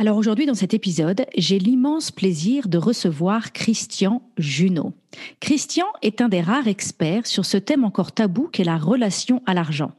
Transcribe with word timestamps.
Alors 0.00 0.16
aujourd'hui, 0.16 0.46
dans 0.46 0.54
cet 0.54 0.74
épisode, 0.74 1.26
j'ai 1.36 1.58
l'immense 1.58 2.12
plaisir 2.12 2.68
de 2.68 2.78
recevoir 2.78 3.52
Christian 3.52 4.22
Junot. 4.38 4.92
Christian 5.40 5.86
est 6.02 6.20
un 6.20 6.28
des 6.28 6.40
rares 6.40 6.68
experts 6.68 7.26
sur 7.26 7.44
ce 7.44 7.56
thème 7.56 7.82
encore 7.82 8.12
tabou 8.12 8.46
qu'est 8.46 8.62
la 8.62 8.78
relation 8.78 9.42
à 9.44 9.54
l'argent. 9.54 9.90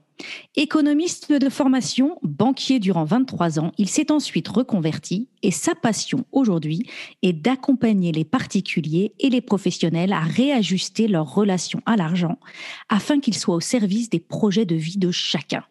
Économiste 0.55 1.33
de 1.33 1.49
formation, 1.49 2.17
banquier 2.21 2.79
durant 2.79 3.03
23 3.03 3.59
ans, 3.59 3.73
il 3.77 3.89
s'est 3.89 4.09
ensuite 4.09 4.47
reconverti 4.47 5.27
et 5.43 5.51
sa 5.51 5.75
passion 5.75 6.25
aujourd'hui 6.31 6.89
est 7.21 7.33
d'accompagner 7.33 8.13
les 8.13 8.25
particuliers 8.25 9.13
et 9.19 9.29
les 9.29 9.41
professionnels 9.41 10.13
à 10.13 10.21
réajuster 10.21 11.09
leur 11.09 11.33
relation 11.33 11.81
à 11.85 11.97
l'argent 11.97 12.39
afin 12.87 13.19
qu'ils 13.19 13.37
soient 13.37 13.55
au 13.55 13.59
service 13.59 14.09
des 14.09 14.21
projets 14.21 14.65
de 14.65 14.75
vie 14.75 14.97
de 14.97 15.11
chacun. 15.11 15.65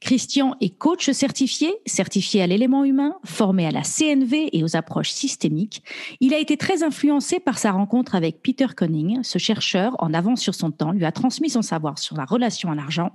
Christian 0.00 0.54
est 0.60 0.76
coach 0.76 1.10
certifié, 1.10 1.74
certifié 1.86 2.42
à 2.42 2.46
l'élément 2.46 2.84
humain, 2.84 3.16
formé 3.24 3.66
à 3.66 3.70
la 3.70 3.82
CNV 3.82 4.50
et 4.52 4.62
aux 4.64 4.76
approches 4.76 5.10
systémiques. 5.10 5.82
Il 6.20 6.34
a 6.34 6.38
été 6.38 6.56
très 6.56 6.82
influencé 6.82 7.40
par 7.40 7.58
sa 7.58 7.72
rencontre 7.72 8.14
avec 8.14 8.42
Peter 8.42 8.66
Conning. 8.76 9.22
Ce 9.22 9.38
chercheur, 9.38 9.96
en 9.98 10.14
avance 10.14 10.40
sur 10.40 10.54
son 10.54 10.70
temps, 10.70 10.92
lui 10.92 11.04
a 11.04 11.12
transmis 11.12 11.50
son 11.50 11.62
savoir 11.62 11.98
sur 11.98 12.16
la 12.16 12.24
relation 12.24 12.70
à 12.70 12.74
l'argent 12.74 13.12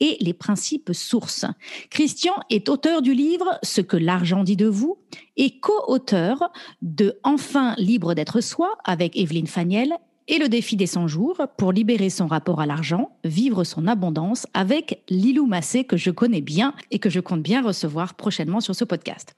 et 0.00 0.16
les 0.20 0.34
principes 0.34 0.92
sources. 0.92 1.46
Christian 1.90 2.34
est 2.50 2.68
auteur 2.68 3.02
du 3.02 3.14
livre 3.14 3.58
Ce 3.62 3.80
que 3.80 3.96
l'argent 3.96 4.44
dit 4.44 4.56
de 4.56 4.66
vous 4.66 4.98
et 5.36 5.58
co-auteur 5.60 6.50
de 6.82 7.18
Enfin 7.22 7.74
libre 7.78 8.14
d'être 8.14 8.40
soi 8.40 8.76
avec 8.84 9.16
Evelyne 9.16 9.46
Faniel 9.46 9.96
et 10.28 10.38
le 10.38 10.48
défi 10.48 10.76
des 10.76 10.86
100 10.86 11.08
jours 11.08 11.46
pour 11.56 11.72
libérer 11.72 12.10
son 12.10 12.26
rapport 12.26 12.60
à 12.60 12.66
l'argent, 12.66 13.16
vivre 13.24 13.64
son 13.64 13.86
abondance 13.86 14.46
avec 14.54 15.02
Lilou 15.08 15.46
Massé 15.46 15.84
que 15.84 15.96
je 15.96 16.10
connais 16.10 16.40
bien 16.40 16.74
et 16.90 16.98
que 16.98 17.10
je 17.10 17.20
compte 17.20 17.42
bien 17.42 17.62
recevoir 17.62 18.14
prochainement 18.14 18.60
sur 18.60 18.74
ce 18.74 18.84
podcast. 18.84 19.34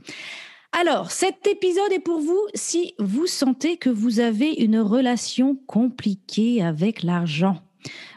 Alors, 0.72 1.10
cet 1.10 1.46
épisode 1.46 1.92
est 1.92 1.98
pour 1.98 2.20
vous 2.20 2.40
si 2.54 2.94
vous 2.98 3.26
sentez 3.26 3.76
que 3.76 3.90
vous 3.90 4.20
avez 4.20 4.52
une 4.52 4.78
relation 4.78 5.56
compliquée 5.66 6.62
avec 6.62 7.02
l'argent. 7.02 7.62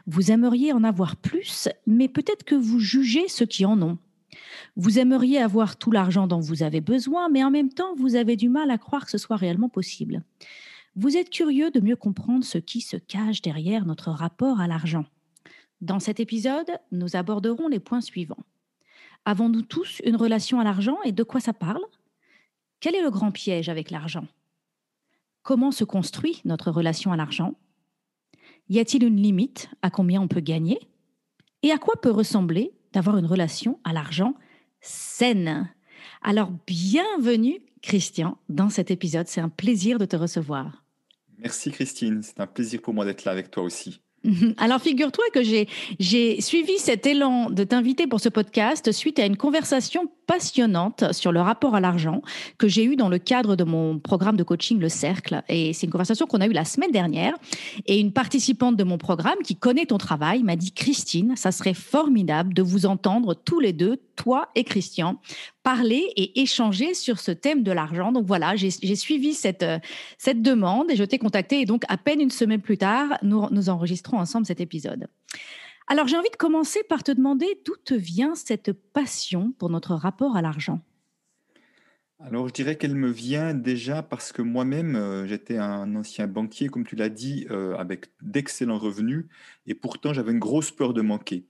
Vous 0.08 0.32
aimeriez 0.32 0.74
en 0.74 0.84
avoir 0.84 1.16
plus, 1.16 1.70
mais 1.88 2.08
peut-être 2.08 2.44
que 2.44 2.56
vous 2.56 2.80
jugez 2.80 3.28
ceux 3.28 3.46
qui 3.46 3.66
en 3.66 3.82
ont. 3.82 3.98
Vous 4.76 5.00
aimeriez 5.00 5.40
avoir 5.40 5.78
tout 5.78 5.92
l'argent 5.92 6.28
dont 6.28 6.40
vous 6.40 6.64
avez 6.64 6.82
besoin, 6.82 7.30
mais 7.30 7.44
en 7.44 7.52
même 7.52 7.70
temps, 7.70 7.96
vous 7.96 8.16
avez 8.16 8.36
du 8.36 8.50
mal 8.50 8.72
à 8.72 8.78
croire 8.78 9.06
que 9.06 9.12
ce 9.12 9.18
soit 9.18 9.36
réellement 9.36 9.70
possible. 9.70 10.24
Vous 10.96 11.16
êtes 11.16 11.30
curieux 11.30 11.72
de 11.72 11.80
mieux 11.80 11.96
comprendre 11.96 12.44
ce 12.44 12.58
qui 12.58 12.82
se 12.82 12.98
cache 12.98 13.42
derrière 13.42 13.86
notre 13.86 14.12
rapport 14.12 14.60
à 14.60 14.68
l'argent. 14.68 15.06
Dans 15.80 16.00
cet 16.00 16.20
épisode, 16.20 16.70
nous 16.92 17.16
aborderons 17.16 17.70
les 17.70 17.80
points 17.80 18.02
suivants. 18.02 18.44
Avons-nous 19.24 19.62
tous 19.62 20.02
une 20.04 20.18
relation 20.18 20.60
à 20.60 20.66
l'argent 20.66 20.98
et 21.06 21.14
de 21.14 21.24
quoi 21.24 21.40
ça 21.40 21.54
parle? 21.54 21.84
Quel 22.82 22.96
est 22.96 23.02
le 23.02 23.10
grand 23.10 23.32
piège 23.32 23.70
avec 23.70 23.90
l'argent? 23.90 24.28
Comment 25.44 25.72
se 25.72 25.86
construit 25.86 26.42
notre 26.44 26.72
relation 26.72 27.14
à 27.14 27.16
l'argent? 27.16 27.56
Y 28.68 28.80
a-t-il 28.80 29.06
une 29.06 29.22
limite 29.22 29.70
à 29.82 29.90
combien 29.90 30.22
on 30.22 30.28
peut 30.28 30.42
gagner? 30.42 30.80
Et 31.64 31.72
à 31.72 31.78
quoi 31.78 32.02
peut 32.02 32.12
ressembler 32.12 32.74
d'avoir 32.92 33.18
une 33.18 33.26
relation 33.26 33.80
à 33.86 33.94
l'argent 33.94 34.36
saine? 34.82 35.74
Alors 36.22 36.52
bienvenue 36.68 37.62
Christian 37.82 38.38
dans 38.50 38.70
cet 38.70 38.92
épisode, 38.92 39.28
c'est 39.28 39.42
un 39.42 39.50
plaisir 39.50 39.98
de 39.98 40.06
te 40.06 40.16
recevoir. 40.16 40.81
Merci 41.42 41.72
Christine, 41.72 42.22
c'est 42.22 42.40
un 42.40 42.48
plaisir 42.48 42.82
pour 42.82 42.94
moi 42.94 43.04
d'être 43.04 43.26
là 43.26 43.32
avec 43.32 43.50
toi 43.50 43.64
aussi. 43.64 44.02
Alors 44.58 44.80
figure-toi 44.80 45.24
que 45.34 45.42
j'ai 45.42 46.42
suivi 46.42 46.78
cet 46.78 47.06
élan 47.08 47.50
de 47.50 47.64
t'inviter 47.64 48.06
pour 48.06 48.20
ce 48.20 48.30
podcast 48.30 48.92
suite 48.92 49.18
à 49.18 49.26
une 49.26 49.38
conversation 49.38 50.04
passionnante 50.28 51.12
sur 51.12 51.32
le 51.32 51.42
rapport 51.42 51.76
à 51.76 51.80
l'argent 51.80 52.22
que 52.58 52.68
j'ai 52.68 52.84
eu 52.84 52.96
dans 52.96 53.10
le 53.10 53.18
cadre 53.18 53.56
de 53.56 53.64
mon 53.64 54.00
programme 54.00 54.38
de 54.38 54.44
coaching 54.44 54.80
Le 54.80 54.90
Cercle. 54.90 55.42
Et 55.50 55.74
c'est 55.74 55.88
une 55.88 55.92
conversation 55.92 56.28
qu'on 56.28 56.40
a 56.40 56.48
eue 56.48 56.54
la 56.54 56.66
semaine 56.66 56.92
dernière. 56.92 57.34
Et 57.88 58.00
une 58.00 58.14
participante 58.14 58.78
de 58.78 58.84
mon 58.84 58.98
programme 58.98 59.40
qui 59.44 59.56
connaît 59.56 59.88
ton 59.88 59.98
travail 59.98 60.44
m'a 60.44 60.56
dit 60.56 60.72
Christine, 60.72 61.36
ça 61.36 61.52
serait 61.52 61.74
formidable 61.74 62.54
de 62.54 62.62
vous 62.62 62.86
entendre 62.86 63.34
tous 63.34 63.60
les 63.60 63.74
deux, 63.74 63.98
toi 64.22 64.50
et 64.54 64.64
Christian, 64.64 65.20
parler 65.64 66.04
et 66.16 66.42
échanger 66.42 66.94
sur 66.94 67.20
ce 67.20 67.32
thème 67.32 67.64
de 67.64 67.72
l'argent. 67.72 68.12
Donc 68.12 68.28
voilà, 68.28 68.56
j'ai 68.56 68.96
suivi 68.96 69.34
cette, 69.34 69.66
cette 70.18 70.42
demande 70.44 70.92
et 70.92 70.96
je 70.96 71.04
t'ai 71.04 71.18
contacté. 71.18 71.62
Et 71.62 71.66
donc, 71.66 71.84
à 71.88 71.98
peine 71.98 72.22
une 72.22 72.30
semaine 72.30 72.62
plus 72.62 72.78
tard, 72.78 73.18
nous, 73.24 73.48
nous 73.50 73.70
enregistrons 73.70 74.20
ensemble 74.20 74.46
cet 74.46 74.62
épisode. 74.62 75.08
Alors, 75.88 76.08
j'ai 76.08 76.18
envie 76.18 76.30
de 76.30 76.38
commencer 76.38 76.84
par 76.88 77.04
te 77.04 77.12
demander 77.12 77.48
d'où 77.66 77.74
te 77.84 77.96
vient 77.96 78.36
cette 78.36 78.72
passion 78.72 79.54
pour 79.58 79.70
notre 79.70 79.96
rapport 79.96 80.38
à 80.38 80.42
l'argent? 80.42 80.80
Alors, 82.20 82.48
je 82.48 82.54
dirais 82.54 82.78
qu'elle 82.78 82.96
me 82.96 83.10
vient 83.10 83.56
déjà 83.56 84.04
parce 84.04 84.32
que 84.32 84.44
moi-même, 84.44 84.96
euh, 84.96 85.26
j'étais 85.26 85.58
un 85.58 85.96
ancien 85.96 86.28
banquier, 86.28 86.70
comme 86.70 86.86
tu 86.86 86.96
l'as 86.96 87.10
dit, 87.10 87.48
euh, 87.50 87.76
avec 87.78 88.06
d'excellents 88.22 88.78
revenus, 88.78 89.26
et 89.66 89.74
pourtant 89.74 90.14
j'avais 90.14 90.32
une 90.32 90.40
grosse 90.40 90.70
peur 90.70 90.94
de 90.94 91.02
manquer. 91.02 91.46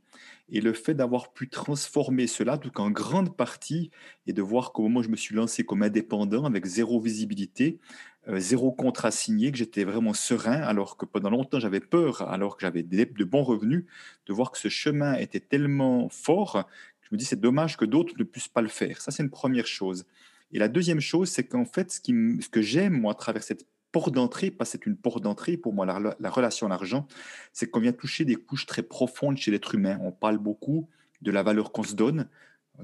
Et 0.52 0.62
le 0.62 0.74
fait 0.74 0.94
d'avoir 0.94 1.34
pu 1.34 1.50
transformer 1.50 2.28
cela, 2.28 2.58
tout 2.58 2.80
en 2.80 2.92
grande 2.92 3.36
partie, 3.36 3.90
et 4.28 4.34
de 4.34 4.42
voir 4.42 4.74
qu'au 4.74 4.84
moment 4.84 5.00
où 5.00 5.04
je 5.04 5.10
me 5.10 5.16
suis 5.16 5.36
lancé 5.36 5.64
comme 5.64 5.82
indépendant, 5.82 6.46
avec 6.46 6.66
zéro 6.66 7.00
visibilité, 7.00 7.80
euh, 8.28 8.40
zéro 8.40 8.72
contrat 8.72 9.12
signé, 9.12 9.52
que 9.52 9.58
j'étais 9.58 9.84
vraiment 9.84 10.14
serein, 10.14 10.62
alors 10.62 10.98
que 10.98 11.06
pendant 11.06 11.30
longtemps 11.30 11.60
j'avais 11.60 11.80
peur, 11.80 12.22
alors 12.30 12.58
que 12.58 12.62
j'avais 12.62 12.84
de 12.84 13.24
bons 13.24 13.44
revenus, 13.44 13.86
de 14.28 14.34
voir 14.34 14.52
que 14.52 14.60
ce 14.60 14.68
chemin 14.68 15.16
était 15.16 15.40
tellement 15.40 16.10
fort, 16.10 16.68
je 17.02 17.10
me 17.12 17.18
dis 17.18 17.26
c'est 17.26 17.40
dommage 17.40 17.78
que 17.78 17.86
d'autres 17.86 18.14
ne 18.18 18.24
puissent 18.24 18.48
pas 18.48 18.62
le 18.62 18.68
faire. 18.68 19.02
Ça, 19.02 19.12
c'est 19.12 19.24
une 19.24 19.32
première 19.32 19.68
chose. 19.68 20.06
Et 20.52 20.60
la 20.60 20.68
deuxième 20.68 21.00
chose, 21.00 21.30
c'est 21.30 21.46
qu'en 21.46 21.66
fait, 21.66 21.92
ce, 21.92 22.02
ce 22.02 22.50
que 22.50 22.62
j'aime, 22.62 23.00
moi, 23.00 23.14
à 23.14 23.16
travers 23.16 23.44
cette 23.44 23.66
porte 23.92 24.14
d'entrée, 24.14 24.52
parce 24.52 24.72
que 24.72 24.78
c'est 24.78 24.86
une 24.86 24.96
porte 24.96 25.22
d'entrée 25.22 25.58
pour 25.58 25.74
moi, 25.74 25.86
la, 25.86 26.30
relation 26.30 26.68
à 26.68 26.70
l'argent, 26.70 27.08
c'est 27.54 27.70
qu'on 27.70 27.80
vient 27.80 27.94
toucher 27.94 28.26
des 28.26 28.36
couches 28.36 28.66
très 28.66 28.84
profondes 28.84 29.38
chez 29.38 29.52
l'être 29.52 29.76
humain. 29.76 30.00
On 30.02 30.12
parle 30.12 30.38
beaucoup 30.38 30.88
de 31.22 31.32
la 31.32 31.44
valeur 31.44 31.72
qu'on 31.72 31.84
se 31.84 31.96
donne, 31.96 32.28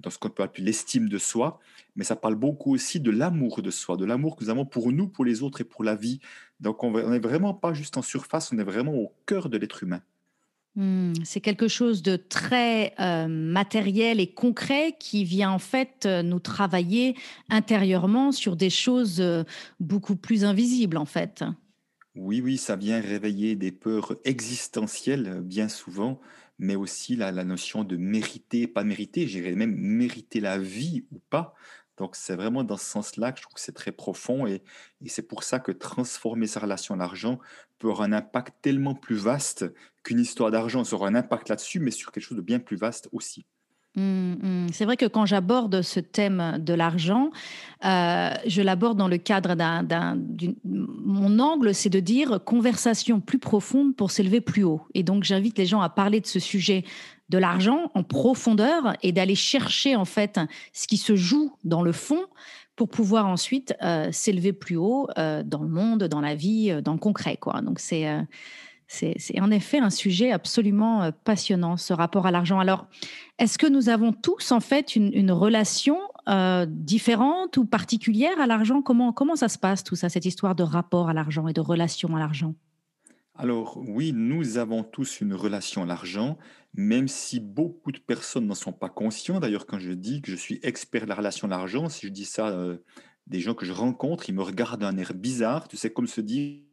dans 0.02 0.10
ce 0.10 0.18
qu'on 0.18 0.30
peut 0.30 0.44
appeler 0.44 0.66
l'estime 0.66 1.10
de 1.10 1.18
soi, 1.18 1.60
mais 1.96 2.04
ça 2.04 2.16
parle 2.16 2.36
beaucoup 2.36 2.74
aussi 2.74 3.00
de 3.00 3.10
l'amour 3.10 3.62
de 3.62 3.72
soi, 3.72 3.98
de 3.98 4.06
l'amour 4.06 4.36
que 4.36 4.44
nous 4.44 4.50
avons 4.50 4.66
pour 4.66 4.92
nous, 4.92 5.08
pour 5.08 5.26
les 5.26 5.42
autres 5.42 5.62
et 5.62 5.64
pour 5.64 5.84
la 5.84 5.96
vie. 5.96 6.20
Donc 6.60 6.84
on 6.84 6.92
n'est 7.10 7.20
vraiment 7.20 7.54
pas 7.54 7.74
juste 7.74 7.98
en 7.98 8.02
surface, 8.02 8.52
on 8.52 8.58
est 8.60 8.64
vraiment 8.64 8.94
au 8.94 9.14
cœur 9.26 9.50
de 9.50 9.58
l'être 9.58 9.84
humain. 9.84 10.02
Hmm, 10.78 11.14
c'est 11.24 11.42
quelque 11.42 11.68
chose 11.68 12.04
de 12.04 12.18
très 12.18 12.94
euh, 13.00 13.28
matériel 13.28 14.20
et 14.20 14.28
concret 14.28 14.96
qui 15.00 15.24
vient 15.24 15.50
en 15.50 15.58
fait 15.58 16.06
euh, 16.06 16.22
nous 16.22 16.40
travailler 16.40 17.16
intérieurement 17.50 18.32
sur 18.32 18.56
des 18.56 18.70
choses 18.70 19.20
euh, 19.20 19.44
beaucoup 19.80 20.16
plus 20.16 20.46
invisibles 20.46 20.98
en 20.98 21.06
fait. 21.06 21.44
Oui, 22.14 22.42
oui, 22.42 22.58
ça 22.58 22.76
vient 22.76 23.02
réveiller 23.02 23.56
des 23.56 23.72
peurs 23.72 24.18
existentielles 24.24 25.42
bien 25.42 25.68
souvent, 25.68 26.22
mais 26.60 26.76
aussi 26.76 27.16
la, 27.16 27.32
notion 27.44 27.84
de 27.84 27.98
mériter, 27.98 28.68
pas 28.68 28.84
mériter, 28.84 29.26
j'irais 29.26 29.54
même 29.54 29.76
mériter 29.76 30.40
la 30.40 30.60
vie 30.60 31.06
ou 31.12 31.20
pas. 31.32 31.56
Donc, 31.98 32.16
c'est 32.16 32.36
vraiment 32.36 32.64
dans 32.64 32.78
ce 32.78 32.86
sens-là 32.86 33.32
que 33.32 33.40
je 33.40 33.44
trouve 33.44 33.56
que 33.56 33.62
c'est 33.62 33.72
très 33.72 33.92
profond 33.92 34.46
et, 34.46 34.62
c'est 35.08 35.28
pour 35.28 35.44
ça 35.44 35.60
que 35.60 35.72
transformer 35.72 36.46
sa 36.46 36.60
relation 36.60 36.94
à 36.94 36.98
l'argent 36.98 37.40
peut 37.80 37.90
avoir 37.90 38.02
un 38.02 38.14
impact 38.14 38.56
tellement 38.62 38.96
plus 38.96 39.16
vaste 39.16 39.66
qu'une 40.04 40.20
histoire 40.20 40.52
d'argent. 40.52 40.84
Ça 40.84 40.96
aura 40.96 41.08
un 41.08 41.16
impact 41.16 41.50
là-dessus, 41.50 41.80
mais 41.80 41.92
sur 41.92 42.12
quelque 42.12 42.24
chose 42.24 42.38
de 42.38 42.44
bien 42.44 42.60
plus 42.60 42.78
vaste 42.78 43.10
aussi. 43.12 43.46
Mmh, 43.96 44.02
mmh. 44.02 44.68
C'est 44.74 44.86
vrai 44.86 44.96
que 44.96 45.08
quand 45.08 45.26
j'aborde 45.26 45.82
ce 45.82 46.00
thème 46.00 46.58
de 46.60 46.74
l'argent, 46.76 47.32
euh, 47.84 48.30
je 48.46 48.62
l'aborde 48.62 48.98
dans 48.98 49.08
le 49.08 49.18
cadre 49.18 49.56
d'un... 49.56 50.18
Mon 50.64 51.40
angle, 51.40 51.74
c'est 51.74 51.90
de 51.90 52.00
dire 52.00 52.40
conversation 52.46 53.20
plus 53.20 53.40
profonde 53.40 53.96
pour 53.96 54.12
s'élever 54.12 54.40
plus 54.40 54.64
haut. 54.64 54.82
Et 54.94 55.02
donc, 55.02 55.24
j'invite 55.24 55.58
les 55.58 55.66
gens 55.66 55.82
à 55.82 55.90
parler 55.90 56.22
de 56.22 56.28
ce 56.28 56.40
sujet 56.40 56.84
de 57.30 57.38
l'argent 57.40 57.92
en 57.96 58.04
profondeur 58.04 58.96
et 59.02 59.12
d'aller 59.12 59.36
chercher 59.36 59.96
en 59.96 60.06
fait 60.06 60.40
ce 60.74 60.88
qui 60.88 60.98
se 60.98 61.16
joue 61.16 61.54
dans 61.64 61.82
le 61.82 61.92
fond 61.92 62.22
pour 62.78 62.88
pouvoir 62.88 63.26
ensuite 63.26 63.76
euh, 63.84 64.10
s'élever 64.12 64.54
plus 64.54 64.78
haut 64.78 65.10
euh, 65.18 65.44
dans 65.44 65.64
le 65.64 65.68
monde, 65.68 66.04
dans 66.04 66.22
la 66.22 66.36
vie, 66.36 66.72
euh, 66.72 66.80
dans 66.80 66.94
le 66.94 67.00
concret. 67.00 67.36
Quoi. 67.36 67.62
Donc 67.62 67.80
c'est 67.80 68.08
en 69.42 69.52
effet 69.52 69.80
un 69.80 69.90
sujet 69.90 70.32
absolument 70.32 71.12
passionnant, 71.26 71.76
ce 71.76 71.92
rapport 71.92 72.28
à 72.28 72.32
l'argent. 72.32 72.60
Alors, 72.60 72.86
est-ce 73.40 73.58
que 73.58 73.68
nous 73.68 73.90
avons 73.90 74.14
tous 74.14 74.52
en 74.52 74.60
fait 74.60 74.96
une, 74.96 75.32
relation 75.32 75.98
euh, 76.30 76.66
différente 76.70 77.58
ou 77.58 77.66
particulière 77.66 78.40
à 78.40 78.46
l'argent? 78.46 78.82
Comment, 78.82 79.12
comment 79.12 79.36
ça 79.36 79.50
se 79.50 79.58
passe 79.58 79.84
tout 79.84 79.96
ça, 79.96 80.08
cette 80.08 80.26
histoire 80.26 80.56
de 80.56 80.64
rapport 80.64 81.10
à 81.10 81.14
l'argent 81.14 81.48
et 81.48 81.54
de 81.54 81.62
relation 81.62 82.16
à 82.16 82.20
l'argent? 82.20 82.54
Alors 83.40 83.78
oui, 83.78 84.14
nous 84.14 84.58
avons 84.58 84.84
tous 84.84 85.22
une 85.22 85.36
relation 85.36 85.84
à 85.84 85.86
l'argent, 85.86 86.40
même 86.74 87.08
si 87.08 87.40
beaucoup 87.40 87.92
de 87.92 88.00
personnes 88.00 88.48
n'en 88.48 88.56
sont 88.56 88.74
pas 88.74 88.90
conscients. 88.90 89.40
D'ailleurs, 89.40 89.68
quand 89.68 89.78
je 89.78 89.92
dis 89.92 90.24
que 90.24 90.32
je 90.32 90.36
suis 90.36 90.60
expert 90.64 91.04
de 91.04 91.10
la 91.10 91.16
relation 91.16 91.48
à 91.48 91.52
l'argent, 91.52 91.88
si 91.88 92.08
je 92.08 92.12
dis 92.12 92.26
ça, 92.26 92.48
euh, 92.48 92.78
des 93.28 93.40
gens 93.40 93.54
que 93.54 93.66
je 93.66 93.74
rencontre, 93.74 94.28
ils 94.28 94.34
me 94.34 94.42
regardent 94.42 94.82
d'un 94.82 94.98
air 94.98 95.14
bizarre, 95.14 95.68
tu 95.68 95.78
sais, 95.78 95.92
comme 95.92 96.08
se 96.08 96.22
dire 96.22 96.64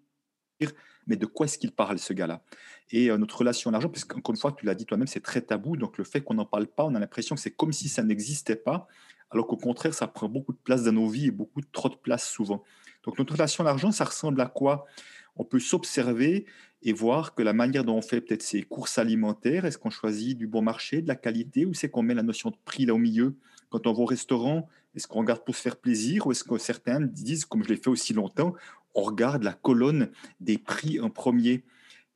mais 1.06 1.16
de 1.16 1.26
quoi 1.26 1.44
est-ce 1.44 1.58
qu'il 1.58 1.72
parle, 1.72 1.98
ce 1.98 2.14
gars-là? 2.14 2.42
Et 2.90 3.10
euh, 3.10 3.18
notre 3.18 3.36
relation 3.36 3.68
à 3.68 3.72
l'argent, 3.72 3.90
parce 3.90 4.04
qu'encore 4.04 4.34
une 4.34 4.40
fois, 4.40 4.52
tu 4.52 4.64
l'as 4.64 4.74
dit 4.74 4.86
toi-même, 4.86 5.06
c'est 5.06 5.20
très 5.20 5.42
tabou. 5.42 5.76
Donc 5.76 5.98
le 5.98 6.04
fait 6.04 6.22
qu'on 6.22 6.32
n'en 6.32 6.46
parle 6.46 6.66
pas, 6.66 6.84
on 6.84 6.94
a 6.94 6.98
l'impression 6.98 7.34
que 7.34 7.42
c'est 7.42 7.50
comme 7.50 7.72
si 7.74 7.90
ça 7.90 8.02
n'existait 8.02 8.56
pas, 8.56 8.88
alors 9.30 9.46
qu'au 9.46 9.58
contraire, 9.58 9.92
ça 9.92 10.06
prend 10.06 10.30
beaucoup 10.30 10.52
de 10.52 10.58
place 10.58 10.84
dans 10.84 10.92
nos 10.92 11.08
vies 11.08 11.26
et 11.26 11.30
beaucoup 11.30 11.60
trop 11.60 11.90
de 11.90 11.96
place 11.96 12.26
souvent. 12.26 12.62
Donc 13.02 13.18
notre 13.18 13.34
relation 13.34 13.64
à 13.64 13.66
l'argent, 13.66 13.92
ça 13.92 14.04
ressemble 14.04 14.40
à 14.40 14.46
quoi? 14.46 14.86
On 15.36 15.44
peut 15.44 15.60
s'observer 15.60 16.46
et 16.82 16.92
voir 16.92 17.34
que 17.34 17.42
la 17.42 17.52
manière 17.52 17.84
dont 17.84 17.96
on 17.96 18.02
fait 18.02 18.20
peut-être 18.20 18.42
ses 18.42 18.62
courses 18.62 18.98
alimentaires, 18.98 19.64
est-ce 19.64 19.78
qu'on 19.78 19.90
choisit 19.90 20.36
du 20.36 20.46
bon 20.46 20.62
marché, 20.62 21.02
de 21.02 21.08
la 21.08 21.16
qualité, 21.16 21.64
ou 21.64 21.74
c'est 21.74 21.88
qu'on 21.88 22.02
met 22.02 22.14
la 22.14 22.22
notion 22.22 22.50
de 22.50 22.56
prix 22.64 22.84
là 22.84 22.94
au 22.94 22.98
milieu? 22.98 23.36
Quand 23.70 23.86
on 23.86 23.92
va 23.92 24.00
au 24.00 24.06
restaurant, 24.06 24.68
est-ce 24.94 25.08
qu'on 25.08 25.20
regarde 25.20 25.44
pour 25.44 25.56
se 25.56 25.62
faire 25.62 25.76
plaisir, 25.76 26.26
ou 26.26 26.32
est-ce 26.32 26.44
que 26.44 26.58
certains 26.58 27.00
disent, 27.00 27.46
comme 27.46 27.64
je 27.64 27.70
l'ai 27.70 27.76
fait 27.76 27.88
aussi 27.88 28.12
longtemps, 28.12 28.54
on 28.94 29.02
regarde 29.02 29.42
la 29.42 29.54
colonne 29.54 30.10
des 30.40 30.58
prix 30.58 31.00
en 31.00 31.10
premier? 31.10 31.64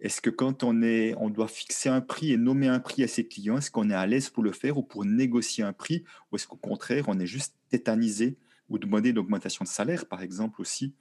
Est-ce 0.00 0.20
que 0.20 0.30
quand 0.30 0.62
on, 0.62 0.80
est, 0.82 1.14
on 1.18 1.28
doit 1.28 1.48
fixer 1.48 1.88
un 1.88 2.00
prix 2.00 2.32
et 2.32 2.36
nommer 2.36 2.68
un 2.68 2.78
prix 2.78 3.02
à 3.02 3.08
ses 3.08 3.26
clients, 3.26 3.58
est-ce 3.58 3.70
qu'on 3.70 3.90
est 3.90 3.94
à 3.94 4.06
l'aise 4.06 4.30
pour 4.30 4.44
le 4.44 4.52
faire 4.52 4.78
ou 4.78 4.82
pour 4.82 5.04
négocier 5.04 5.64
un 5.64 5.72
prix 5.72 6.04
Ou 6.30 6.36
est-ce 6.36 6.46
qu'au 6.46 6.56
contraire, 6.56 7.06
on 7.08 7.18
est 7.18 7.26
juste 7.26 7.56
tétanisé 7.68 8.36
ou 8.68 8.78
demander 8.78 9.10
une 9.10 9.18
augmentation 9.18 9.64
de 9.64 9.68
salaire, 9.68 10.06
par 10.06 10.22
exemple, 10.22 10.60
aussi? 10.60 10.94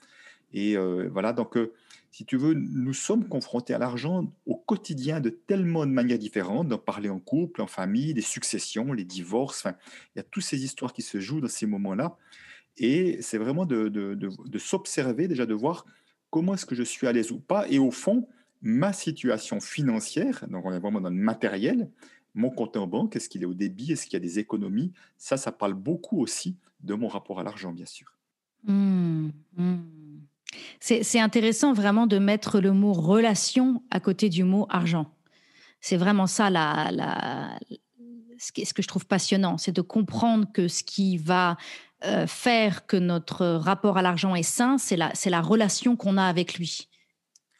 Et 0.54 0.78
euh, 0.78 1.10
voilà, 1.12 1.34
donc, 1.34 1.58
euh, 1.58 1.74
si 2.12 2.26
tu 2.26 2.38
veux, 2.38 2.54
nous 2.54 2.94
sommes 2.94 3.28
confrontés 3.28 3.74
à 3.74 3.78
l'argent 3.78 4.32
au 4.46 4.56
quotidien 4.56 5.20
de 5.20 5.30
tellement 5.30 5.86
de 5.86 5.92
manières 5.92 6.18
différentes, 6.18 6.68
d'en 6.68 6.78
parler 6.78 7.10
en 7.10 7.20
couple, 7.20 7.62
en 7.62 7.68
famille, 7.68 8.14
des 8.14 8.22
successions, 8.22 8.94
les 8.94 9.04
divorces, 9.04 9.66
enfin, 9.66 9.76
il 10.16 10.20
y 10.20 10.22
a 10.22 10.24
toutes 10.24 10.44
ces 10.44 10.64
histoires 10.64 10.94
qui 10.94 11.02
se 11.02 11.20
jouent 11.20 11.42
dans 11.42 11.48
ces 11.48 11.66
moments-là. 11.66 12.18
Et 12.78 13.18
c'est 13.22 13.38
vraiment 13.38 13.66
de, 13.66 14.30
s'observer, 14.58 15.28
déjà 15.28 15.46
de 15.46 15.54
voir 15.54 15.86
comment 16.30 16.54
est-ce 16.54 16.66
que 16.66 16.76
je 16.76 16.84
suis 16.84 17.08
à 17.08 17.12
l'aise 17.12 17.32
ou 17.32 17.40
pas. 17.40 17.68
Et 17.70 17.80
au 17.80 17.92
fond, 17.92 18.28
ma 18.62 18.94
situation 18.94 19.60
financière, 19.60 20.46
donc 20.50 20.66
on 20.66 20.72
est 20.72 20.80
vraiment 20.80 21.02
dans 21.02 21.10
le 21.10 21.16
matériel, 21.16 21.90
mon 22.36 22.52
compte 22.52 22.78
en 22.78 22.86
banque, 22.86 23.16
est-ce 23.16 23.30
qu'il 23.30 23.42
est 23.42 23.48
au 23.48 23.56
débit, 23.56 23.92
est-ce 23.92 24.06
qu'il 24.06 24.14
y 24.14 24.18
a 24.18 24.20
des 24.20 24.38
économies? 24.38 24.94
Ça, 25.18 25.38
ça 25.38 25.52
parle 25.52 25.74
beaucoup 25.74 26.22
aussi 26.22 26.56
de 26.82 26.94
mon 26.94 27.08
rapport 27.08 27.40
à 27.40 27.44
l'argent, 27.44 27.72
bien 27.72 27.86
sûr. 27.86 28.16
Mmh, 28.64 29.30
mmh. 29.56 29.76
C'est 30.80 31.20
intéressant 31.20 31.74
vraiment 31.74 32.08
de 32.08 32.20
mettre 32.20 32.60
le 32.60 32.72
mot 32.72 32.94
relation 32.94 33.82
à 33.92 34.00
côté 34.00 34.30
du 34.30 34.44
mot 34.44 34.68
argent. 34.70 35.12
C'est 35.82 35.98
vraiment 35.98 36.28
ça 36.28 36.50
la, 36.50 37.58
ce 38.40 38.74
que 38.74 38.82
je 38.82 38.88
trouve 38.88 39.06
passionnant, 39.06 39.58
c'est 39.58 39.76
de 39.76 39.82
comprendre 39.82 40.48
que 40.52 40.68
ce 40.68 40.84
qui 40.84 41.18
va 41.18 41.58
euh, 42.06 42.28
faire 42.28 42.86
que 42.86 42.98
notre 42.98 43.46
rapport 43.46 43.98
à 43.98 44.02
l'argent 44.02 44.36
est 44.36 44.44
sain, 44.44 44.78
c'est 44.78 44.98
la, 44.98 45.12
la 45.26 45.42
relation 45.42 45.96
qu'on 45.96 46.18
a 46.18 46.24
avec 46.24 46.58
lui. 46.58 46.88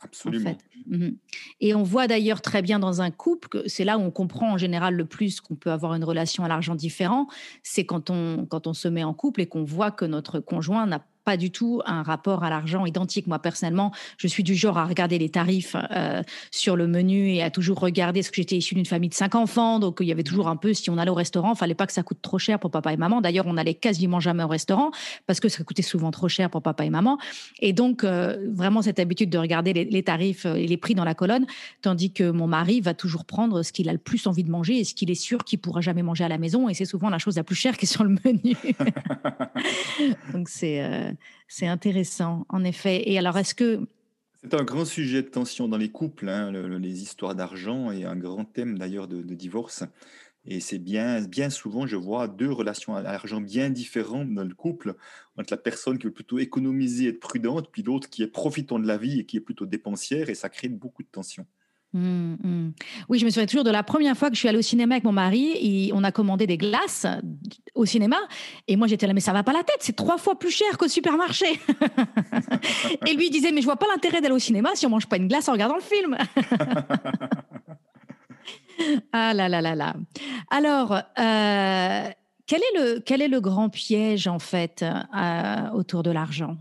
Absolument. 0.02 0.56
Mhm. 0.86 1.18
Et 1.60 1.74
on 1.74 1.84
voit 1.84 2.08
d'ailleurs 2.08 2.42
très 2.42 2.62
bien 2.62 2.80
dans 2.80 3.02
un 3.02 3.12
couple 3.12 3.50
que 3.50 3.68
c'est 3.68 3.84
là 3.84 3.98
où 3.98 4.02
on 4.02 4.12
comprend 4.12 4.54
en 4.54 4.58
général 4.58 4.96
le 4.96 5.06
plus 5.06 5.42
qu'on 5.42 5.56
peut 5.56 5.72
avoir 5.72 5.96
une 5.96 6.04
relation 6.04 6.44
à 6.44 6.48
l'argent 6.48 6.76
différent, 6.76 7.28
c'est 7.64 7.86
quand 7.86 8.10
on, 8.10 8.46
quand 8.46 8.68
on 8.68 8.74
se 8.74 8.88
met 8.88 9.04
en 9.04 9.14
couple 9.14 9.42
et 9.42 9.48
qu'on 9.48 9.64
voit 9.64 9.92
que 9.92 10.06
notre 10.06 10.40
conjoint 10.40 10.86
n'a 10.86 11.04
pas 11.28 11.36
du 11.36 11.52
tout 11.52 11.82
un 11.86 12.04
rapport 12.04 12.46
à 12.46 12.50
l'argent 12.50 12.86
identique. 12.86 13.28
Moi, 13.28 13.38
personnellement, 13.40 13.92
je 14.18 14.28
suis 14.28 14.44
du 14.44 14.56
genre 14.56 14.78
à 14.78 14.86
regarder 14.86 15.20
les 15.20 15.28
tarifs 15.28 15.76
euh, 15.92 16.24
sur 16.52 16.78
le 16.78 16.88
menu 16.88 17.32
et 17.34 17.44
à 17.44 17.52
toujours 17.52 17.82
regarder, 17.82 18.22
ce 18.24 18.30
que 18.30 18.38
j'étais 18.38 18.56
issu 18.56 18.76
d'une 18.76 18.86
famille 18.86 19.10
de 19.10 19.14
cinq 19.14 19.36
enfants, 19.36 19.80
donc 19.80 19.98
il 20.00 20.08
y 20.08 20.14
avait 20.14 20.24
toujours 20.24 20.48
un 20.48 20.56
peu, 20.56 20.74
si 20.74 20.90
on 20.90 20.98
allait 20.98 21.12
au 21.12 21.16
restaurant, 21.16 21.52
il 21.52 21.58
fallait 21.58 21.76
pas 21.76 21.86
que 21.86 21.92
ça 21.92 22.02
coûte 22.02 22.20
trop 22.22 22.40
cher 22.40 22.60
pour 22.60 22.72
papa 22.72 22.94
et 22.94 22.96
maman. 22.96 23.20
D'ailleurs, 23.20 23.44
on 23.46 23.58
allait 23.58 23.74
quasiment 23.74 24.22
jamais 24.22 24.42
au 24.42 24.48
restaurant 24.48 24.92
parce 25.26 25.42
que 25.42 25.50
ça 25.50 25.66
coûtait 25.66 25.82
souvent 25.82 26.12
trop 26.12 26.30
cher 26.30 26.50
pour 26.50 26.62
papa 26.62 26.86
et 26.86 26.90
maman. 26.90 27.18
Et 27.60 27.74
donc, 27.74 28.06
euh, 28.06 28.38
vraiment 28.50 28.82
cette 28.82 29.00
habitude 29.00 29.30
de 29.30 29.38
regarder 29.38 29.74
les, 29.74 30.04
tarifs 30.04 30.46
et 30.46 30.66
les 30.66 30.78
prix 30.78 30.96
dans 30.96 31.04
la 31.04 31.14
colonne, 31.14 31.46
tandis 31.82 32.14
que 32.14 32.32
mon 32.32 32.48
mari 32.48 32.80
va 32.80 32.94
toujours 32.94 33.26
prendre 33.26 33.64
ce 33.64 33.74
qu'il 33.74 33.90
a 33.90 33.92
le 33.92 34.00
plus 34.00 34.28
envie 34.28 34.46
de 34.46 34.50
manger 34.50 34.80
et 34.80 34.86
ce 34.86 34.96
qu'il 34.96 35.12
est 35.12 35.16
sûr 35.16 35.44
qu'il 35.44 35.60
pourra 35.60 35.82
jamais 35.82 36.04
manger 36.04 36.24
à 36.24 36.30
la 36.30 36.38
maison. 36.38 36.70
Et 36.70 36.74
c'est 36.74 36.86
souvent 36.86 37.10
la 37.10 37.18
chose 37.18 37.36
la 37.36 37.44
plus 37.44 37.58
chère 37.58 37.78
qui 37.78 37.84
est 37.84 37.90
sur 37.90 38.06
le 38.06 38.16
menu. 38.24 38.56
donc, 40.34 40.48
c'est... 40.48 40.82
Euh, 40.82 41.12
c'est 41.48 41.68
intéressant, 41.68 42.46
en 42.50 42.64
effet. 42.64 43.10
Et 43.10 43.18
alors, 43.18 43.38
est-ce 43.38 43.56
que... 43.56 43.88
C'est 44.44 44.54
un 44.54 44.64
grand 44.64 44.86
sujet 44.86 45.24
de 45.24 45.28
tension 45.28 45.68
dans 45.68 45.78
les 45.78 45.90
couples, 45.90 46.30
hein, 46.30 46.52
les 46.52 47.02
histoires 47.02 47.36
d'argent, 47.36 47.92
et 47.92 48.06
un 48.06 48.16
grand 48.16 48.46
thème 48.46 48.78
d'ailleurs 48.78 49.08
de, 49.08 49.22
divorce. 49.22 49.84
Et 50.46 50.60
c'est 50.60 50.80
bien, 50.80 51.22
bien 51.22 51.50
souvent, 51.50 51.88
je 51.88 51.98
vois 51.98 52.28
deux 52.28 52.52
relations 52.52 52.96
à 52.96 53.02
l'argent 53.02 53.42
bien 53.42 53.70
différentes 53.70 54.34
dans 54.34 54.46
le 54.46 54.54
couple, 54.54 54.96
entre 55.38 55.52
la 55.52 55.58
personne 55.58 55.98
qui 55.98 56.06
veut 56.06 56.14
plutôt 56.14 56.40
économiser, 56.40 57.10
être 57.10 57.20
prudente, 57.20 57.70
puis 57.72 57.84
l'autre 57.84 58.10
qui 58.10 58.24
est 58.24 58.28
profitant 58.28 58.80
de 58.80 58.88
la 58.88 58.98
vie 58.98 59.20
et 59.20 59.26
qui 59.26 59.38
est 59.38 59.42
plutôt 59.42 59.66
dépensière, 59.66 60.30
et 60.30 60.36
ça 60.36 60.50
crée 60.50 60.70
beaucoup 60.70 61.04
de 61.04 61.10
tension. 61.10 61.46
Mmh, 61.94 62.36
mmh. 62.44 62.74
Oui, 63.08 63.18
je 63.18 63.26
me 63.26 63.30
souviens 63.30 63.46
toujours 63.46 63.64
de 63.64 63.72
la 63.72 63.82
première 63.82 64.18
fois 64.18 64.30
que 64.30 64.36
je 64.36 64.40
suis 64.40 64.50
allée 64.50 64.58
au 64.58 64.64
cinéma 64.64 64.96
avec 64.96 65.06
mon 65.06 65.14
mari 65.14 65.54
et 65.56 65.92
on 65.94 66.04
a 66.04 66.12
commandé 66.12 66.46
des 66.46 66.58
glaces 66.58 67.08
au 67.76 67.86
cinéma 67.86 68.18
et 68.68 68.76
moi 68.76 68.88
j'étais 68.88 69.08
là 69.08 69.14
mais 69.14 69.22
ça 69.22 69.32
va 69.32 69.44
pas 69.44 69.54
la 69.54 69.64
tête, 69.64 69.78
c'est 69.80 69.96
trois 69.96 70.18
fois 70.18 70.38
plus 70.38 70.52
cher 70.52 70.78
qu'au 70.78 70.90
supermarché. 70.90 71.46
et 73.08 73.14
lui 73.14 73.28
il 73.28 73.32
disait 73.32 73.54
mais 73.54 73.62
je 73.62 73.66
vois 73.66 73.78
pas 73.78 73.88
l'intérêt 73.88 74.20
d'aller 74.20 74.36
au 74.36 74.40
cinéma 74.40 74.72
si 74.76 74.86
on 74.86 74.90
mange 74.90 75.08
pas 75.08 75.16
une 75.18 75.30
glace 75.30 75.48
en 75.48 75.54
regardant 75.54 75.76
le 75.76 75.82
film. 75.82 76.18
ah 79.14 79.34
là 79.34 79.48
là 79.48 79.62
là 79.62 79.76
là. 79.76 79.96
Alors 80.52 80.92
euh, 80.92 82.10
quel 82.46 82.60
est 82.60 82.80
le 82.80 83.00
quel 83.00 83.22
est 83.22 83.30
le 83.30 83.40
grand 83.40 83.70
piège 83.70 84.28
en 84.28 84.40
fait 84.40 84.84
euh, 84.84 85.70
autour 85.72 86.04
de 86.04 86.12
l'argent? 86.12 86.58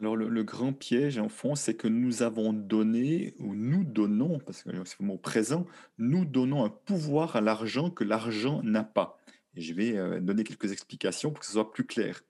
Alors 0.00 0.14
le, 0.14 0.44
grand 0.44 0.72
piège, 0.72 1.18
en 1.18 1.28
fond, 1.28 1.56
c'est 1.56 1.74
que 1.74 1.88
nous 1.88 2.22
avons 2.22 2.52
donné, 2.52 3.34
ou 3.40 3.54
nous 3.54 3.82
donnons, 3.82 4.38
parce 4.38 4.62
que 4.62 4.70
c'est 4.84 5.00
le 5.00 5.06
mot 5.06 5.18
présent, 5.18 5.66
nous 5.98 6.24
donnons 6.24 6.64
un 6.64 6.70
pouvoir 6.70 7.34
à 7.34 7.40
l'argent 7.40 7.90
que 7.90 8.04
l'argent 8.04 8.62
n'a 8.62 8.84
pas. 8.84 9.18
Et 9.56 9.60
je 9.60 9.74
vais 9.74 9.96
euh, 9.96 10.20
donner 10.20 10.44
quelques 10.44 10.70
explications 10.70 11.30
pour 11.30 11.40
que 11.40 11.46
ce 11.46 11.52
soit 11.52 11.72
plus 11.72 11.84
clair. 11.84 12.22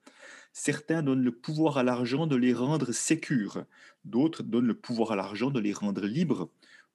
Certains 0.55 1.03
donnent 1.03 1.23
le 1.23 1.33
pouvoir 1.33 1.77
à 1.77 1.83
l'argent 1.83 2.27
de 2.27 2.37
les 2.37 2.55
rendre 2.55 2.91
sécures. 2.93 3.65
D'autres 4.05 4.43
donnent 4.43 4.67
le 4.67 4.75
pouvoir 4.75 5.13
à 5.13 5.17
l'argent 5.17 5.51
de 5.51 5.61
les 5.61 5.75
rendre 5.75 6.07
libres 6.07 6.51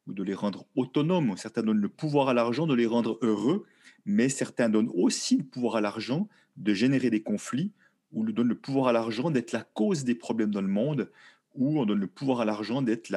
ou 0.08 0.14
de 0.14 0.24
les 0.24 0.34
rendre 0.34 0.66
autonomes. 0.76 1.38
Certains 1.38 1.62
donnent 1.62 1.78
le 1.78 1.90
pouvoir 1.90 2.30
à 2.30 2.34
l'argent 2.34 2.66
de 2.66 2.74
les 2.74 2.88
rendre 2.88 3.20
heureux, 3.22 3.66
mais 4.06 4.28
certains 4.28 4.70
donnent 4.70 4.92
aussi 4.96 5.38
le 5.38 5.44
pouvoir 5.44 5.76
à 5.76 5.82
l'argent 5.82 6.28
de 6.58 6.74
générer 6.74 7.12
des 7.12 7.22
conflits 7.22 7.72
où 8.14 8.22
on 8.22 8.32
donne 8.32 8.48
le 8.48 8.56
pouvoir 8.56 8.88
à 8.88 8.94
l'argent 8.94 9.32
d'être 9.32 9.52
la 9.52 9.64
cause 9.64 10.04
des 10.04 10.16
problèmes 10.16 10.52
dans 10.52 10.62
le 10.62 10.68
monde, 10.68 11.12
ou 11.56 11.80
on 11.80 11.86
donne 11.86 12.00
le 12.00 12.08
pouvoir 12.08 12.42
à 12.42 12.46
l'argent 12.46 12.82
d'être 12.82 13.12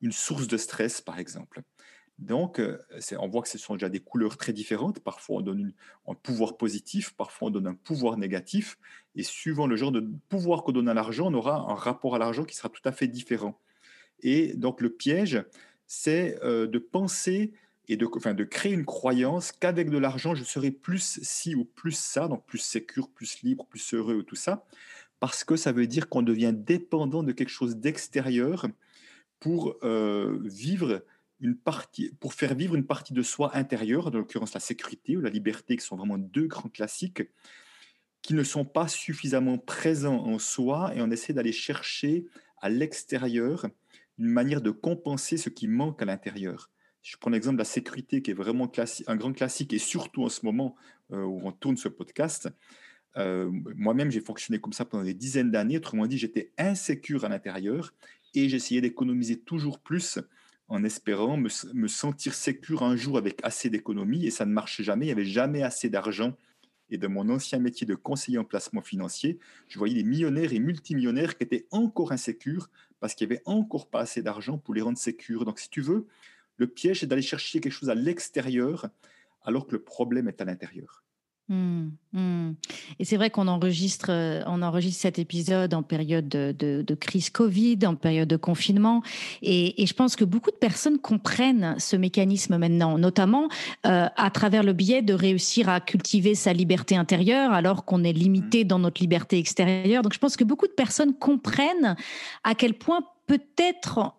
une 0.00 0.12
source 0.12 0.46
de 0.46 0.56
stress, 0.56 1.00
par 1.00 1.18
exemple. 1.18 1.62
Donc, 2.18 2.58
euh, 2.60 2.78
on 3.18 3.28
voit 3.28 3.40
que 3.40 3.48
ce 3.48 3.56
sont 3.56 3.74
déjà 3.74 3.88
des 3.88 4.00
couleurs 4.00 4.36
très 4.36 4.52
différentes. 4.52 5.00
Parfois, 5.00 5.38
on 5.38 5.40
donne 5.40 5.72
un 6.06 6.14
pouvoir 6.14 6.58
positif, 6.58 7.14
parfois, 7.16 7.48
on 7.48 7.50
donne 7.50 7.66
un 7.66 7.74
pouvoir 7.74 8.18
négatif. 8.18 8.78
Et 9.14 9.22
suivant 9.22 9.66
le 9.66 9.76
genre 9.76 9.90
de 9.90 10.06
pouvoir 10.28 10.62
qu'on 10.62 10.72
donne 10.72 10.88
à 10.88 10.94
l'argent, 10.94 11.28
on 11.28 11.34
aura 11.34 11.56
un 11.56 11.74
rapport 11.74 12.14
à 12.14 12.18
l'argent 12.18 12.44
qui 12.44 12.54
sera 12.54 12.68
tout 12.68 12.82
à 12.84 12.92
fait 12.92 13.08
différent. 13.08 13.58
Et 14.20 14.54
donc, 14.54 14.82
le 14.82 14.90
piège, 14.90 15.42
c'est 15.86 16.38
euh, 16.44 16.66
de 16.66 16.78
penser 16.78 17.54
et 17.88 17.96
de, 17.96 18.32
de 18.32 18.44
créer 18.44 18.72
une 18.72 18.84
croyance 18.84 19.52
qu'avec 19.52 19.90
de 19.90 19.98
l'argent, 19.98 20.34
je 20.34 20.44
serai 20.44 20.70
plus 20.70 21.20
ci 21.22 21.54
ou 21.54 21.64
plus 21.64 21.96
ça, 21.96 22.28
donc 22.28 22.44
plus 22.46 22.58
sécure, 22.58 23.08
plus 23.10 23.42
libre, 23.42 23.66
plus 23.66 23.94
heureux, 23.94 24.16
ou 24.16 24.22
tout 24.22 24.36
ça, 24.36 24.64
parce 25.18 25.44
que 25.44 25.56
ça 25.56 25.72
veut 25.72 25.86
dire 25.86 26.08
qu'on 26.08 26.22
devient 26.22 26.54
dépendant 26.54 27.22
de 27.22 27.32
quelque 27.32 27.50
chose 27.50 27.76
d'extérieur 27.76 28.66
pour 29.40 29.76
euh, 29.82 30.38
vivre 30.44 31.04
une 31.40 31.56
partie, 31.56 32.12
pour 32.20 32.34
faire 32.34 32.54
vivre 32.54 32.74
une 32.74 32.86
partie 32.86 33.14
de 33.14 33.22
soi 33.22 33.56
intérieure, 33.56 34.08
en 34.08 34.10
l'occurrence 34.10 34.54
la 34.54 34.60
sécurité 34.60 35.16
ou 35.16 35.20
la 35.20 35.30
liberté, 35.30 35.76
qui 35.76 35.84
sont 35.84 35.96
vraiment 35.96 36.18
deux 36.18 36.46
grands 36.46 36.68
classiques, 36.68 37.22
qui 38.22 38.34
ne 38.34 38.42
sont 38.42 38.64
pas 38.64 38.88
suffisamment 38.88 39.58
présents 39.58 40.26
en 40.26 40.38
soi, 40.38 40.92
et 40.94 41.00
on 41.00 41.10
essaie 41.10 41.32
d'aller 41.32 41.52
chercher 41.52 42.26
à 42.60 42.68
l'extérieur 42.68 43.66
une 44.18 44.26
manière 44.26 44.60
de 44.60 44.70
compenser 44.70 45.38
ce 45.38 45.48
qui 45.48 45.66
manque 45.66 46.02
à 46.02 46.04
l'intérieur. 46.04 46.70
Je 47.02 47.16
prends 47.16 47.30
l'exemple 47.30 47.56
de 47.56 47.60
la 47.60 47.64
sécurité, 47.64 48.22
qui 48.22 48.30
est 48.30 48.34
vraiment 48.34 48.70
un 49.06 49.16
grand 49.16 49.32
classique, 49.32 49.72
et 49.72 49.78
surtout 49.78 50.24
en 50.24 50.28
ce 50.28 50.44
moment 50.44 50.76
euh, 51.12 51.22
où 51.22 51.40
on 51.44 51.52
tourne 51.52 51.76
ce 51.76 51.88
podcast. 51.88 52.48
Euh, 53.16 53.50
moi-même, 53.76 54.10
j'ai 54.10 54.20
fonctionné 54.20 54.60
comme 54.60 54.72
ça 54.72 54.84
pendant 54.84 55.04
des 55.04 55.14
dizaines 55.14 55.50
d'années. 55.50 55.78
Autrement 55.78 56.06
dit, 56.06 56.18
j'étais 56.18 56.52
insécure 56.58 57.24
à 57.24 57.28
l'intérieur 57.28 57.92
et 58.34 58.48
j'essayais 58.48 58.80
d'économiser 58.80 59.40
toujours 59.40 59.80
plus 59.80 60.18
en 60.68 60.84
espérant 60.84 61.36
me, 61.36 61.88
sentir 61.88 62.32
sécure 62.32 62.84
un 62.84 62.94
jour 62.94 63.18
avec 63.18 63.40
assez 63.42 63.70
d'économies 63.70 64.26
et 64.26 64.30
ça 64.30 64.46
ne 64.46 64.52
marchait 64.52 64.84
jamais. 64.84 65.06
Il 65.06 65.08
n'y 65.08 65.12
avait 65.12 65.24
jamais 65.24 65.62
assez 65.64 65.90
d'argent 65.90 66.36
et 66.90 66.98
de 66.98 67.06
mon 67.08 67.28
ancien 67.28 67.58
métier 67.58 67.86
de 67.86 67.94
conseiller 67.94 68.38
en 68.38 68.44
placement 68.44 68.80
financier, 68.80 69.38
je 69.68 69.78
voyais 69.78 69.94
des 69.94 70.04
millionnaires 70.04 70.52
et 70.52 70.58
multimillionnaires 70.58 71.36
qui 71.36 71.44
étaient 71.44 71.66
encore 71.70 72.12
insécures 72.12 72.68
parce 72.98 73.14
qu'il 73.14 73.28
n'y 73.28 73.34
avait 73.34 73.42
encore 73.46 73.88
pas 73.88 74.00
assez 74.00 74.22
d'argent 74.22 74.58
pour 74.58 74.74
les 74.74 74.82
rendre 74.82 74.98
sécures. 74.98 75.44
Donc, 75.44 75.58
si 75.58 75.70
tu 75.70 75.80
veux, 75.80 76.06
le 76.60 76.66
piège, 76.66 77.00
c'est 77.00 77.06
d'aller 77.06 77.22
chercher 77.22 77.58
quelque 77.60 77.72
chose 77.72 77.88
à 77.90 77.94
l'extérieur 77.94 78.86
alors 79.42 79.66
que 79.66 79.72
le 79.72 79.82
problème 79.82 80.28
est 80.28 80.42
à 80.42 80.44
l'intérieur. 80.44 81.02
Mmh, 81.48 81.88
mmh. 82.12 82.50
Et 83.00 83.04
c'est 83.04 83.16
vrai 83.16 83.30
qu'on 83.30 83.48
enregistre, 83.48 84.10
euh, 84.10 84.42
on 84.46 84.62
enregistre 84.62 85.00
cet 85.00 85.18
épisode 85.18 85.74
en 85.74 85.82
période 85.82 86.28
de, 86.28 86.94
crise 86.94 87.30
Covid, 87.30 87.78
en 87.86 87.96
période 87.96 88.28
de 88.28 88.36
confinement, 88.36 89.02
et, 89.42 89.74
je 89.84 89.92
pense 89.94 90.14
que 90.14 90.24
beaucoup 90.24 90.50
de 90.50 90.56
personnes 90.56 90.98
comprennent 90.98 91.74
ce 91.78 91.96
mécanisme 91.96 92.56
maintenant, 92.56 92.98
notamment 92.98 93.48
euh, 93.86 94.06
à 94.14 94.30
travers 94.30 94.62
le 94.62 94.74
biais 94.74 95.02
de 95.02 95.14
réussir 95.14 95.68
à 95.68 95.80
cultiver 95.80 96.36
sa 96.36 96.52
liberté 96.52 96.94
intérieure 96.94 97.52
alors 97.52 97.84
qu'on 97.84 98.04
est 98.04 98.12
limité 98.12 98.64
mmh. 98.64 98.68
dans 98.68 98.78
notre 98.78 99.00
liberté 99.00 99.38
extérieure. 99.38 100.02
Donc 100.02 100.12
je 100.12 100.18
pense 100.20 100.36
que 100.36 100.44
beaucoup 100.44 100.68
de 100.68 100.72
personnes 100.72 101.14
comprennent 101.14 101.96
à 102.44 102.54
quel 102.54 102.74
point 102.74 103.00
peut-être 103.26 104.14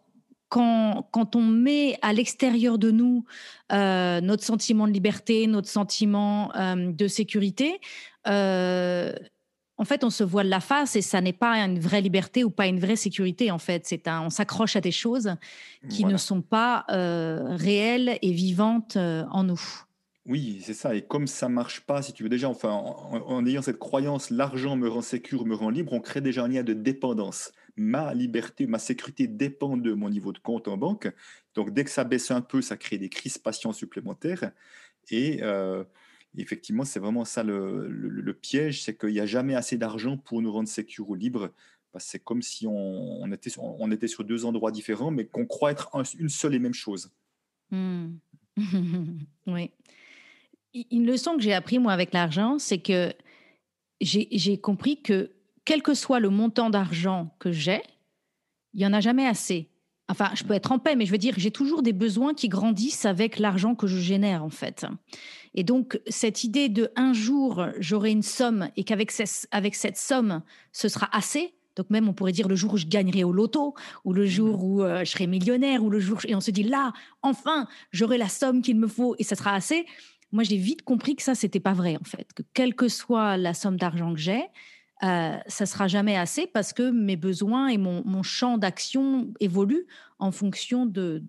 quand, 0.51 1.35
on 1.35 1.41
met 1.41 1.97
à 2.01 2.11
l'extérieur 2.11 2.77
de 2.77 2.91
nous 2.91 3.23
euh, 3.71 4.19
notre 4.19 4.43
sentiment 4.43 4.85
de 4.85 4.91
liberté, 4.91 5.47
notre 5.47 5.69
sentiment 5.69 6.53
euh, 6.55 6.91
de 6.91 7.07
sécurité, 7.07 7.79
euh, 8.27 9.13
en 9.77 9.85
fait, 9.85 10.03
on 10.03 10.09
se 10.09 10.23
voile 10.23 10.49
la 10.49 10.59
face 10.59 10.95
et 10.95 11.01
ça 11.01 11.21
n'est 11.21 11.33
pas 11.33 11.55
une 11.55 11.79
vraie 11.79 12.01
liberté 12.01 12.43
ou 12.43 12.51
pas 12.51 12.67
une 12.67 12.79
vraie 12.79 12.97
sécurité. 12.97 13.49
En 13.49 13.57
fait, 13.57 13.87
c'est 13.87 14.07
un, 14.07 14.21
on 14.23 14.29
s'accroche 14.29 14.75
à 14.75 14.81
des 14.81 14.91
choses 14.91 15.35
qui 15.89 16.05
ne 16.05 16.17
sont 16.17 16.41
pas 16.41 16.85
réelles 16.87 18.19
et 18.21 18.31
vivantes 18.31 18.97
en 18.97 19.43
nous. 19.43 19.61
Oui, 20.27 20.61
c'est 20.63 20.75
ça. 20.75 20.93
Et 20.93 21.01
comme 21.01 21.25
ça 21.25 21.49
marche 21.49 21.81
pas, 21.81 22.03
si 22.03 22.13
tu 22.13 22.21
veux 22.21 22.29
déjà, 22.29 22.47
enfin, 22.47 22.69
en, 22.69 23.45
ayant 23.47 23.63
cette 23.63 23.79
croyance, 23.79 24.29
l'argent 24.29 24.75
me 24.75 24.87
rend 24.87 25.01
sécure, 25.01 25.47
me 25.47 25.55
rend 25.55 25.71
libre, 25.71 25.93
on 25.93 25.99
crée 25.99 26.21
déjà 26.21 26.43
un 26.43 26.47
lien 26.47 26.61
de 26.61 26.73
dépendance 26.73 27.51
ma 27.75 28.13
liberté, 28.13 28.67
ma 28.67 28.79
sécurité 28.79 29.27
dépend 29.27 29.77
de 29.77 29.93
mon 29.93 30.09
niveau 30.09 30.31
de 30.31 30.39
compte 30.39 30.67
en 30.67 30.77
banque. 30.77 31.11
Donc, 31.55 31.73
dès 31.73 31.83
que 31.83 31.89
ça 31.89 32.03
baisse 32.03 32.31
un 32.31 32.41
peu, 32.41 32.61
ça 32.61 32.77
crée 32.77 32.97
des 32.97 33.09
crispations 33.09 33.73
supplémentaires. 33.73 34.51
Et 35.09 35.39
euh, 35.41 35.83
effectivement, 36.37 36.85
c'est 36.85 36.99
vraiment 36.99 37.25
ça 37.25 37.43
le, 37.43 38.33
piège, 38.33 38.83
c'est 38.83 38.97
qu'il 38.97 39.09
n'y 39.09 39.19
a 39.19 39.25
jamais 39.25 39.55
assez 39.55 39.77
d'argent 39.77 40.17
pour 40.17 40.41
nous 40.41 40.51
rendre 40.51 40.69
sécures 40.69 41.09
ou 41.09 41.15
libres. 41.15 41.51
C'est 41.97 42.23
comme 42.23 42.41
si 42.41 42.65
on, 42.67 43.29
était, 43.31 44.07
sur 44.07 44.23
deux 44.23 44.45
endroits 44.45 44.71
différents, 44.71 45.11
mais 45.11 45.25
qu'on 45.25 45.45
croit 45.45 45.71
être 45.71 45.89
une 46.17 46.29
seule 46.29 46.55
et 46.55 46.59
même 46.59 46.73
chose. 46.73 47.11
Hmm. 47.69 48.13
oui. 49.47 49.71
Une 50.89 51.05
leçon 51.05 51.35
que 51.35 51.41
j'ai 51.41 51.53
appris, 51.53 51.79
moi, 51.79 51.91
avec 51.91 52.13
l'argent, 52.13 52.59
c'est 52.59 52.79
que 52.79 53.13
j'ai 53.99 54.57
compris 54.57 55.01
que 55.01 55.31
quel 55.65 55.81
que 55.81 55.93
soit 55.93 56.19
le 56.19 56.29
montant 56.29 56.69
d'argent 56.69 57.35
que 57.39 57.51
j'ai, 57.51 57.81
il 58.73 58.79
n'y 58.79 58.85
en 58.85 58.93
a 58.93 59.01
jamais 59.01 59.27
assez. 59.27 59.69
Enfin, 60.11 60.31
je 60.35 60.43
peux 60.43 60.53
être 60.53 60.73
en 60.73 60.79
paix, 60.79 60.95
mais 60.95 61.05
je 61.05 61.11
veux 61.11 61.17
dire, 61.17 61.35
j'ai 61.37 61.51
toujours 61.51 61.81
des 61.81 61.93
besoins 61.93 62.33
qui 62.33 62.49
grandissent 62.49 63.05
avec 63.05 63.39
l'argent 63.39 63.75
que 63.75 63.87
je 63.87 63.97
génère, 63.97 64.43
en 64.43 64.49
fait. 64.49 64.85
Et 65.53 65.63
donc, 65.63 66.01
cette 66.07 66.43
idée 66.43 66.67
de 66.67 66.91
un 66.97 67.13
jour, 67.13 67.65
j'aurai 67.79 68.11
une 68.11 68.21
somme 68.21 68.69
et 68.75 68.83
qu'avec 68.83 69.13
avec 69.51 69.75
cette 69.75 69.97
somme, 69.97 70.41
ce 70.73 70.89
sera 70.89 71.09
assez. 71.15 71.53
Donc, 71.77 71.89
même, 71.89 72.09
on 72.09 72.13
pourrait 72.13 72.33
dire 72.33 72.49
le 72.49 72.55
jour 72.55 72.73
où 72.73 72.77
je 72.77 72.87
gagnerai 72.87 73.23
au 73.23 73.31
loto, 73.31 73.73
ou 74.03 74.11
le 74.11 74.25
jour 74.25 74.65
où 74.65 74.83
euh, 74.83 75.05
je 75.05 75.11
serai 75.11 75.27
millionnaire, 75.27 75.81
ou 75.81 75.89
le 75.89 76.01
jour. 76.01 76.19
Et 76.27 76.35
on 76.35 76.41
se 76.41 76.51
dit 76.51 76.63
là, 76.63 76.91
enfin, 77.21 77.67
j'aurai 77.91 78.17
la 78.17 78.27
somme 78.27 78.61
qu'il 78.61 78.77
me 78.77 78.87
faut 78.87 79.15
et 79.17 79.23
ça 79.23 79.37
sera 79.37 79.53
assez. 79.53 79.85
Moi, 80.33 80.43
j'ai 80.43 80.57
vite 80.57 80.81
compris 80.81 81.15
que 81.15 81.23
ça, 81.23 81.35
c'était 81.35 81.61
pas 81.61 81.73
vrai, 81.73 81.95
en 81.95 82.03
fait. 82.03 82.33
Que 82.33 82.43
quelle 82.53 82.75
que 82.75 82.89
soit 82.89 83.37
la 83.37 83.53
somme 83.53 83.77
d'argent 83.77 84.13
que 84.13 84.19
j'ai, 84.19 84.43
euh, 85.03 85.37
ça 85.47 85.65
sera 85.65 85.87
jamais 85.87 86.15
assez 86.15 86.45
parce 86.47 86.73
que 86.73 86.91
mes 86.91 87.15
besoins 87.15 87.67
et 87.69 87.77
mon, 87.77 88.23
champ 88.23 88.57
d'action 88.57 89.33
évoluent 89.39 89.87
en 90.19 90.31
fonction 90.31 90.85
de, 90.85 91.23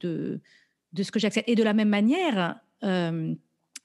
ce 0.97 1.11
que 1.11 1.19
j'accepte. 1.19 1.49
Et 1.49 1.55
de 1.55 1.63
la 1.63 1.73
même 1.73 1.89
manière, 1.89 2.61
euh, 2.85 3.35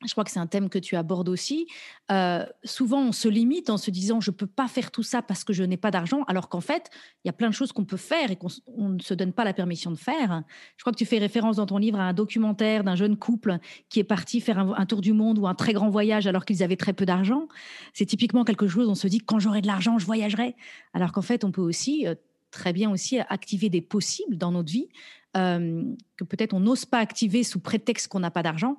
je 0.05 0.11
crois 0.11 0.23
que 0.23 0.29
c'est 0.29 0.39
un 0.39 0.47
thème 0.47 0.69
que 0.69 0.77
tu 0.77 0.95
abordes 0.95 1.27
aussi. 1.27 1.67
Euh, 2.11 2.45
souvent, 2.63 3.01
on 3.01 3.11
se 3.11 3.27
limite 3.27 3.71
en 3.71 3.77
se 3.77 3.89
disant 3.89 4.19
je 4.19 4.29
ne 4.29 4.35
peux 4.35 4.45
pas 4.45 4.67
faire 4.67 4.91
tout 4.91 5.01
ça 5.01 5.23
parce 5.23 5.43
que 5.43 5.53
je 5.53 5.63
n'ai 5.63 5.77
pas 5.77 5.89
d'argent, 5.89 6.23
alors 6.27 6.49
qu'en 6.49 6.61
fait, 6.61 6.91
il 7.23 7.27
y 7.27 7.29
a 7.29 7.33
plein 7.33 7.49
de 7.49 7.53
choses 7.53 7.71
qu'on 7.71 7.83
peut 7.83 7.97
faire 7.97 8.29
et 8.29 8.35
qu'on 8.35 8.49
ne 8.89 8.99
se 8.99 9.15
donne 9.15 9.33
pas 9.33 9.43
la 9.43 9.53
permission 9.53 9.89
de 9.89 9.95
faire. 9.95 10.43
Je 10.77 10.83
crois 10.83 10.93
que 10.93 10.97
tu 10.97 11.05
fais 11.05 11.17
référence 11.17 11.55
dans 11.55 11.65
ton 11.65 11.79
livre 11.79 11.99
à 11.99 12.03
un 12.03 12.13
documentaire 12.13 12.83
d'un 12.83 12.95
jeune 12.95 13.17
couple 13.17 13.57
qui 13.89 13.99
est 13.99 14.03
parti 14.03 14.39
faire 14.39 14.59
un, 14.59 14.85
tour 14.85 15.01
du 15.01 15.13
monde 15.13 15.39
ou 15.39 15.47
un 15.47 15.55
très 15.55 15.73
grand 15.73 15.89
voyage 15.89 16.27
alors 16.27 16.45
qu'ils 16.45 16.61
avaient 16.61 16.77
très 16.77 16.93
peu 16.93 17.05
d'argent. 17.05 17.47
C'est 17.93 18.05
typiquement 18.05 18.43
quelque 18.43 18.67
chose, 18.67 18.87
on 18.87 18.95
se 18.95 19.07
dit 19.07 19.19
quand 19.19 19.39
j'aurai 19.39 19.61
de 19.61 19.67
l'argent, 19.67 19.97
je 19.97 20.05
voyagerai. 20.05 20.55
Alors 20.93 21.11
qu'en 21.11 21.23
fait, 21.23 21.43
on 21.43 21.51
peut 21.51 21.61
aussi 21.61 22.05
euh, 22.05 22.13
très 22.51 22.71
bien 22.71 22.91
aussi 22.91 23.19
activer 23.19 23.69
des 23.69 23.81
possibles 23.81 24.37
dans 24.37 24.51
notre 24.51 24.71
vie 24.71 24.89
euh, 25.35 25.83
que 26.17 26.23
peut-être 26.23 26.53
on 26.53 26.59
n'ose 26.59 26.85
pas 26.85 26.99
activer 26.99 27.43
sous 27.43 27.59
prétexte 27.59 28.07
qu'on 28.07 28.19
n'a 28.19 28.31
pas 28.31 28.43
d'argent 28.43 28.77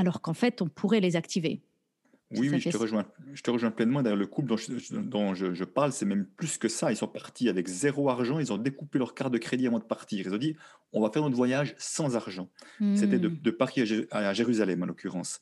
alors 0.00 0.20
qu'en 0.20 0.34
fait, 0.34 0.62
on 0.62 0.68
pourrait 0.68 1.00
les 1.00 1.14
activer. 1.14 1.62
Oui, 2.32 2.48
oui, 2.48 2.60
je 2.60 2.70
te, 2.70 2.76
rejoins, 2.76 3.04
je 3.34 3.42
te 3.42 3.50
rejoins 3.50 3.72
pleinement. 3.72 4.02
D'ailleurs, 4.02 4.16
le 4.16 4.26
couple 4.26 4.48
dont, 4.48 5.34
je, 5.34 5.64
parle, 5.64 5.92
c'est 5.92 6.06
même 6.06 6.26
plus 6.36 6.58
que 6.58 6.68
ça. 6.68 6.92
Ils 6.92 6.96
sont 6.96 7.08
partis 7.08 7.48
avec 7.48 7.66
zéro 7.66 8.08
argent. 8.08 8.38
Ils 8.38 8.52
ont 8.52 8.56
découpé 8.56 8.98
leur 9.00 9.14
carte 9.14 9.32
de 9.32 9.38
crédit 9.38 9.66
avant 9.66 9.80
de 9.80 9.84
partir. 9.84 10.24
Ils 10.26 10.32
ont 10.32 10.38
dit 10.38 10.56
on 10.92 11.02
va 11.02 11.10
faire 11.10 11.22
notre 11.22 11.34
voyage 11.34 11.74
sans 11.76 12.14
argent. 12.14 12.48
C'était 12.94 13.18
de, 13.18 13.28
hmm. 13.28 13.52
Paris 13.52 14.06
à, 14.12 14.32
Jérusalem, 14.32 14.82
en 14.84 14.86
l'occurrence. 14.86 15.40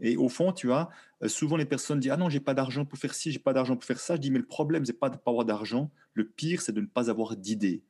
Et 0.00 0.16
au 0.16 0.28
fond, 0.28 0.52
tu 0.52 0.66
vois, 0.66 0.90
euh, 1.22 1.28
souvent 1.28 1.56
les 1.56 1.66
personnes 1.66 2.00
disent 2.00 2.10
Ah 2.10 2.16
non, 2.16 2.28
j'ai 2.28 2.40
pas 2.40 2.54
d'argent 2.54 2.84
pour 2.84 2.98
faire 2.98 3.14
ci, 3.14 3.30
j'ai 3.30 3.38
pas 3.38 3.52
d'argent 3.52 3.76
pour 3.76 3.84
faire 3.84 4.00
ça. 4.00 4.16
Je 4.16 4.20
dis 4.20 4.32
Mais 4.32 4.40
le 4.40 4.46
problème, 4.46 4.84
c'est 4.84 4.92
pas 4.92 5.10
de 5.10 5.16
pas 5.16 5.30
avoir 5.30 5.44
d'argent. 5.44 5.90
Le 6.14 6.24
pire, 6.24 6.62
c'est 6.62 6.72
de 6.72 6.80
ne 6.80 6.86
pas 6.86 7.10
avoir 7.10 7.36
d'idées. 7.36 7.82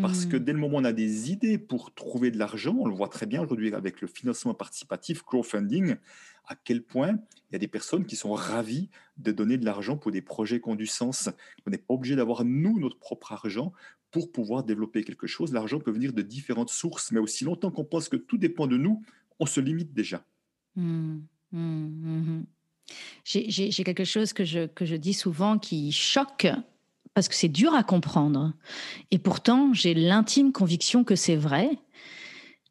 Parce 0.00 0.26
que 0.26 0.36
mmh. 0.36 0.40
dès 0.40 0.52
le 0.52 0.58
moment 0.58 0.78
où 0.78 0.80
on 0.80 0.84
a 0.84 0.92
des 0.92 1.30
idées 1.30 1.56
pour 1.56 1.94
trouver 1.94 2.32
de 2.32 2.38
l'argent, 2.38 2.76
on 2.80 2.86
le 2.86 2.94
voit 2.94 3.08
très 3.08 3.26
bien 3.26 3.42
aujourd'hui 3.42 3.72
avec 3.72 4.00
le 4.00 4.08
financement 4.08 4.52
participatif, 4.52 5.22
crowdfunding, 5.22 5.96
à 6.46 6.56
quel 6.56 6.82
point 6.82 7.18
il 7.48 7.52
y 7.52 7.56
a 7.56 7.58
des 7.58 7.68
personnes 7.68 8.04
qui 8.04 8.16
sont 8.16 8.32
ravies 8.32 8.90
de 9.18 9.30
donner 9.30 9.56
de 9.56 9.64
l'argent 9.64 9.96
pour 9.96 10.10
des 10.10 10.20
projets 10.20 10.60
qui 10.60 10.68
ont 10.68 10.74
du 10.74 10.86
sens. 10.86 11.30
On 11.64 11.70
n'est 11.70 11.78
pas 11.78 11.94
obligé 11.94 12.16
d'avoir, 12.16 12.44
nous, 12.44 12.80
notre 12.80 12.98
propre 12.98 13.32
argent 13.32 13.72
pour 14.10 14.32
pouvoir 14.32 14.64
développer 14.64 15.04
quelque 15.04 15.28
chose. 15.28 15.52
L'argent 15.52 15.78
peut 15.78 15.92
venir 15.92 16.12
de 16.12 16.22
différentes 16.22 16.70
sources, 16.70 17.12
mais 17.12 17.20
aussi 17.20 17.44
longtemps 17.44 17.70
qu'on 17.70 17.84
pense 17.84 18.08
que 18.08 18.16
tout 18.16 18.36
dépend 18.36 18.66
de 18.66 18.76
nous, 18.76 19.02
on 19.38 19.46
se 19.46 19.60
limite 19.60 19.92
déjà. 19.92 20.24
Mmh. 20.74 21.18
Mmh. 21.52 22.42
J'ai 23.24 23.70
quelque 23.84 24.04
chose 24.04 24.32
que 24.32 24.44
je, 24.44 24.66
que 24.66 24.84
je 24.84 24.96
dis 24.96 25.14
souvent 25.14 25.58
qui 25.58 25.92
choque 25.92 26.48
parce 27.14 27.28
que 27.28 27.34
c'est 27.34 27.48
dur 27.48 27.74
à 27.74 27.84
comprendre. 27.84 28.52
Et 29.10 29.18
pourtant, 29.18 29.72
j'ai 29.72 29.94
l'intime 29.94 30.52
conviction 30.52 31.04
que 31.04 31.14
c'est 31.14 31.36
vrai. 31.36 31.70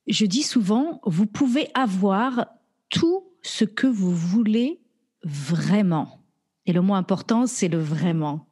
Je 0.08 0.26
dis 0.26 0.44
souvent, 0.44 1.00
vous 1.06 1.26
pouvez 1.26 1.70
avoir 1.74 2.48
tout 2.90 3.24
ce 3.42 3.64
que 3.64 3.88
vous 3.88 4.14
voulez 4.14 4.82
vraiment. 5.24 6.20
Et 6.66 6.74
le 6.74 6.82
mot 6.82 6.94
important, 6.94 7.46
c'est 7.46 7.70
le 7.70 7.80
vraiment. 7.80 8.48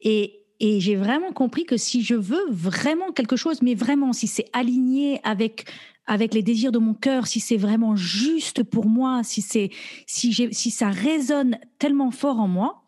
Et, 0.00 0.40
j'ai 0.60 0.96
vraiment 0.96 1.32
compris 1.32 1.66
que 1.66 1.76
si 1.76 2.02
je 2.02 2.14
veux 2.14 2.46
vraiment 2.48 3.12
quelque 3.12 3.36
chose, 3.36 3.60
mais 3.60 3.74
vraiment, 3.74 4.14
si 4.14 4.26
c'est 4.26 4.48
aligné 4.54 5.20
avec 5.22 5.68
avec 6.06 6.32
les 6.32 6.42
désirs 6.42 6.72
de 6.72 6.78
mon 6.78 6.94
cœur, 6.94 7.26
si 7.26 7.38
c'est 7.38 7.58
vraiment 7.58 7.96
juste 7.96 8.62
pour 8.62 8.86
moi, 8.86 9.22
si 9.24 9.42
c'est 9.42 9.68
si 10.06 10.32
si 10.32 10.70
ça 10.70 10.88
résonne 10.88 11.58
tellement 11.78 12.10
fort 12.10 12.40
en 12.40 12.48
moi, 12.48 12.82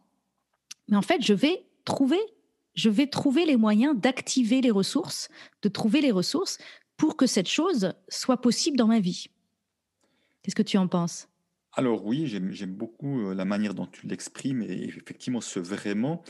mais 0.88 0.96
en 0.96 1.02
fait, 1.02 1.22
je 1.22 1.34
vais 1.34 1.66
trouver 1.84 2.20
je 2.76 2.90
vais 2.90 3.08
trouver 3.08 3.44
les 3.46 3.56
moyens 3.56 3.98
d'activer 3.98 4.60
les 4.60 4.70
ressources, 4.70 5.28
de 5.62 5.68
trouver 5.68 6.00
les 6.00 6.12
ressources 6.12 6.58
pour 6.96 7.16
que 7.16 7.26
cette 7.26 7.48
chose 7.48 7.92
soit 8.08 8.40
possible 8.40 8.76
dans 8.76 8.86
ma 8.86 9.00
vie. 9.00 9.26
Qu'est-ce 10.42 10.54
que 10.54 10.62
tu 10.62 10.76
en 10.76 10.86
penses? 10.86 11.28
Alors 11.72 12.06
oui, 12.06 12.26
j'aime 12.26 12.74
beaucoup 12.74 13.20
euh, 13.20 13.34
la 13.34 13.44
manière 13.44 13.74
dont 13.74 13.86
tu 13.86 14.06
l'exprimes 14.06 14.62
et 14.62 14.84
effectivement 14.84 15.40
ce 15.40 15.58
vraiment. 15.58 16.22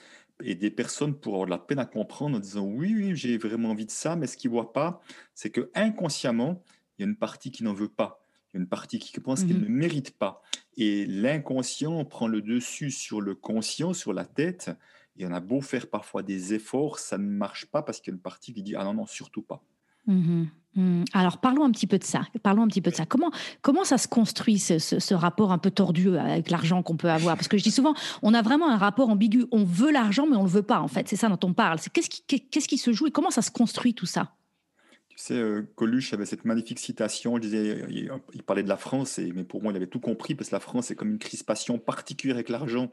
Et 0.43 0.55
des 0.55 0.71
personnes 0.71 1.15
pour 1.19 1.35
avoir 1.35 1.47
de 1.47 1.51
la 1.51 1.59
peine 1.59 1.79
à 1.79 1.87
comprendre 1.87 2.37
en 2.37 2.41
disant 2.41 2.65
oui, 2.65 2.95
oui, 2.95 3.17
j'ai 3.17 3.39
vraiment 3.39 3.71
envie 3.71 3.87
de 3.87 3.91
ça, 3.91 4.17
mais 4.17 4.27
ce 4.27 4.37
qu'ils 4.37 4.51
ne 4.51 4.55
voient 4.55 4.73
pas, 4.73 5.01
c'est 5.35 5.51
que 5.51 5.71
inconsciemment, 5.75 6.63
il 6.99 7.03
y 7.03 7.05
a 7.05 7.09
une 7.09 7.17
partie 7.17 7.51
qui 7.51 7.63
n'en 7.63 7.73
veut 7.73 7.89
pas. 7.89 8.23
Il 8.53 8.57
y 8.57 8.59
a 8.59 8.61
une 8.61 8.69
partie 8.69 8.99
qui 8.99 9.19
pense 9.21 9.45
qu'elle 9.45 9.59
mmh 9.59 9.65
ne 9.65 9.69
mérite 9.69 10.19
pas. 10.19 10.43
Et 10.77 11.07
l'inconscient 11.07 12.05
prend 12.05 12.29
le 12.29 12.43
dessus 12.43 12.91
sur 12.91 13.21
le 13.21 13.35
conscient, 13.35 13.95
sur 13.95 14.13
la 14.13 14.25
tête, 14.25 14.71
et 15.19 15.27
on 15.27 15.33
a 15.33 15.41
beau 15.41 15.61
faire 15.61 15.89
parfois 15.89 16.23
des 16.23 16.55
efforts, 16.55 16.99
ça 16.99 17.19
ne 17.19 17.29
marche 17.29 17.67
pas 17.67 17.83
parce 17.83 18.01
qu'il 18.01 18.13
y 18.13 18.15
a 18.15 18.17
une 18.17 18.23
partie 18.23 18.53
qui 18.53 18.63
dit 18.63 18.75
ah 18.77 18.85
non 18.85 18.95
non 18.95 19.07
surtout 19.07 19.43
pas. 19.43 19.63
Mmh 20.07 20.45
mmh. 20.77 21.05
Alors 21.15 21.39
parlons 21.39 21.65
un 21.65 21.71
petit 21.71 21.87
peu 21.87 21.99
de 21.99 22.05
ça. 22.05 22.23
Parlons 22.43 22.63
un 22.63 22.69
petit 22.69 22.81
peu 22.81 22.91
de 22.91 22.97
ça. 22.97 23.07
Comment 23.07 23.31
comment 23.61 23.85
ça 23.85 23.99
se 23.99 24.07
construit 24.07 24.59
ce, 24.59 25.15
rapport 25.15 25.53
un 25.53 25.59
peu 25.59 25.71
tordu 25.71 26.17
avec 26.17 26.51
l'argent 26.51 26.83
qu'on 26.83 26.97
peut 26.97 27.11
avoir? 27.11 27.37
Parce 27.37 27.49
que 27.49 27.59
je 27.59 27.65
dis 27.65 27.71
souvent, 27.71 27.95
on 28.23 28.35
a 28.35 28.43
vraiment 28.43 28.71
un 28.71 28.77
rapport 28.77 29.09
ambigu. 29.09 29.47
On 29.51 29.65
veut 29.65 29.91
l'argent, 29.91 30.27
mais 30.29 30.37
on 30.37 30.45
le 30.45 30.49
veut 30.49 30.63
pas. 30.63 30.81
En 30.81 30.89
fait, 30.89 31.09
c'est 31.09 31.17
ça 31.17 31.29
dont 31.29 31.41
on 31.43 31.55
parle. 31.55 31.79
C'est 31.81 31.93
qu'est-ce 31.93 32.11
qui 32.11 32.23
qu'est-ce 32.23 32.69
qui 32.69 32.79
se 32.79 32.93
joue 32.93 33.09
et 33.09 33.11
comment 33.11 33.31
ça 33.31 33.43
se 33.43 33.51
construit 33.51 33.95
tout 33.95 34.07
ça? 34.07 34.33
Tu 35.09 35.23
sais, 35.23 35.35
euh, 35.35 35.63
Coluche 35.77 36.13
avait 36.13 36.27
cette 36.27 36.45
magnifique 36.45 36.79
citation, 36.79 37.39
il, 37.39 38.43
parlait 38.45 38.63
de 38.63 38.69
la 38.69 38.77
France, 38.77 39.19
et, 39.19 39.33
mais 39.33 39.45
pour 39.45 39.63
moi, 39.63 39.73
il 39.73 39.77
avait 39.77 39.87
tout 39.87 39.99
compris, 39.99 40.35
parce 40.35 40.51
que 40.51 40.55
la 40.55 40.61
France 40.61 40.91
est 40.91 40.95
comme 40.95 41.09
une 41.09 41.19
crispation 41.19 41.79
particulière 41.79 42.37
avec 42.37 42.51
l'argent, 42.51 42.93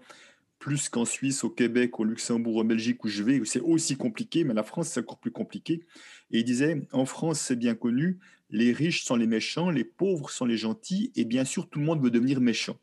plus 0.63 0.87
qu'en 0.87 1.03
Suisse, 1.03 1.43
au 1.43 1.49
Québec, 1.49 1.99
au 1.99 2.05
Luxembourg, 2.05 2.59
en 2.59 2.63
Belgique, 2.63 3.03
où 3.03 3.09
je 3.09 3.21
vais, 3.21 3.37
où 3.37 3.43
c'est 3.43 3.59
aussi 3.59 3.97
compliqué, 3.97 4.45
mais 4.45 4.53
la 4.53 4.63
France, 4.63 4.87
c'est 4.87 5.01
encore 5.01 5.17
plus 5.17 5.29
compliqué. 5.29 5.83
Et 6.31 6.39
il 6.39 6.45
disait, 6.45 6.87
en 6.93 7.05
France, 7.05 7.41
c'est 7.41 7.57
bien 7.57 7.75
connu, 7.75 8.17
les 8.49 8.71
riches 8.71 9.03
sont 9.03 9.17
les 9.17 9.27
méchants, 9.27 9.69
les 9.69 9.83
pauvres 9.83 10.29
sont 10.29 10.45
les 10.45 10.55
gentils, 10.55 11.11
et 11.17 11.25
bien 11.25 11.43
sûr, 11.43 11.69
tout 11.69 11.79
le 11.79 11.85
monde 11.85 12.01
veut 12.01 12.11
devenir 12.11 12.39
méchant. 12.39 12.77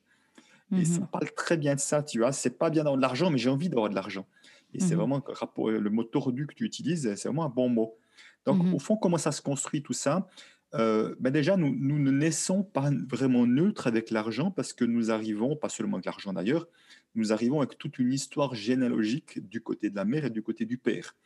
Et 0.76 0.84
ça 0.84 1.00
mhm. 1.00 1.06
parle 1.06 1.32
très 1.34 1.56
bien 1.56 1.74
de 1.74 1.80
ça, 1.80 2.02
tu 2.02 2.18
vois. 2.18 2.32
C'est 2.32 2.58
pas 2.58 2.68
bien 2.68 2.82
d'avoir 2.84 2.98
de 2.98 3.02
l'argent, 3.02 3.30
mais 3.30 3.38
j'ai 3.38 3.48
envie 3.48 3.70
d'avoir 3.70 3.88
de 3.88 3.94
l'argent. 3.94 4.26
Et 4.74 4.78
c'est 4.78 4.94
mhm. 4.94 5.00
vraiment 5.00 5.24
le 5.56 5.88
mot 5.88 6.04
tordu 6.04 6.46
que 6.46 6.54
tu 6.54 6.66
utilises, 6.66 7.14
c'est 7.14 7.28
vraiment 7.28 7.46
un 7.46 7.48
bon 7.48 7.70
mot. 7.70 7.96
Donc, 8.44 8.62
mhm. 8.62 8.74
au 8.74 8.78
fond, 8.78 8.98
comment 8.98 9.16
ça 9.16 9.32
se 9.32 9.40
construit 9.40 9.82
tout 9.82 9.94
ça? 9.94 10.28
Euh, 10.74 11.14
ben 11.18 11.30
Déjà, 11.30 11.56
nous, 11.56 11.74
nous, 11.74 11.98
ne 11.98 12.10
naissons 12.10 12.62
pas 12.62 12.90
vraiment 13.08 13.46
neutres 13.46 13.86
avec 13.86 14.10
l'argent 14.10 14.50
parce 14.50 14.74
que 14.74 14.84
nous 14.84 15.10
arrivons, 15.10 15.56
pas 15.56 15.70
seulement 15.70 15.96
avec 15.96 16.04
l'argent 16.04 16.34
d'ailleurs, 16.34 16.68
nous 17.14 17.32
arrivons 17.32 17.60
avec 17.60 17.78
toute 17.78 17.98
une 17.98 18.12
histoire 18.12 18.54
généalogique 18.54 19.48
du 19.48 19.60
côté 19.60 19.90
de 19.90 19.96
la 19.96 20.04
mère 20.04 20.24
et 20.26 20.30
du 20.30 20.42
côté 20.42 20.64
du 20.64 20.78
père. 20.78 21.16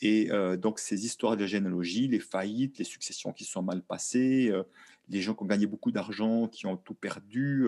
Et 0.00 0.30
euh, 0.30 0.56
donc, 0.56 0.78
ces 0.78 1.06
histoires 1.06 1.36
de 1.36 1.46
généalogie, 1.46 2.06
les 2.06 2.20
faillites, 2.20 2.78
les 2.78 2.84
successions 2.84 3.32
qui 3.32 3.44
sont 3.44 3.62
mal 3.62 3.82
passées, 3.82 4.50
euh, 4.50 4.62
les 5.08 5.22
gens 5.22 5.34
qui 5.34 5.42
ont 5.42 5.46
gagné 5.46 5.66
beaucoup 5.66 5.90
d'argent, 5.90 6.48
qui 6.48 6.66
ont 6.66 6.76
tout 6.76 6.94
perdu, 6.94 7.66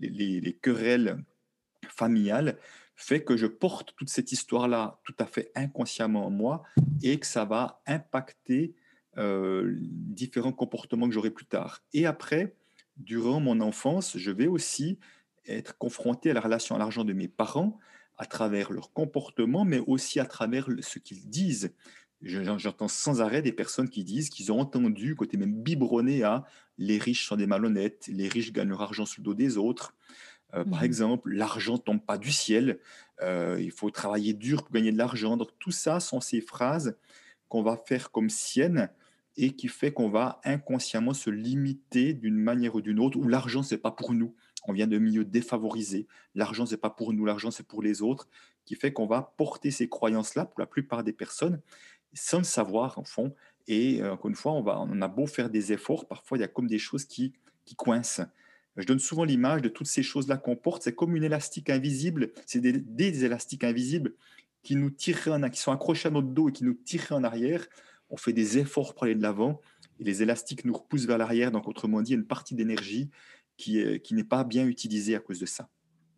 les, 0.00 0.40
les, 0.40 0.52
querelles 0.52 1.22
familiales, 1.88 2.58
fait 2.94 3.24
que 3.24 3.36
je 3.36 3.46
porte 3.46 3.94
toute 3.96 4.08
cette 4.08 4.30
histoire-là 4.30 5.00
tout 5.04 5.14
à 5.18 5.26
fait 5.26 5.50
inconsciemment 5.54 6.26
en 6.26 6.30
moi 6.30 6.62
et 7.02 7.18
que 7.18 7.26
ça 7.26 7.44
va 7.44 7.82
impacter 7.86 8.74
euh, 9.18 9.74
différents 9.80 10.52
comportements 10.52 11.08
que 11.08 11.14
j'aurai 11.14 11.30
plus 11.30 11.44
tard. 11.44 11.82
Et 11.92 12.06
après, 12.06 12.54
durant 12.96 13.40
mon 13.40 13.60
enfance, 13.60 14.16
je 14.16 14.30
vais 14.30 14.46
aussi 14.46 14.98
être 15.56 15.78
confronté 15.78 16.30
à 16.30 16.34
la 16.34 16.40
relation 16.40 16.74
à 16.76 16.78
l'argent 16.78 17.04
de 17.04 17.12
mes 17.12 17.28
parents 17.28 17.78
à 18.16 18.26
travers 18.26 18.70
leur 18.70 18.92
comportement, 18.92 19.64
mais 19.64 19.78
aussi 19.86 20.20
à 20.20 20.26
travers 20.26 20.68
ce 20.80 20.98
qu'ils 20.98 21.28
disent. 21.28 21.72
J'entends 22.22 22.88
sans 22.88 23.22
arrêt 23.22 23.40
des 23.40 23.52
personnes 23.52 23.88
qui 23.88 24.04
disent 24.04 24.28
qu'ils 24.28 24.52
ont 24.52 24.60
entendu, 24.60 25.16
côté 25.16 25.38
même 25.38 25.54
biberonné 25.54 26.22
à 26.22 26.44
les 26.76 26.98
riches 26.98 27.26
sont 27.26 27.36
des 27.36 27.46
malhonnêtes, 27.46 28.08
les 28.08 28.28
riches 28.28 28.52
gagnent 28.52 28.68
leur 28.68 28.82
argent 28.82 29.06
sous 29.06 29.22
le 29.22 29.24
dos 29.24 29.34
des 29.34 29.56
autres. 29.56 29.94
Euh, 30.54 30.64
par 30.64 30.82
mmh 30.82 30.84
exemple, 30.84 31.30
l'argent 31.30 31.78
tombe 31.78 32.04
pas 32.04 32.18
du 32.18 32.30
ciel, 32.30 32.78
euh, 33.22 33.56
il 33.60 33.70
faut 33.70 33.90
travailler 33.90 34.34
dur 34.34 34.64
pour 34.64 34.72
gagner 34.72 34.92
de 34.92 34.98
l'argent. 34.98 35.36
Donc 35.36 35.50
tout 35.58 35.70
ça 35.70 36.00
sont 36.00 36.20
ces 36.20 36.40
phrases 36.42 36.98
qu'on 37.48 37.62
va 37.62 37.76
faire 37.76 38.10
comme 38.10 38.28
siennes 38.28 38.90
et 39.36 39.52
qui 39.52 39.68
fait 39.68 39.92
qu'on 39.92 40.10
va 40.10 40.40
inconsciemment 40.44 41.14
se 41.14 41.30
limiter 41.30 42.12
d'une 42.12 42.36
manière 42.36 42.74
ou 42.74 42.80
d'une 42.80 43.00
autre, 43.00 43.16
où 43.16 43.26
l'argent 43.28 43.62
c'est 43.62 43.78
pas 43.78 43.92
pour 43.92 44.12
nous. 44.12 44.34
On 44.66 44.72
vient 44.72 44.86
de 44.86 44.98
milieux 44.98 45.24
défavorisés. 45.24 46.06
L'argent 46.34 46.66
c'est 46.66 46.76
pas 46.76 46.90
pour 46.90 47.12
nous, 47.12 47.24
l'argent 47.24 47.50
c'est 47.50 47.66
pour 47.66 47.82
les 47.82 48.02
autres, 48.02 48.28
qui 48.64 48.74
fait 48.74 48.92
qu'on 48.92 49.06
va 49.06 49.34
porter 49.36 49.70
ces 49.70 49.88
croyances-là 49.88 50.44
pour 50.44 50.60
la 50.60 50.66
plupart 50.66 51.02
des 51.02 51.12
personnes 51.12 51.60
sans 52.12 52.38
le 52.38 52.44
savoir 52.44 52.98
en 52.98 53.04
fond. 53.04 53.34
Et 53.68 54.02
euh, 54.02 54.12
encore 54.12 54.28
une 54.28 54.36
fois, 54.36 54.52
on, 54.52 54.62
va, 54.62 54.80
on 54.80 55.00
a 55.00 55.08
beau 55.08 55.26
faire 55.26 55.50
des 55.50 55.72
efforts, 55.72 56.06
parfois 56.06 56.38
il 56.38 56.40
y 56.40 56.44
a 56.44 56.48
comme 56.48 56.66
des 56.66 56.78
choses 56.78 57.04
qui, 57.04 57.32
qui 57.64 57.74
coincent. 57.74 58.22
Je 58.76 58.86
donne 58.86 58.98
souvent 58.98 59.24
l'image 59.24 59.62
de 59.62 59.68
toutes 59.68 59.86
ces 59.86 60.02
choses-là 60.02 60.36
qu'on 60.36 60.56
porte. 60.56 60.82
C'est 60.82 60.94
comme 60.94 61.16
une 61.16 61.24
élastique 61.24 61.70
invisible. 61.70 62.32
C'est 62.46 62.60
des, 62.60 63.24
élastiques 63.24 63.64
invisibles 63.64 64.14
qui 64.62 64.76
nous 64.76 64.90
tirent, 64.90 65.38
qui 65.52 65.60
sont 65.60 65.72
accrochés 65.72 66.08
à 66.08 66.10
notre 66.10 66.28
dos 66.28 66.48
et 66.48 66.52
qui 66.52 66.64
nous 66.64 66.74
tirent 66.74 67.12
en 67.12 67.24
arrière. 67.24 67.66
On 68.10 68.16
fait 68.16 68.32
des 68.32 68.58
efforts 68.58 68.94
pour 68.94 69.04
aller 69.04 69.14
de 69.14 69.22
l'avant 69.22 69.60
et 69.98 70.04
les 70.04 70.22
élastiques 70.22 70.64
nous 70.64 70.72
repoussent 70.72 71.06
vers 71.06 71.18
l'arrière. 71.18 71.50
Donc, 71.50 71.68
autrement 71.68 72.00
dit, 72.00 72.14
une 72.14 72.26
partie 72.26 72.54
d'énergie 72.54 73.10
qui, 73.60 74.00
qui 74.00 74.14
n'est 74.14 74.24
pas 74.24 74.44
bien 74.44 74.66
utilisée 74.66 75.14
à 75.14 75.20
cause 75.20 75.38
de 75.38 75.46
ça. 75.46 75.68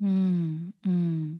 Mmh, 0.00 0.70
mmh. 0.86 1.34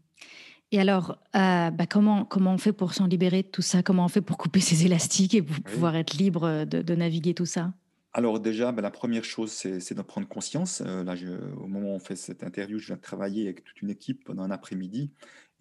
Et 0.72 0.80
alors, 0.80 1.18
euh, 1.36 1.70
bah, 1.70 1.86
comment, 1.86 2.24
comment 2.24 2.54
on 2.54 2.58
fait 2.58 2.72
pour 2.72 2.94
s'en 2.94 3.06
libérer 3.06 3.42
de 3.42 3.48
tout 3.48 3.62
ça? 3.62 3.82
Comment 3.82 4.06
on 4.06 4.08
fait 4.08 4.22
pour 4.22 4.38
couper 4.38 4.60
ces 4.60 4.86
élastiques 4.86 5.34
et 5.34 5.42
pour 5.42 5.62
pouvoir 5.62 5.96
être 5.96 6.14
libre 6.14 6.64
de 6.64 6.94
naviguer 6.94 7.34
tout 7.34 7.46
ça? 7.46 7.74
Alors 8.14 8.40
déjà, 8.40 8.72
ben, 8.72 8.82
la 8.82 8.90
première 8.90 9.24
chose, 9.24 9.50
c'est 9.50 9.94
d'en 9.94 10.04
prendre 10.04 10.28
conscience. 10.28 10.82
Euh, 10.84 11.02
là, 11.02 11.14
au 11.56 11.66
moment 11.66 11.92
où 11.92 11.96
on 11.96 11.98
fait 11.98 12.16
cette 12.16 12.42
interview, 12.42 12.78
je 12.78 12.86
viens 12.86 12.96
de 12.96 13.00
travailler 13.00 13.44
avec 13.44 13.64
toute 13.64 13.80
une 13.80 13.90
équipe 13.90 14.24
pendant 14.24 14.42
un 14.42 14.50
après-midi. 14.50 15.10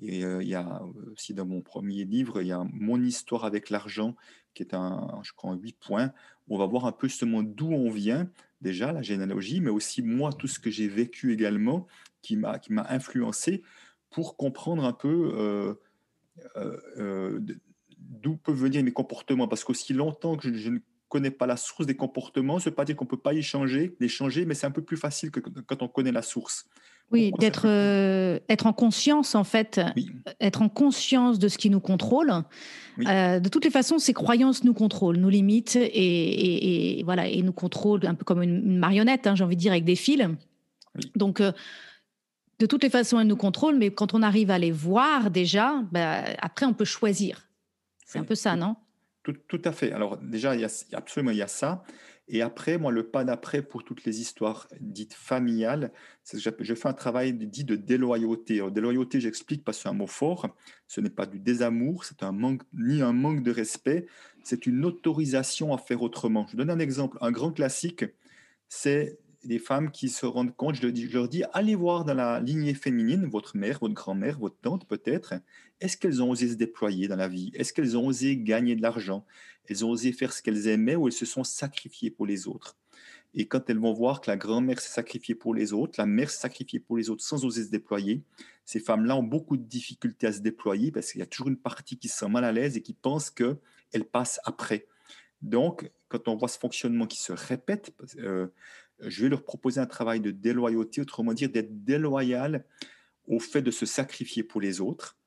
Et 0.02 0.26
euh, 0.26 0.42
il 0.42 0.50
y 0.50 0.56
a 0.56 0.82
aussi 1.14 1.34
dans 1.34 1.46
mon 1.46 1.62
premier 1.62 2.04
livre, 2.04 2.42
il 2.42 2.48
y 2.48 2.52
a 2.52 2.66
mon 2.74 3.02
histoire 3.02 3.46
avec 3.46 3.70
l'argent, 3.70 4.16
qui 4.54 4.64
est 4.64 4.74
un, 4.74 5.22
je 5.24 5.32
crois, 5.34 5.54
huit 5.56 5.78
points. 5.80 6.12
on 6.50 6.58
va 6.58 6.66
voir 6.66 6.86
un 6.86 6.92
peu 6.92 7.08
justement 7.08 7.44
d'où 7.44 7.72
on 7.72 7.90
vient, 7.90 8.30
déjà, 8.62 8.92
la 8.92 9.02
généalogie, 9.02 9.62
mais 9.62 9.70
aussi 9.70 10.02
moi, 10.02 10.32
tout 10.32 10.48
ce 10.48 10.60
que 10.60 10.70
j'ai 10.70 10.88
vécu 10.88 11.34
également, 11.34 11.88
qui 12.22 12.38
m'a 12.38 12.60
influencé, 12.90 13.64
pour 14.10 14.38
comprendre 14.38 14.84
un 14.84 14.94
peu 14.94 15.76
euh, 16.58 17.40
d'où 17.98 18.38
peuvent 18.38 18.56
venir 18.56 18.84
mes 18.84 18.92
comportements. 18.92 19.48
Parce 19.48 19.64
qu'aussi 19.64 19.94
longtemps 19.94 20.36
que 20.38 20.54
je, 20.54 20.70
ne 20.70 20.80
connaît 21.10 21.32
pas 21.32 21.46
la 21.46 21.58
source 21.58 21.86
des 21.86 21.96
comportements, 21.96 22.60
ce 22.60 22.70
ne 22.70 22.76
pas 22.76 22.86
dire 22.86 22.96
qu'on 22.96 23.06
ne 23.06 23.10
peut 23.10 23.18
pas 23.18 23.34
y 23.34 23.44
changer, 23.44 23.96
les 24.00 24.08
changer, 24.08 24.46
mais 24.46 24.54
c'est 24.54 24.68
un 24.68 24.72
peu 24.72 24.84
plus 24.84 24.98
facile 24.98 25.32
que 25.32 25.40
quand 25.40 25.82
on 25.82 25.88
connaît 25.88 26.12
la 26.12 26.22
source. 26.22 26.70
Oui, 27.12 27.34
d'être 27.40 27.68
euh, 27.68 28.40
être 28.48 28.68
en 28.68 28.74
conscience 28.74 29.36
en 29.36 29.44
fait, 29.44 29.82
être 30.40 30.62
en 30.62 30.70
conscience 30.70 31.40
de 31.40 31.48
ce 31.48 31.58
qui 31.58 31.70
nous 31.70 31.82
contrôle. 31.82 32.32
Euh, 33.08 33.40
de 33.40 33.50
toutes 33.50 33.66
les 33.66 33.72
façons, 33.72 33.98
ces 33.98 34.14
croyances 34.14 34.64
nous 34.64 34.74
contrôlent, 34.74 35.18
nous 35.18 35.30
limitent 35.30 35.78
et, 35.82 37.02
voilà 37.04 37.28
et 37.28 37.42
nous 37.42 37.54
contrôlent 37.54 38.06
un 38.06 38.16
peu 38.16 38.24
comme 38.24 38.42
une, 38.42 38.78
marionnette, 38.78 39.28
hein, 39.28 39.36
j'ai 39.36 39.44
envie 39.44 39.56
de 39.56 39.62
dire 39.62 39.72
avec 39.72 39.84
des 39.84 39.96
fils. 39.96 40.26
Donc 41.16 41.42
euh, 41.42 41.52
de 42.60 42.66
toutes 42.66 42.84
les 42.84 42.90
façons, 42.90 43.20
elles 43.20 43.28
nous 43.28 43.36
contrôlent, 43.36 43.78
mais 43.78 43.92
quand 43.92 44.14
on 44.14 44.22
arrive 44.22 44.52
à 44.52 44.60
les 44.60 44.72
voir 44.72 45.32
déjà, 45.32 45.82
bah, 45.92 46.24
après 46.40 46.66
on 46.66 46.74
peut 46.74 46.86
choisir. 46.86 47.48
C'est 48.06 48.20
un 48.20 48.24
peu 48.24 48.36
ça, 48.36 48.56
non? 48.56 48.76
Tout, 49.24 49.62
à 49.66 49.72
fait. 49.72 49.92
Alors 49.92 50.18
déjà, 50.18 50.56
il 50.56 50.62
y, 50.62 50.66
a, 50.66 50.70
absolument 50.94 51.32
il 51.32 51.38
y 51.38 51.44
a 51.44 51.48
ça. 51.48 51.84
Et 52.34 52.42
après, 52.42 52.78
moi, 52.78 52.94
le 52.94 53.04
pas 53.04 53.26
d'après 53.26 53.62
pour 53.62 53.84
toutes 53.84 54.06
les 54.06 54.22
histoires 54.22 54.70
dites 54.80 55.14
familiales, 55.14 55.92
c'est 56.24 56.42
que 56.42 56.64
je 56.64 56.74
fais 56.74 56.88
un 56.88 56.94
travail 56.94 57.34
dit 57.34 57.66
de 57.66 57.76
déloyauté. 57.76 58.60
Alors, 58.60 58.72
déloyauté, 58.72 59.20
j'explique 59.20 59.66
parce 59.66 59.78
que 59.78 59.84
c'est 59.84 59.90
un 59.90 59.94
mot 59.94 60.08
fort. 60.08 60.48
Ce 60.88 61.02
n'est 61.02 61.10
pas 61.10 61.26
du 61.26 61.40
désamour, 61.40 62.06
c'est 62.06 62.24
un 62.24 62.32
manque, 62.32 62.62
ni 62.74 63.02
un 63.02 63.12
manque 63.12 63.44
de 63.44 63.52
respect, 63.52 64.08
c'est 64.46 64.66
une 64.66 64.86
autorisation 64.86 65.74
à 65.74 65.78
faire 65.78 66.02
autrement. 66.02 66.48
Je 66.50 66.56
donne 66.56 66.70
un 66.70 66.80
exemple. 66.80 67.18
Un 67.20 67.32
grand 67.32 67.52
classique, 67.52 68.06
c'est 68.70 69.20
des 69.44 69.60
femmes 69.60 69.92
qui 69.92 70.10
se 70.10 70.26
rendent 70.26 70.56
compte, 70.56 70.76
je 70.76 71.08
leur, 71.14 71.28
dis, 71.28 71.44
allez 71.54 71.76
voir 71.76 72.06
dans 72.06 72.14
la 72.14 72.40
lignée 72.40 72.74
féminine, 72.74 73.26
votre 73.26 73.58
mère, 73.58 73.80
votre 73.80 73.94
grand-mère, 73.94 74.40
votre 74.40 74.58
tante 74.62 74.88
peut-être, 74.88 75.34
est-ce 75.80 75.98
qu'elles 75.98 76.22
ont 76.22 76.30
osé 76.30 76.50
se 76.50 76.56
déployer 76.56 77.08
dans 77.08 77.16
la 77.16 77.28
vie? 77.28 77.52
Est-ce 77.56 77.74
qu'elles 77.74 77.98
ont 77.98 78.06
osé 78.06 78.38
gagner 78.38 78.76
de 78.76 78.82
l'argent? 78.82 79.26
Elles 79.68 79.84
ont 79.84 79.90
osé 79.90 80.12
faire 80.12 80.34
ce 80.34 80.42
qu'elles 80.42 80.68
aimaient 80.68 80.96
ou 80.96 81.08
elles 81.08 81.14
se 81.14 81.26
sont 81.26 81.44
sacrifiées 81.44 82.12
pour 82.12 82.26
les 82.26 82.48
autres? 82.48 82.78
Et 83.34 83.48
quand 83.48 83.70
elles 83.70 83.80
vont 83.80 83.94
voir 83.94 84.22
que 84.22 84.30
la 84.30 84.38
grand-mère 84.38 84.80
s'est 84.80 84.94
sacrifiée 84.94 85.36
pour 85.36 85.56
les 85.56 85.74
autres, 85.74 85.94
la 85.98 86.06
mère 86.06 86.30
s'est 86.30 86.42
sacrifiée 86.42 86.80
pour 86.80 86.98
les 86.98 87.10
autres 87.10 87.24
sans 87.24 87.46
oser 87.46 87.64
se 87.64 87.70
déployer, 87.70 88.24
ces 88.66 88.80
femmes-là 88.80 89.16
ont 89.16 89.24
beaucoup 89.24 89.58
de 89.58 89.64
difficultés 89.64 90.28
à 90.28 90.34
se 90.34 90.40
déployer 90.40 90.92
parce 90.92 91.12
qu'il 91.12 91.20
y 91.20 91.24
a 91.24 91.28
toujours 91.28 91.48
une 91.48 91.58
partie 91.58 91.98
qui 91.98 92.10
se 92.10 92.18
sent 92.18 92.30
mal 92.30 92.44
à 92.44 92.52
l'aise 92.52 92.78
et 92.78 92.82
qui 92.82 92.94
pense 92.94 93.30
qu'elle 93.30 94.06
passe 94.12 94.40
après. 94.44 94.88
Donc, 95.42 95.90
quand 96.10 96.28
on 96.28 96.36
voit 96.36 96.50
ce 96.50 96.60
fonctionnement 96.60 97.08
qui 97.08 97.20
se 97.20 97.34
répète, 97.34 97.94
euh, 98.18 98.48
je 99.08 99.24
vais 99.24 99.30
leur 99.30 99.44
proposer 99.44 99.80
un 99.80 99.86
travail 99.86 100.20
de 100.20 100.32
déloyauté, 100.32 101.02
autrement 101.02 101.34
dire 101.34 101.50
d'être 101.50 101.84
déloyal 101.84 102.66
au 103.28 103.40
fait 103.40 103.62
de 103.62 103.72
se 103.72 103.86
sacrifier 103.86 104.44
pour 104.44 104.62
les 104.62 104.82
autres 104.82 105.18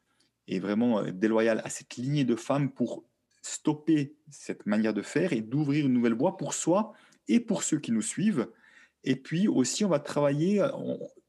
et 0.49 0.59
vraiment 0.59 1.01
euh, 1.01 1.11
déloyal 1.11 1.61
à 1.65 1.71
cette 1.71 1.97
lignée 1.97 2.25
de 2.25 2.37
femmes 2.37 2.71
pour 2.71 3.05
stopper 3.43 4.15
cette 4.31 4.67
manière 4.67 4.95
de 4.95 5.03
faire 5.03 5.33
et 5.33 5.41
d'ouvrir 5.41 5.87
une 5.87 5.93
nouvelle 5.93 6.15
voie 6.15 6.37
pour 6.37 6.55
soi 6.55 6.93
et 7.29 7.41
pour 7.41 7.63
ceux 7.63 7.79
qui 7.79 7.93
nous 7.93 8.03
suivent. 8.03 8.49
Et 9.05 9.17
puis 9.17 9.49
aussi, 9.49 9.85
on 9.85 9.89
va 9.89 9.99
travailler 9.99 10.61
euh, 10.61 10.69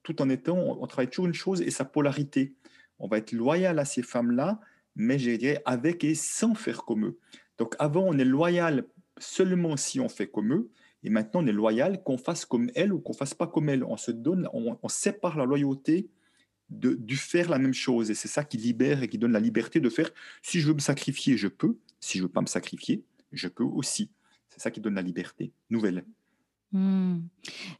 tout 0.04 0.22
en 0.22 0.30
étant, 0.30 0.58
on 0.58 0.88
travaille 0.88 1.10
toujours 1.10 1.28
une 1.28 1.34
chose 1.34 1.62
et 1.62 1.72
sa 1.72 1.86
polarité. 1.86 2.54
On 3.00 3.08
va 3.08 3.18
être 3.18 3.32
loyal 3.32 3.80
à 3.80 3.86
ces 3.86 4.02
femmes-là, 4.02 4.60
mais 4.96 5.20
je 5.20 5.32
dirais 5.32 5.62
avec 5.66 6.04
et 6.04 6.16
sans 6.16 6.56
faire 6.56 6.86
comme 6.86 7.06
eux. 7.06 7.20
Donc 7.58 7.76
avant, 7.80 8.04
on 8.04 8.18
est 8.18 8.26
loyal 8.26 8.86
seulement 9.18 9.78
si 9.78 10.00
on 10.00 10.10
fait 10.10 10.28
comme 10.28 10.54
eux, 10.54 10.70
et 11.06 11.12
maintenant, 11.12 11.44
on 11.44 11.48
est 11.48 11.52
loyal 11.52 12.04
qu'on 12.04 12.18
fasse 12.18 12.46
comme 12.46 12.72
elle 12.74 12.92
ou 12.92 13.00
qu'on 13.00 13.14
fasse 13.14 13.36
pas 13.36 13.46
comme 13.46 13.70
elle. 13.70 13.84
On 13.84 13.96
se 13.96 14.10
donne, 14.10 14.50
on, 14.54 14.90
sépare 14.90 15.38
la 15.38 15.46
loyauté 15.46 16.10
de, 16.72 16.96
du 16.96 17.16
faire 17.16 17.48
la 17.48 17.60
même 17.60 17.76
chose. 17.76 18.10
Et 18.10 18.16
c'est 18.16 18.28
ça 18.28 18.44
qui 18.44 18.58
libère 18.58 19.04
et 19.04 19.08
qui 19.08 19.20
donne 19.20 19.32
la 19.32 19.40
liberté 19.40 19.80
de 19.80 19.90
faire. 19.90 20.10
Si 20.42 20.60
je 20.60 20.68
veux 20.68 20.74
me 20.74 20.80
sacrifier, 20.80 21.38
je 21.38 21.48
peux. 21.48 21.78
Si 22.00 22.18
je 22.18 22.24
veux 22.24 22.30
pas 22.30 22.42
me 22.42 22.48
sacrifier, 22.48 23.04
je 23.32 23.48
peux 23.48 23.64
aussi. 23.64 24.10
C'est 24.50 24.60
ça 24.60 24.72
qui 24.72 24.82
donne 24.82 24.96
la 24.96 25.04
liberté 25.04 25.54
nouvelle. 25.70 26.04
Mmh. 26.72 27.20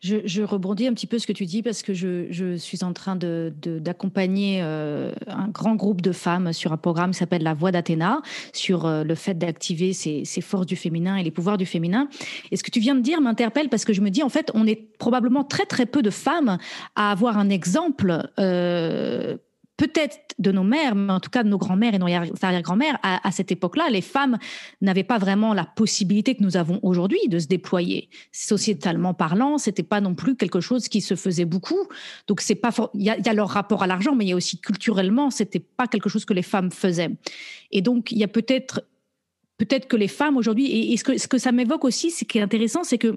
Je, 0.02 0.42
rebondis 0.44 0.88
un 0.88 0.94
petit 0.94 1.08
peu 1.08 1.20
ce 1.20 1.28
que 1.28 1.34
tu 1.34 1.46
dis 1.46 1.62
parce 1.64 1.82
que 1.82 1.94
je, 1.94 2.56
suis 2.58 2.84
en 2.84 2.94
train 2.94 3.18
d'accompagner 3.18 4.62
euh, 4.62 5.12
un 5.28 5.50
grand 5.50 5.76
groupe 5.76 6.02
de 6.02 6.12
femmes 6.12 6.54
sur 6.54 6.72
un 6.72 6.78
programme 6.78 7.12
qui 7.12 7.18
s'appelle 7.18 7.44
La 7.44 7.54
Voix 7.54 7.72
d'Athéna, 7.72 8.22
sur 8.54 8.86
euh, 8.86 9.04
le 9.04 9.16
fait 9.16 9.34
d'activer 9.34 9.94
ces, 9.94 10.24
forces 10.42 10.66
du 10.66 10.76
féminin 10.76 11.18
et 11.18 11.24
les 11.24 11.32
pouvoirs 11.32 11.58
du 11.58 11.66
féminin. 11.66 12.08
Et 12.52 12.58
ce 12.58 12.64
que 12.64 12.72
tu 12.72 12.80
viens 12.80 12.96
de 12.96 13.02
dire 13.02 13.20
m'interpelle 13.22 13.70
parce 13.70 13.86
que 13.86 13.94
je 13.94 14.02
me 14.02 14.10
dis, 14.10 14.24
en 14.24 14.30
fait, 14.30 14.52
on 14.54 14.68
est 14.68 14.98
probablement 14.98 15.44
très 15.44 15.66
très 15.66 15.86
peu 15.86 16.02
de 16.02 16.12
femmes 16.12 16.58
à 16.96 17.12
avoir 17.12 17.38
un 17.38 17.50
exemple 17.50 18.30
euh, 18.40 19.38
peut-être 19.78 20.18
de 20.40 20.52
nos 20.52 20.64
mères, 20.64 20.96
mais 20.96 21.12
en 21.12 21.20
tout 21.20 21.30
cas 21.30 21.44
de 21.44 21.50
nos 21.50 21.58
grands-mères 21.58 21.94
et 21.94 22.00
nos 22.00 22.06
arrière-grand-mères, 22.06 22.98
à, 23.04 23.32
cette 23.32 23.52
époque-là, 23.52 23.90
les 23.90 24.02
femmes 24.02 24.38
n'avaient 24.82 25.04
pas 25.04 25.18
vraiment 25.18 25.54
la 25.54 25.66
possibilité 25.66 26.36
que 26.36 26.44
nous 26.44 26.58
avons 26.58 26.80
aujourd'hui 26.82 27.20
de 27.28 27.40
se 27.40 27.48
déployer. 27.48 28.10
Sociétalement 28.32 29.14
parlant, 29.14 29.58
c'était 29.58 29.84
pas 29.84 30.02
non 30.02 30.16
plus 30.16 30.36
quelque 30.36 30.62
chose 30.62 30.88
qui 30.88 31.02
se 31.02 31.16
faisait 31.16 31.46
beaucoup. 31.46 31.88
Donc 32.28 32.42
c'est 32.42 32.56
pas, 32.56 32.72
il 32.94 33.04
y, 33.04 33.10
a 33.10 33.34
leur 33.34 33.50
rapport 33.50 33.84
à 33.84 33.88
l'argent, 33.88 34.16
mais 34.16 34.26
il 34.26 34.30
y 34.30 34.34
a 34.34 34.36
aussi 34.36 34.60
culturellement, 34.60 35.30
c'était 35.30 35.60
pas 35.60 35.88
quelque 35.88 36.10
chose 36.10 36.26
que 36.26 36.34
les 36.34 36.42
femmes 36.42 36.72
faisaient. 36.72 37.12
Et 37.72 37.82
donc 37.82 38.12
il 38.12 38.18
y 38.18 38.24
a 38.24 38.30
peut-être, 38.30 38.82
peut-être 39.58 39.88
que 39.88 39.98
les 39.98 40.08
femmes 40.08 40.38
aujourd'hui, 40.38 40.94
et, 40.94 40.98
ce 40.98 41.28
que 41.28 41.38
ça 41.38 41.52
m'évoque 41.52 41.84
aussi, 41.84 42.12
ce 42.12 42.24
qui 42.24 42.38
est 42.38 42.42
intéressant, 42.42 42.84
c'est 42.84 42.98
que 42.98 43.16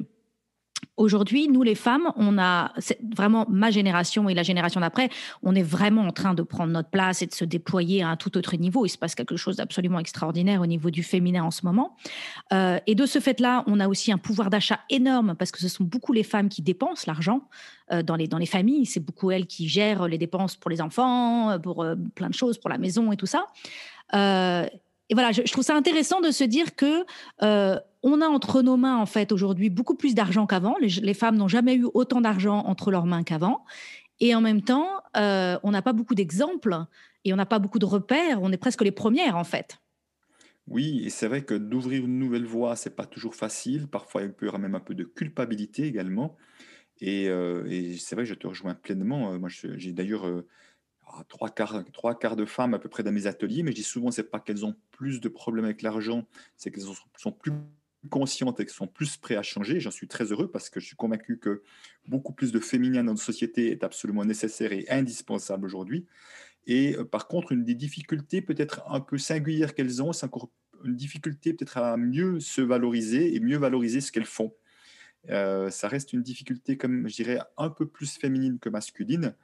Aujourd'hui, 0.98 1.46
nous 1.46 1.62
les 1.62 1.76
femmes, 1.76 2.10
on 2.16 2.38
a 2.38 2.72
vraiment 3.16 3.46
ma 3.48 3.70
génération 3.70 4.28
et 4.28 4.34
la 4.34 4.42
génération 4.42 4.80
d'après, 4.80 5.10
on 5.44 5.54
est 5.54 5.62
vraiment 5.62 6.02
en 6.02 6.10
train 6.10 6.34
de 6.34 6.42
prendre 6.42 6.72
notre 6.72 6.90
place 6.90 7.22
et 7.22 7.26
de 7.26 7.32
se 7.32 7.44
déployer 7.44 8.02
à 8.02 8.08
un 8.08 8.16
tout 8.16 8.36
autre 8.36 8.56
niveau. 8.56 8.84
Il 8.84 8.88
se 8.88 8.98
passe 8.98 9.14
quelque 9.14 9.36
chose 9.36 9.56
d'absolument 9.56 10.00
extraordinaire 10.00 10.60
au 10.60 10.66
niveau 10.66 10.90
du 10.90 11.04
féminin 11.04 11.44
en 11.44 11.52
ce 11.52 11.64
moment. 11.64 11.96
Euh, 12.52 12.80
et 12.88 12.96
de 12.96 13.06
ce 13.06 13.20
fait-là, 13.20 13.62
on 13.68 13.78
a 13.78 13.86
aussi 13.86 14.10
un 14.10 14.18
pouvoir 14.18 14.50
d'achat 14.50 14.80
énorme 14.90 15.36
parce 15.36 15.52
que 15.52 15.60
ce 15.60 15.68
sont 15.68 15.84
beaucoup 15.84 16.12
les 16.12 16.24
femmes 16.24 16.48
qui 16.48 16.62
dépensent 16.62 17.04
l'argent 17.06 17.42
euh, 17.92 18.02
dans, 18.02 18.16
les, 18.16 18.26
dans 18.26 18.38
les 18.38 18.46
familles. 18.46 18.84
C'est 18.84 18.98
beaucoup 18.98 19.30
elles 19.30 19.46
qui 19.46 19.68
gèrent 19.68 20.08
les 20.08 20.18
dépenses 20.18 20.56
pour 20.56 20.68
les 20.68 20.80
enfants, 20.80 21.60
pour 21.60 21.84
euh, 21.84 21.94
plein 22.16 22.28
de 22.28 22.34
choses, 22.34 22.58
pour 22.58 22.70
la 22.70 22.78
maison 22.78 23.12
et 23.12 23.16
tout 23.16 23.26
ça. 23.26 23.46
et 24.12 25.14
voilà, 25.14 25.30
je, 25.30 25.42
trouve 25.52 25.64
ça 25.64 25.76
intéressant 25.76 26.20
de 26.20 26.32
se 26.32 26.42
dire 26.42 26.74
que 26.74 27.04
on 28.02 28.20
a 28.20 28.26
entre 28.26 28.62
nos 28.62 28.76
mains, 28.76 28.96
en 28.96 29.06
fait, 29.06 29.32
aujourd'hui, 29.32 29.70
beaucoup 29.70 29.94
plus 29.94 30.14
d'argent 30.14 30.46
qu'avant. 30.46 30.76
Les, 30.80 31.14
femmes 31.14 31.36
n'ont 31.36 31.48
jamais 31.48 31.74
eu 31.74 31.86
autant 31.94 32.20
d'argent 32.20 32.58
entre 32.58 32.90
leurs 32.90 33.06
mains 33.06 33.24
qu'avant. 33.24 33.64
Et 34.20 34.34
en 34.34 34.40
même 34.40 34.62
temps, 34.62 34.88
euh, 35.16 35.58
on 35.62 35.70
n'a 35.70 35.82
pas 35.82 35.92
beaucoup 35.92 36.14
d'exemples 36.14 36.76
et 37.24 37.32
on 37.32 37.36
n'a 37.36 37.46
pas 37.46 37.58
beaucoup 37.58 37.78
de 37.78 37.86
repères. 37.86 38.40
On 38.42 38.52
est 38.52 38.56
presque 38.56 38.82
les 38.82 38.90
premières, 38.90 39.36
en 39.36 39.44
fait. 39.44 39.78
Oui, 40.66 41.02
et 41.04 41.10
c'est 41.10 41.28
vrai 41.28 41.42
que 41.42 41.54
d'ouvrir 41.54 42.04
une 42.04 42.18
nouvelle 42.18 42.44
voie, 42.44 42.76
c'est 42.76 42.94
pas 42.94 43.06
toujours 43.06 43.34
facile. 43.34 43.88
Parfois, 43.88 44.22
il 44.22 44.32
peut 44.32 44.46
y 44.46 44.48
avoir 44.48 44.60
même 44.60 44.74
un 44.74 44.80
peu 44.80 44.94
de 44.94 45.04
culpabilité 45.04 45.84
également. 45.84 46.36
Et, 47.00 47.28
euh, 47.28 47.96
c'est 47.98 48.14
vrai 48.14 48.24
que 48.24 48.30
je 48.30 48.34
te 48.34 48.46
rejoins 48.46 48.74
pleinement. 48.74 49.32
Euh, 49.32 49.38
moi, 49.38 49.48
j'ai 49.48 49.92
d'ailleurs 49.92 50.24
ah, 51.06 51.24
trois, 51.28 51.48
quarts, 51.48 51.82
trois 51.92 52.18
quarts 52.18 52.36
de 52.36 52.44
femmes 52.44 52.74
à 52.74 52.78
peu 52.78 52.88
près 52.88 53.02
dans 53.02 53.12
mes 53.12 53.26
ateliers, 53.26 53.62
mais 53.62 53.70
je 53.70 53.76
dis 53.76 53.82
souvent, 53.82 54.10
c'est 54.10 54.30
pas 54.30 54.40
qu'elles 54.40 54.66
ont 54.66 54.76
plus 54.90 55.20
de 55.20 55.28
problèmes 55.28 55.64
avec 55.64 55.82
l'argent, 55.82 56.26
c'est 56.56 56.70
qu'elles 56.70 56.84
sont 57.16 57.32
plus 57.32 57.52
conscientes 58.10 58.60
et 58.60 58.66
qui 58.66 58.74
sont 58.74 58.86
plus 58.86 59.16
prêts 59.16 59.36
à 59.36 59.42
changer. 59.42 59.80
J'en 59.80 59.90
suis 59.90 60.08
très 60.08 60.26
heureux 60.32 60.50
parce 60.50 60.70
que 60.70 60.80
je 60.80 60.86
suis 60.86 60.96
convaincu 60.96 61.38
que 61.38 61.62
beaucoup 62.06 62.32
plus 62.32 62.52
de 62.52 62.60
féminin 62.60 63.04
dans 63.04 63.12
notre 63.12 63.24
société 63.24 63.70
est 63.70 63.84
absolument 63.84 64.24
nécessaire 64.24 64.72
et 64.72 64.86
indispensable 64.88 65.66
aujourd'hui. 65.66 66.06
Et 66.66 66.96
euh, 66.96 67.04
par 67.04 67.28
contre, 67.28 67.52
une 67.52 67.64
des 67.64 67.74
difficultés 67.74 68.42
peut-être 68.42 68.82
un 68.88 69.00
peu 69.00 69.18
singulières 69.18 69.74
qu'elles 69.74 70.02
ont, 70.02 70.12
c'est 70.12 70.26
encore 70.26 70.50
une 70.84 70.94
difficulté 70.94 71.52
peut-être 71.52 71.78
à 71.78 71.96
mieux 71.96 72.38
se 72.40 72.60
valoriser 72.60 73.34
et 73.34 73.40
mieux 73.40 73.58
valoriser 73.58 74.00
ce 74.00 74.12
qu'elles 74.12 74.24
font. 74.24 74.54
Euh, 75.30 75.70
ça 75.70 75.88
reste 75.88 76.12
une 76.12 76.22
difficulté, 76.22 76.76
comme 76.76 77.08
je 77.08 77.16
dirais, 77.16 77.40
un 77.56 77.70
peu 77.70 77.86
plus 77.86 78.16
féminine 78.16 78.58
que 78.58 78.68
masculine, 78.68 79.34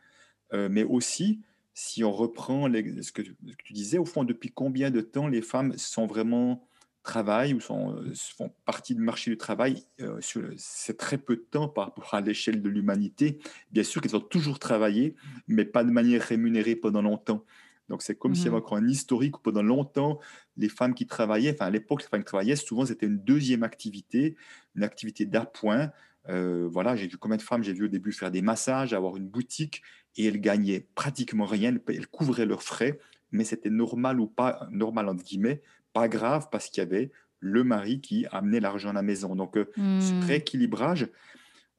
euh, 0.53 0.69
mais 0.71 0.85
aussi 0.85 1.41
si 1.75 2.05
on 2.05 2.13
reprend 2.13 2.69
ce, 2.73 3.11
que, 3.11 3.23
tu 3.23 3.73
disais, 3.73 3.99
au 3.99 4.05
fond, 4.05 4.23
depuis 4.23 4.51
combien 4.51 4.93
de 4.93 5.01
temps 5.01 5.27
les 5.27 5.43
femmes 5.43 5.77
sont 5.77 6.07
vraiment 6.07 6.65
travaillent 7.05 7.55
ou 7.55 7.61
sont, 7.61 7.95
euh, 7.95 8.13
font 8.37 8.53
partie 8.65 8.97
du 8.97 9.03
marché 9.03 9.31
du 9.31 9.37
travail, 9.37 9.85
euh, 10.01 10.19
c'est 10.57 10.97
très 10.97 11.19
peu 11.19 11.37
de 11.37 11.43
temps 11.43 11.69
par 11.69 11.85
rapport 11.85 12.15
à 12.15 12.21
l'échelle 12.21 12.61
de 12.61 12.69
l'humanité. 12.69 13.39
Bien 13.71 13.85
sûr 13.85 14.01
qu'elles 14.03 14.17
ont 14.17 14.21
toujours 14.21 14.59
travaillé, 14.59 15.15
mais 15.47 15.65
pas 15.65 15.85
de 15.85 15.91
manière 15.91 16.23
rémunérée 16.23 16.75
pendant 16.75 17.03
longtemps. 17.03 17.45
Donc 17.91 18.03
c'est 18.03 18.15
comme 18.15 18.35
s'il 18.35 18.47
y 18.47 18.49
avait 18.49 18.57
mmh 18.57 18.61
encore 18.61 18.79
un 18.79 18.89
historique 18.89 19.39
où 19.39 19.41
pendant 19.43 19.63
longtemps, 19.63 20.19
les 20.57 20.71
femmes 20.71 20.95
qui 20.95 21.07
travaillaient, 21.07 21.53
enfin 21.53 21.67
à 21.67 21.71
l'époque, 21.71 22.03
les 22.03 22.09
femmes 22.09 22.23
qui 22.23 22.27
travaillaient, 22.27 22.57
souvent 22.57 22.87
c'était 22.87 23.07
une 23.07 23.19
deuxième 23.19 23.63
activité, 23.63 24.37
une 24.75 24.83
activité 24.83 25.27
d'appoint. 25.27 25.93
Euh, 26.31 26.67
voilà, 26.73 26.97
j'ai 26.97 27.07
vu 27.07 27.19
combien 27.19 27.37
de 27.37 27.43
femmes 27.43 27.63
j'ai 27.63 27.75
vu 27.75 27.85
au 27.85 27.89
début 27.89 28.11
faire 28.13 28.31
des 28.31 28.41
massages, 28.41 28.95
avoir 28.95 29.19
une 29.19 29.29
boutique, 29.29 29.83
et 30.17 30.25
elles 30.25 30.41
gagnaient 30.41 30.89
pratiquement 30.95 31.45
rien, 31.45 31.77
elles 31.89 32.07
couvraient 32.07 32.47
leurs 32.47 32.63
frais, 32.63 32.99
mais 33.31 33.45
c'était 33.45 33.69
normal 33.69 34.19
ou 34.19 34.27
pas 34.27 34.67
normal 34.71 35.11
entre 35.11 35.23
guillemets 35.23 35.61
pas 35.95 36.09
grave 36.09 36.49
parce 36.51 36.69
qu'il 36.69 36.83
y 36.83 36.87
avait 36.87 37.11
le 37.41 37.65
mari 37.65 38.01
qui 38.03 38.27
amenait 38.31 38.61
l'argent 38.61 38.91
à 38.91 38.93
la 38.93 39.03
maison. 39.03 39.35
Donc, 39.35 39.57
euh, 39.57 39.71
ce 39.77 40.13
hmm. 40.13 40.25
rééquilibrage, 40.27 41.09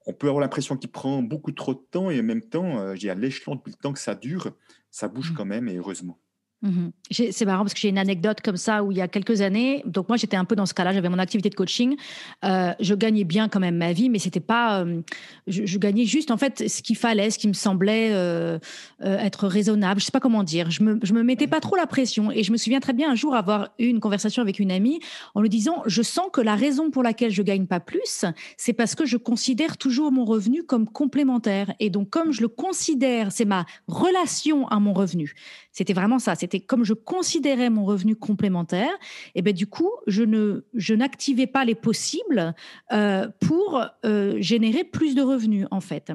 on 0.08 0.14
peut 0.14 0.28
avoir 0.28 0.42
l'impression 0.42 0.78
qu'il 0.78 0.92
prend 0.92 1.22
beaucoup 1.22 1.52
trop 1.52 1.74
de 1.74 1.84
temps 1.92 2.10
et 2.10 2.20
en 2.20 2.24
même 2.24 2.42
temps, 2.42 2.80
euh, 2.80 2.96
j'ai 2.96 3.10
à 3.10 3.16
l'échelon 3.16 3.56
depuis 3.56 3.72
le 3.72 3.78
temps 3.78 3.94
que 3.94 4.00
ça 4.00 4.16
dure, 4.16 4.52
ça 4.90 5.08
bouge 5.08 5.32
hmm. 5.32 5.36
quand 5.36 5.46
même 5.46 5.68
et 5.68 5.76
heureusement. 5.76 6.20
Mhm. 6.62 6.92
C'est 7.12 7.46
marrant 7.46 7.64
parce 7.64 7.74
que 7.74 7.80
j'ai 7.80 7.90
une 7.90 7.98
anecdote 7.98 8.42
comme 8.42 8.58
ça 8.58 8.84
où 8.84 8.92
il 8.92 8.98
y 8.98 9.02
a 9.02 9.08
quelques 9.08 9.42
années, 9.42 9.84
donc 9.86 10.08
moi 10.08 10.18
j'étais 10.18 10.38
un 10.38 10.46
peu 10.46 10.56
dans 10.56 10.66
ce 10.66 10.74
cas-là, 10.74 10.94
j'avais 10.94 11.10
mon 11.10 11.20
activité 11.20 11.50
de 11.50 11.56
coaching, 11.56 11.96
euh, 12.44 12.72
je 12.80 12.96
gagnais 12.96 13.26
bien 13.26 13.50
quand 13.50 13.60
même 13.60 13.78
ma 13.78 13.94
vie, 13.94 14.10
mais 14.10 14.18
c'était 14.18 14.40
pas, 14.40 14.82
euh, 14.82 15.02
je, 15.46 15.78
gagnais 15.78 16.06
juste 16.06 16.32
en 16.32 16.38
fait 16.38 16.68
ce 16.68 16.82
qu'il 16.82 16.96
fallait, 16.96 17.30
ce 17.30 17.38
qui 17.38 17.48
me 17.48 17.54
semblait 17.54 18.10
euh, 18.14 18.58
être 19.02 19.48
raisonnable, 19.48 20.00
je 20.00 20.06
sais 20.06 20.12
pas 20.12 20.20
comment 20.20 20.44
dire, 20.44 20.72
je 20.72 20.82
me, 20.82 21.00
je 21.04 21.14
me 21.14 21.22
mettais 21.22 21.46
pas 21.46 21.60
trop 21.60 21.76
la 21.76 21.86
pression 21.86 22.32
et 22.32 22.42
je 22.42 22.52
me 22.52 22.58
souviens 22.58 22.80
très 22.80 22.94
bien 22.94 23.12
un 23.12 23.16
jour 23.16 23.36
avoir 23.36 23.70
eu 23.78 23.86
une 23.86 24.00
conversation 24.00 24.42
avec 24.42 24.58
une 24.58 24.72
amie 24.72 25.00
en 25.36 25.42
lui 25.42 25.50
disant, 25.50 25.84
je 25.86 26.02
sens 26.02 26.28
que 26.34 26.42
la 26.42 26.56
raison 26.56 26.90
pour 26.90 27.04
laquelle 27.04 27.32
je 27.32 27.44
gagne 27.44 27.68
pas 27.68 27.80
plus, 27.80 28.26
c'est 28.58 28.74
parce 28.74 28.96
que 28.96 29.06
je 29.06 29.18
considère 29.18 29.78
toujours 29.78 30.12
mon 30.12 30.26
revenu 30.26 30.64
comme 30.64 30.88
complémentaire. 30.88 31.74
Et 31.80 31.92
donc 31.92 32.10
comme 32.10 32.32
je 32.32 32.42
le 32.42 32.48
considère, 32.48 33.32
c'est 33.32 33.46
ma 33.46 33.66
relation 33.88 34.68
à 34.70 34.80
mon 34.80 34.94
revenu, 34.94 35.36
c'était 35.72 35.94
vraiment 35.94 36.20
ça, 36.20 36.34
c'était 36.46 36.60
comme 36.60 36.84
je 36.84 36.94
considérais 36.94 37.72
mon 37.72 37.86
revenu 37.86 38.16
complémentaire, 38.16 38.92
et 39.34 39.42
ben 39.42 39.54
du 39.54 39.66
coup, 39.66 39.92
je 40.06 40.24
ne 40.24 40.64
je 40.76 40.94
n'activais 40.94 41.48
pas 41.48 41.66
les 41.66 41.76
possibles 41.76 42.54
euh, 42.94 43.28
pour 43.40 43.84
euh, 44.06 44.38
générer 44.40 44.84
plus 44.84 45.16
de 45.16 45.24
revenus 45.24 45.66
en 45.72 45.82
fait. 45.82 46.12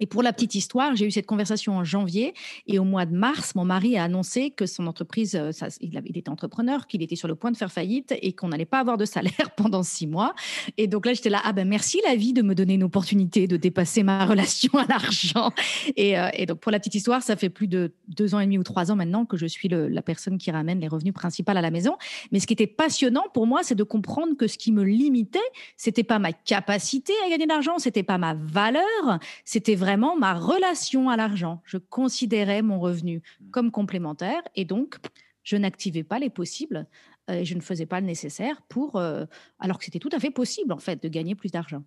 Et 0.00 0.06
pour 0.06 0.22
la 0.22 0.32
petite 0.32 0.54
histoire, 0.54 0.96
j'ai 0.96 1.06
eu 1.06 1.10
cette 1.10 1.26
conversation 1.26 1.76
en 1.76 1.84
janvier 1.84 2.34
et 2.66 2.78
au 2.78 2.84
mois 2.84 3.06
de 3.06 3.14
mars, 3.14 3.54
mon 3.54 3.64
mari 3.64 3.96
a 3.96 4.04
annoncé 4.04 4.50
que 4.50 4.66
son 4.66 4.86
entreprise, 4.86 5.34
euh, 5.36 5.50
il, 5.80 5.96
était 5.96 6.28
entrepreneur, 6.28 6.86
qu'il 6.86 7.02
était 7.02 7.16
sur 7.16 7.28
le 7.28 7.34
point 7.34 7.50
de 7.50 7.56
faire 7.56 7.70
faillite 7.70 8.14
et 8.20 8.32
qu'on 8.32 8.48
n'allait 8.48 8.64
pas 8.64 8.80
avoir 8.80 8.98
de 8.98 9.04
salaire 9.04 9.50
pendant 9.56 9.82
six 9.82 10.06
mois. 10.06 10.34
Et 10.76 10.86
donc 10.86 11.06
là, 11.06 11.14
j'étais 11.14 11.30
là, 11.30 11.40
ah 11.44 11.52
ben 11.52 11.66
merci 11.68 12.00
la 12.06 12.16
vie 12.16 12.32
de 12.32 12.42
me 12.42 12.54
donner 12.54 12.74
une 12.74 12.82
opportunité 12.82 13.46
de 13.46 13.56
dépasser 13.56 14.02
ma 14.02 14.26
relation 14.26 14.72
à 14.74 14.86
l'argent. 14.86 15.52
Et, 15.96 16.18
euh, 16.18 16.28
et, 16.34 16.46
donc 16.46 16.58
pour 16.58 16.72
la 16.72 16.78
petite 16.78 16.94
histoire, 16.94 17.22
ça 17.22 17.36
fait 17.36 17.50
plus 17.50 17.68
de 17.68 17.92
deux 18.08 18.34
ans 18.34 18.40
et 18.40 18.44
demi 18.44 18.58
ou 18.58 18.64
trois 18.64 18.90
ans 18.90 18.96
maintenant 18.96 19.24
que 19.24 19.36
je 19.36 19.46
suis 19.46 19.68
la 19.68 20.02
personne 20.02 20.38
qui 20.38 20.50
ramène 20.50 20.80
les 20.80 20.88
revenus 20.88 21.14
principaux 21.14 21.52
à 21.52 21.60
la 21.60 21.70
maison. 21.70 21.96
Mais 22.32 22.40
ce 22.40 22.46
qui 22.46 22.52
était 22.52 22.66
passionnant 22.66 23.24
pour 23.32 23.46
moi, 23.46 23.62
c'est 23.62 23.74
de 23.74 23.82
comprendre 23.82 24.36
que 24.36 24.46
ce 24.46 24.58
qui 24.58 24.72
me 24.72 24.82
limitait, 24.82 25.38
c'était 25.76 26.02
pas 26.02 26.18
ma 26.18 26.32
capacité 26.32 27.12
à 27.24 27.30
gagner 27.30 27.44
de 27.44 27.52
l'argent, 27.52 27.78
c'était 27.78 28.02
pas 28.02 28.18
ma 28.18 28.34
valeur, 28.34 29.18
c'était 29.44 29.74
vraiment 29.84 30.16
ma 30.16 30.32
relation 30.32 31.10
à 31.10 31.16
l'argent. 31.16 31.60
Je 31.64 31.76
considérais 31.76 32.62
mon 32.62 32.80
revenu 32.80 33.18
mmh. 33.18 33.50
comme 33.50 33.70
complémentaire 33.70 34.42
et 34.54 34.64
donc 34.64 34.96
je 35.42 35.56
n'activais 35.56 36.04
pas 36.04 36.18
les 36.18 36.30
possibles 36.30 36.86
euh, 37.28 37.34
et 37.34 37.44
je 37.44 37.54
ne 37.54 37.60
faisais 37.60 37.84
pas 37.84 38.00
le 38.00 38.06
nécessaire 38.06 38.62
pour, 38.62 38.96
euh, 38.96 39.26
alors 39.58 39.78
que 39.78 39.84
c'était 39.84 39.98
tout 39.98 40.08
à 40.12 40.18
fait 40.18 40.30
possible 40.30 40.72
en 40.72 40.78
fait 40.78 41.02
de 41.02 41.08
gagner 41.08 41.34
plus 41.34 41.50
d'argent. 41.50 41.84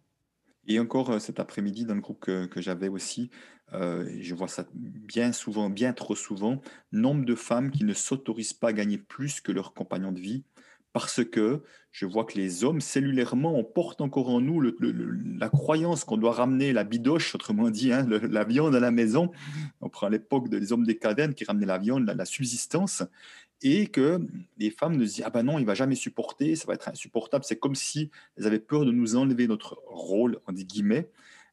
Et 0.67 0.79
encore 0.79 1.09
euh, 1.09 1.19
cet 1.19 1.39
après-midi, 1.39 1.85
dans 1.85 1.95
le 1.95 2.01
groupe 2.01 2.19
que, 2.19 2.61
j'avais 2.61 2.87
aussi, 2.87 3.31
je 3.71 4.35
vois 4.35 4.47
ça 4.47 4.65
bien 4.73 5.31
souvent, 5.31 5.71
bien 5.71 5.91
trop 5.91 6.15
souvent, 6.15 6.61
nombre 6.91 7.25
de 7.25 7.35
femmes 7.35 7.71
qui 7.71 7.83
ne 7.83 7.93
s'autorisent 7.93 8.53
pas 8.53 8.69
à 8.69 8.73
gagner 8.73 8.99
plus 8.99 9.41
que 9.41 9.51
leur 9.51 9.73
compagnon 9.73 10.11
de 10.11 10.19
vie 10.19 10.43
parce 10.97 11.23
que 11.23 11.61
je 11.91 12.07
vois 12.07 12.25
que 12.25 12.39
les 12.39 12.63
hommes, 12.63 12.81
cellulairement, 12.81 13.55
on 13.55 13.63
porte 13.63 14.01
encore 14.01 14.29
en 14.29 14.41
nous 14.41 14.59
la 14.61 15.47
croyance 15.47 16.03
qu'on 16.03 16.17
doit 16.17 16.33
ramener 16.33 16.73
la 16.73 16.83
bidoche, 16.83 17.35
autrement 17.35 17.69
dit, 17.69 17.93
hein, 17.93 18.03
la 18.07 18.43
viande 18.43 18.73
à 18.73 18.79
la 18.79 18.89
maison. 18.89 19.31
On 19.79 19.89
prend 19.89 20.09
l'époque 20.09 20.49
des 20.49 20.71
hommes 20.73 20.87
des 20.87 20.97
cavernes 20.97 21.35
qui 21.35 21.43
ramenaient 21.43 21.67
la 21.67 21.77
viande, 21.77 22.11
la, 22.11 22.25
subsistance, 22.25 23.03
et 23.61 23.85
que 23.85 24.19
les 24.57 24.71
femmes 24.71 24.95
nous 24.95 25.03
disent 25.03 25.21
Ah 25.23 25.29
ben 25.29 25.43
non, 25.43 25.59
il 25.59 25.67
va 25.67 25.75
jamais 25.75 25.93
supporter, 25.93 26.55
ça 26.55 26.65
va 26.65 26.73
être 26.73 26.89
insupportable. 26.89 27.45
C'est 27.45 27.59
comme 27.59 27.75
si 27.75 28.09
elles 28.37 28.47
avaient 28.47 28.57
peur 28.57 28.83
de 28.83 28.91
nous 28.91 29.15
enlever 29.15 29.47
notre 29.47 29.79
rôle, 29.85 30.39
en 30.47 30.53
guillemets, 30.53 31.11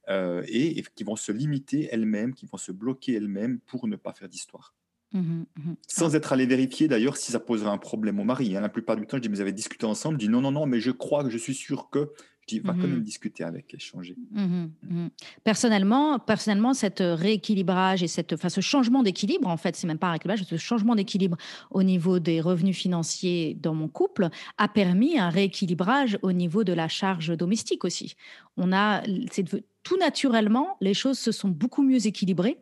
euh, 0.08 0.42
et, 0.48 0.78
et 0.78 0.84
qui 0.94 1.04
vont 1.04 1.16
se 1.16 1.32
limiter 1.32 1.90
elles-mêmes, 1.92 2.32
qui 2.32 2.46
vont 2.46 2.56
se 2.56 2.72
bloquer 2.72 3.14
elles-mêmes 3.14 3.60
pour 3.60 3.88
ne 3.88 3.96
pas 3.96 4.14
faire 4.14 4.30
d'histoire. 4.30 4.74
Mmh 5.14 5.44
mmh 5.56 5.72
Sans 5.86 6.16
être 6.16 6.32
allé 6.32 6.44
vérifier 6.44 6.88
d'ailleurs 6.88 7.16
si 7.16 7.30
ça 7.32 7.38
poserait 7.38 7.70
un 7.70 7.78
problème 7.78 8.18
au 8.18 8.24
mari. 8.24 8.56
Hein. 8.56 8.60
La 8.60 8.68
plupart 8.68 8.96
du 8.96 9.06
temps, 9.06 9.16
je 9.16 9.22
dis, 9.22 9.28
mais 9.28 9.36
vous 9.36 9.40
avez 9.40 9.52
discuté 9.52 9.86
ensemble. 9.86 10.20
Je 10.20 10.26
dis, 10.26 10.28
non, 10.28 10.40
non, 10.40 10.50
non, 10.50 10.66
mais 10.66 10.80
je 10.80 10.90
crois 10.90 11.22
que 11.22 11.30
je 11.30 11.38
suis 11.38 11.54
sûr 11.54 11.88
que 11.88 12.10
tu 12.46 12.60
vas 12.60 12.72
quand 12.72 12.88
même 12.88 13.02
discuter 13.02 13.42
avec, 13.42 13.72
échanger. 13.72 14.16
Mmh 14.32 14.66
mmh 14.82 15.06
personnellement, 15.44 16.18
personnellement, 16.18 16.74
cette 16.74 17.02
rééquilibrage 17.02 18.02
et 18.02 18.08
cette, 18.08 18.34
enfin, 18.34 18.48
ce 18.48 18.60
changement 18.60 19.02
d'équilibre, 19.02 19.48
en 19.48 19.56
fait, 19.56 19.76
c'est 19.76 19.86
même 19.86 19.98
pas 19.98 20.08
un 20.08 20.10
rééquilibrage, 20.10 20.44
ce 20.44 20.56
changement 20.56 20.94
d'équilibre 20.94 21.38
au 21.70 21.82
niveau 21.82 22.18
des 22.18 22.40
revenus 22.40 22.76
financiers 22.76 23.56
dans 23.60 23.74
mon 23.74 23.88
couple 23.88 24.28
a 24.58 24.68
permis 24.68 25.18
un 25.18 25.30
rééquilibrage 25.30 26.18
au 26.22 26.32
niveau 26.32 26.64
de 26.64 26.72
la 26.72 26.88
charge 26.88 27.34
domestique 27.36 27.84
aussi. 27.84 28.14
On 28.56 28.72
a, 28.72 29.02
c'est 29.30 29.64
tout 29.84 29.96
naturellement, 29.98 30.76
les 30.80 30.94
choses 30.94 31.18
se 31.18 31.30
sont 31.30 31.48
beaucoup 31.48 31.82
mieux 31.82 32.06
équilibrées 32.06 32.58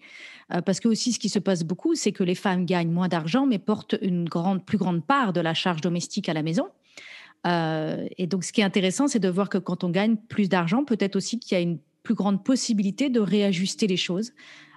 euh, 0.52 0.60
parce 0.60 0.80
que 0.80 0.88
aussi 0.88 1.12
ce 1.12 1.18
qui 1.18 1.28
se 1.28 1.38
passe 1.38 1.64
beaucoup, 1.64 1.94
c'est 1.94 2.12
que 2.12 2.24
les 2.24 2.34
femmes 2.34 2.66
gagnent 2.66 2.90
moins 2.90 3.08
d'argent 3.08 3.46
mais 3.46 3.58
portent 3.58 3.96
une 4.02 4.28
grande, 4.28 4.64
plus 4.64 4.78
grande 4.78 5.04
part 5.04 5.32
de 5.32 5.40
la 5.40 5.54
charge 5.54 5.80
domestique 5.80 6.28
à 6.28 6.34
la 6.34 6.42
maison. 6.42 6.66
Euh, 7.46 8.06
et 8.18 8.26
donc, 8.26 8.44
ce 8.44 8.52
qui 8.52 8.60
est 8.60 8.64
intéressant, 8.64 9.08
c'est 9.08 9.18
de 9.18 9.28
voir 9.28 9.48
que 9.48 9.58
quand 9.58 9.84
on 9.84 9.90
gagne 9.90 10.16
plus 10.16 10.48
d'argent, 10.48 10.84
peut-être 10.84 11.16
aussi 11.16 11.38
qu'il 11.38 11.56
y 11.56 11.58
a 11.58 11.62
une 11.62 11.78
plus 12.02 12.14
grande 12.14 12.44
possibilité 12.44 13.08
de 13.08 13.20
réajuster 13.20 13.86
les 13.86 13.96
choses 13.96 14.32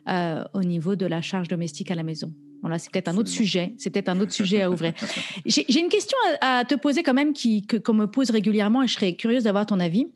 euh, 0.07 0.43
au 0.53 0.61
niveau 0.61 0.95
de 0.95 1.05
la 1.05 1.21
charge 1.21 1.47
domestique 1.47 1.91
à 1.91 1.95
la 1.95 2.03
maison. 2.03 2.31
Voilà, 2.61 2.79
c'est 2.79 2.91
peut-être 2.91 3.09
un 3.09 3.17
autre 3.17 3.29
sujet. 3.29 3.73
C'est 3.77 3.91
peut-être 3.91 4.09
un 4.09 4.19
autre 4.19 4.31
sujet 4.31 4.61
à 4.61 4.71
ouvrir. 4.71 4.93
J'ai 5.45 5.79
une 5.79 5.89
question 5.89 6.17
à, 6.41 6.65
te 6.65 6.73
poser 6.75 7.03
quand 7.03 7.13
même 7.13 7.33
qui 7.33 7.65
qu'on 7.67 7.93
me 7.93 8.07
pose 8.07 8.31
régulièrement 8.31 8.81
et 8.81 8.87
je 8.87 8.93
serais 8.93 9.15
curieuse 9.15 9.43
d'avoir 9.43 9.67
ton 9.67 9.79
avis 9.79 10.07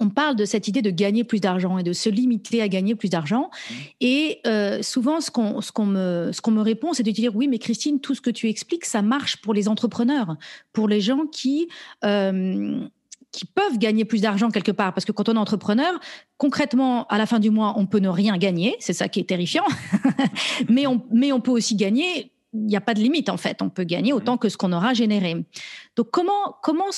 on 0.00 0.08
parle 0.08 0.36
de 0.36 0.44
cette 0.44 0.68
idée 0.68 0.82
de 0.82 0.90
gagner 0.90 1.24
plus 1.24 1.40
d'argent 1.40 1.78
et 1.78 1.82
de 1.82 1.92
se 1.92 2.08
limiter 2.08 2.62
à 2.62 2.68
gagner 2.68 2.94
plus 2.94 3.08
d'argent. 3.08 3.50
Mmh. 3.50 3.74
Et 4.00 4.40
euh, 4.46 4.82
souvent, 4.82 5.20
ce 5.20 5.30
qu'on 5.30 5.86
me, 5.86 6.30
me 6.50 6.60
répond, 6.60 6.92
c'est 6.92 7.02
de 7.02 7.10
dire 7.10 7.34
oui, 7.34 7.48
mais 7.48 7.58
Christine, 7.58 8.00
tout 8.00 8.14
ce 8.14 8.20
que 8.20 8.30
tu 8.30 8.48
expliques, 8.48 8.84
ça 8.84 9.02
marche 9.02 9.38
pour 9.38 9.54
les 9.54 9.68
entrepreneurs, 9.68 10.36
pour 10.72 10.88
les 10.88 11.00
gens 11.00 11.26
qui, 11.26 11.68
euh, 12.04 12.80
qui 13.30 13.46
peuvent 13.46 13.78
gagner 13.78 14.04
plus 14.04 14.20
d'argent 14.20 14.50
quelque 14.50 14.72
part. 14.72 14.92
Parce 14.94 15.04
que 15.04 15.12
quand 15.12 15.28
on 15.28 15.34
est 15.34 15.38
entrepreneur, 15.38 15.98
concrètement, 16.36 17.06
à 17.06 17.18
la 17.18 17.26
fin 17.26 17.40
du 17.40 17.50
mois, 17.50 17.74
on 17.76 17.86
peut 17.86 17.98
ne 17.98 18.08
rien 18.08 18.36
gagner. 18.36 18.76
C'est 18.80 18.92
ça 18.92 19.08
qui 19.08 19.20
est 19.20 19.28
terrifiant. 19.28 19.64
mais, 20.68 20.86
on, 20.86 21.02
mais 21.12 21.32
on 21.32 21.40
peut 21.40 21.52
aussi 21.52 21.76
gagner 21.76 22.31
il 22.54 22.66
n'y 22.66 22.76
a 22.76 22.80
pas 22.80 22.94
de 22.94 23.00
limite 23.00 23.28
en 23.28 23.36
fait. 23.36 23.62
On 23.62 23.70
peut 23.70 23.84
gagner 23.84 24.12
autant 24.12 24.36
que 24.36 24.48
ce 24.48 24.56
qu'on 24.56 24.72
aura 24.72 24.92
généré. 24.94 25.44
Donc 25.96 26.10
comment 26.10 26.56
comment 26.62 26.90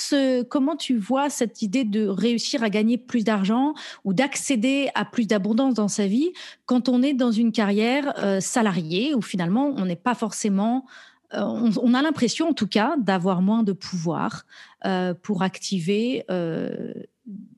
comment 0.50 0.76
tu 0.76 0.96
vois 0.96 1.30
cette 1.30 1.62
idée 1.62 1.84
de 1.84 2.06
réussir 2.06 2.62
à 2.62 2.70
gagner 2.70 2.98
plus 2.98 3.24
d'argent 3.24 3.74
ou 4.04 4.14
d'accéder 4.14 4.88
à 4.94 5.04
plus 5.04 5.26
d'abondance 5.26 5.74
dans 5.74 5.88
sa 5.88 6.06
vie 6.06 6.32
quand 6.66 6.88
on 6.88 7.02
est 7.02 7.14
dans 7.14 7.30
une 7.30 7.52
carrière 7.52 8.12
euh, 8.18 8.40
salariée 8.40 9.14
où 9.14 9.22
finalement 9.22 9.72
on 9.76 9.86
n'est 9.86 9.96
pas 9.96 10.14
forcément 10.14 10.86
euh, 11.34 11.70
on, 11.82 11.94
a 11.94 12.02
l'impression 12.02 12.48
en 12.48 12.54
tout 12.54 12.68
cas 12.68 12.96
d'avoir 12.98 13.40
moins 13.40 13.62
de 13.62 13.72
pouvoir 13.72 14.44
euh, 14.84 15.14
pour 15.14 15.42
activer 15.42 16.24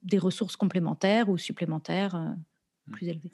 des 0.03 0.19
ressources 0.19 0.57
complémentaires 0.57 1.29
ou 1.29 1.39
supplémentaires 1.39 2.15
mmh. 2.15 2.93
plus 2.93 3.09
élevées? 3.09 3.33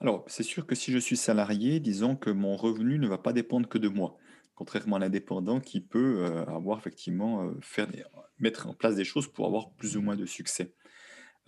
Alors, 0.00 0.24
c'est 0.26 0.42
sûr 0.42 0.66
que 0.66 0.74
si 0.74 0.92
je 0.92 0.98
suis 0.98 1.16
salarié, 1.16 1.80
disons 1.80 2.16
que 2.16 2.30
mon 2.30 2.56
revenu 2.56 2.98
ne 2.98 3.08
va 3.08 3.18
pas 3.18 3.32
dépendre 3.32 3.68
que 3.68 3.78
de 3.78 3.88
moi, 3.88 4.16
contrairement 4.54 4.96
à 4.96 4.98
l'indépendant 4.98 5.60
qui 5.60 5.80
peut 5.80 6.18
euh, 6.20 6.44
avoir 6.46 6.78
effectivement 6.78 7.44
euh, 7.44 7.54
faire 7.62 7.88
mettre 8.38 8.66
en 8.66 8.74
place 8.74 8.96
des 8.96 9.04
choses 9.04 9.26
pour 9.26 9.46
avoir 9.46 9.70
plus 9.72 9.96
ou 9.96 10.02
moins 10.02 10.16
de 10.16 10.26
succès. 10.26 10.74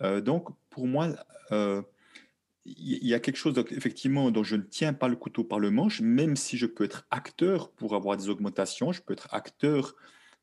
Euh, 0.01 0.21
donc, 0.21 0.49
pour 0.69 0.87
moi, 0.87 1.09
il 1.51 3.07
y, 3.07 3.13
a 3.13 3.19
quelque 3.19 3.37
chose 3.37 3.57
effectivement 3.71 4.29
dont 4.29 4.43
je 4.43 4.55
ne 4.55 4.61
tiens 4.61 4.93
pas 4.93 5.07
le 5.07 5.15
couteau 5.15 5.43
par 5.43 5.59
le 5.59 5.71
manche, 5.71 6.01
même 6.01 6.35
si 6.35 6.57
je 6.57 6.67
peux 6.67 6.83
être 6.83 7.07
acteur 7.09 7.71
pour 7.71 7.95
avoir 7.95 8.17
des 8.17 8.29
augmentations, 8.29 8.91
je 8.91 9.01
peux 9.01 9.13
être 9.13 9.27
acteur 9.31 9.95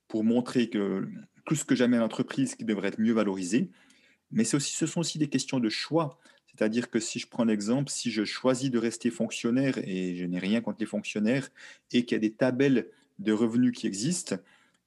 pour 0.08 0.24
montrer 0.24 0.68
que 0.68 1.08
plus 1.44 1.62
que 1.64 1.74
jamais 1.74 1.98
l'entreprise 1.98 2.56
qui 2.56 2.64
devrait 2.64 2.88
être 2.88 3.00
mieux 3.00 3.12
valorisée. 3.12 3.70
Mais 4.32 4.54
aussi, 4.54 4.74
ce 4.74 4.86
sont 4.86 5.00
aussi 5.00 5.18
des 5.18 5.28
questions 5.28 5.60
de 5.60 5.68
choix. 5.68 6.18
C'est-à-dire 6.56 6.90
que 6.90 7.00
si 7.00 7.18
je 7.18 7.26
prends 7.26 7.44
l'exemple, 7.44 7.90
si 7.90 8.10
je 8.10 8.24
choisis 8.24 8.70
de 8.70 8.78
rester 8.78 9.10
fonctionnaire, 9.10 9.76
et 9.78 10.16
je 10.16 10.24
n'ai 10.24 10.38
rien 10.38 10.60
contre 10.60 10.78
les 10.80 10.86
fonctionnaires, 10.86 11.48
et 11.92 12.04
qu'il 12.04 12.14
y 12.14 12.18
a 12.18 12.20
des 12.20 12.32
tabelles 12.32 12.88
de 13.18 13.32
revenus 13.32 13.72
qui 13.72 13.86
existent, 13.86 14.36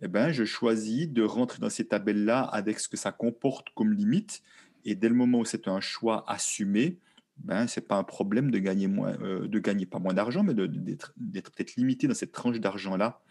eh 0.01 0.07
ben, 0.07 0.31
je 0.31 0.45
choisis 0.45 1.07
de 1.07 1.23
rentrer 1.23 1.59
dans 1.59 1.69
ces 1.69 1.85
tabelles-là 1.85 2.41
avec 2.41 2.79
ce 2.79 2.87
que 2.87 2.97
ça 2.97 3.11
comporte 3.11 3.67
comme 3.75 3.93
limite. 3.93 4.41
Et 4.85 4.95
dès 4.95 5.09
le 5.09 5.15
moment 5.15 5.39
où 5.39 5.45
c'est 5.45 5.67
un 5.67 5.81
choix 5.81 6.23
assumé, 6.27 6.97
ben, 7.37 7.67
ce 7.67 7.79
n'est 7.79 7.85
pas 7.85 7.95
un 7.95 8.03
problème 8.03 8.49
de 8.49 8.57
gagner, 8.57 8.87
moins, 8.87 9.15
euh, 9.21 9.47
de 9.47 9.59
gagner 9.59 9.85
pas 9.85 9.99
moins 9.99 10.13
d'argent, 10.13 10.43
mais 10.43 10.53
d'être 10.53 11.13
peut-être 11.17 11.75
limité 11.75 12.07
dans 12.07 12.13
cette 12.15 12.31
tranche 12.31 12.59
d'argent-là. 12.59 13.21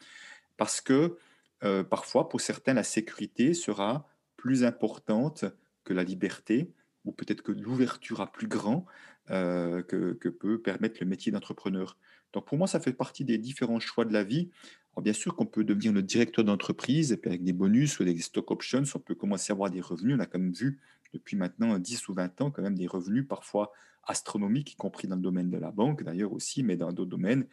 Parce 0.57 0.81
que 0.81 1.17
euh, 1.65 1.83
parfois, 1.83 2.29
pour 2.29 2.41
certains, 2.41 2.75
la 2.75 2.85
sécurité 2.85 3.53
sera 3.55 4.09
plus 4.37 4.63
importante 4.63 5.45
que 5.85 5.93
la 5.93 6.05
liberté 6.05 6.71
ou 7.09 7.13
peut-être 7.13 7.43
que 7.43 7.53
l'ouverture 7.53 8.21
à 8.21 8.31
plus 8.31 8.47
grand 8.47 8.85
euh, 9.31 9.83
que, 9.83 10.29
peut 10.29 10.61
permettre 10.61 10.99
le 11.01 11.07
métier 11.07 11.33
d'entrepreneur. 11.33 11.97
Donc 12.33 12.47
pour 12.47 12.59
moi, 12.59 12.67
ça 12.67 12.81
fait 12.81 12.93
partie 12.93 13.25
des 13.25 13.39
différents 13.39 13.81
choix 13.81 14.05
de 14.05 14.13
la 14.13 14.23
vie. 14.23 14.51
Alors 14.93 15.03
bien 15.03 15.15
sûr 15.15 15.35
qu'on 15.35 15.47
peut 15.47 15.65
devenir 15.65 15.93
le 15.93 16.03
directeur 16.03 16.45
d'entreprise 16.45 17.13
avec 17.13 17.43
des 17.43 17.55
bonus 17.55 17.99
ou 17.99 18.05
des 18.05 18.19
stock 18.19 18.51
options, 18.51 18.83
on 18.95 18.99
peut 18.99 19.15
commencer 19.15 19.53
à 19.53 19.55
avoir 19.55 19.71
des 19.71 19.81
revenus. 19.81 20.17
On 20.17 20.21
a 20.21 20.27
quand 20.27 20.39
même 20.39 20.53
vu 20.53 20.79
depuis 21.15 21.37
maintenant 21.37 21.79
10 21.79 22.09
ou 22.09 22.15
20 22.15 22.41
ans 22.43 22.51
quand 22.51 22.63
même 22.63 22.77
des 22.77 22.87
revenus 22.87 23.27
parfois 23.27 23.73
astronomiques, 24.05 24.73
y 24.73 24.77
compris 24.77 25.09
dans 25.09 25.17
le 25.17 25.23
domaine 25.23 25.51
de 25.51 25.59
la 25.59 25.71
banque 25.71 26.03
d'ailleurs 26.03 26.33
aussi, 26.33 26.63
mais 26.63 26.77
dans 26.77 26.93
d'autres 26.93 27.11
domaines, 27.11 27.47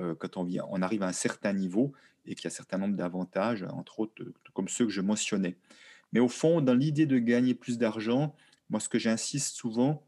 euh, 0.00 0.14
quand 0.14 0.38
on, 0.38 0.44
vient, 0.44 0.64
on 0.70 0.80
arrive 0.80 1.02
à 1.02 1.08
un 1.08 1.12
certain 1.12 1.52
niveau 1.52 1.92
et 2.24 2.34
qu'il 2.34 2.44
y 2.44 2.46
a 2.46 2.50
un 2.50 2.54
certain 2.54 2.78
nombre 2.78 2.96
d'avantages, 2.96 3.64
entre 3.64 4.00
autres 4.00 4.22
comme 4.54 4.68
ceux 4.68 4.86
que 4.86 4.92
je 4.92 5.00
mentionnais. 5.00 5.56
Mais 6.12 6.20
au 6.20 6.28
fond, 6.28 6.60
dans 6.60 6.74
l'idée 6.74 7.06
de 7.06 7.18
gagner 7.18 7.54
plus 7.54 7.78
d'argent, 7.78 8.34
moi, 8.72 8.80
ce 8.80 8.88
que 8.88 8.98
j'insiste 8.98 9.54
souvent, 9.54 10.02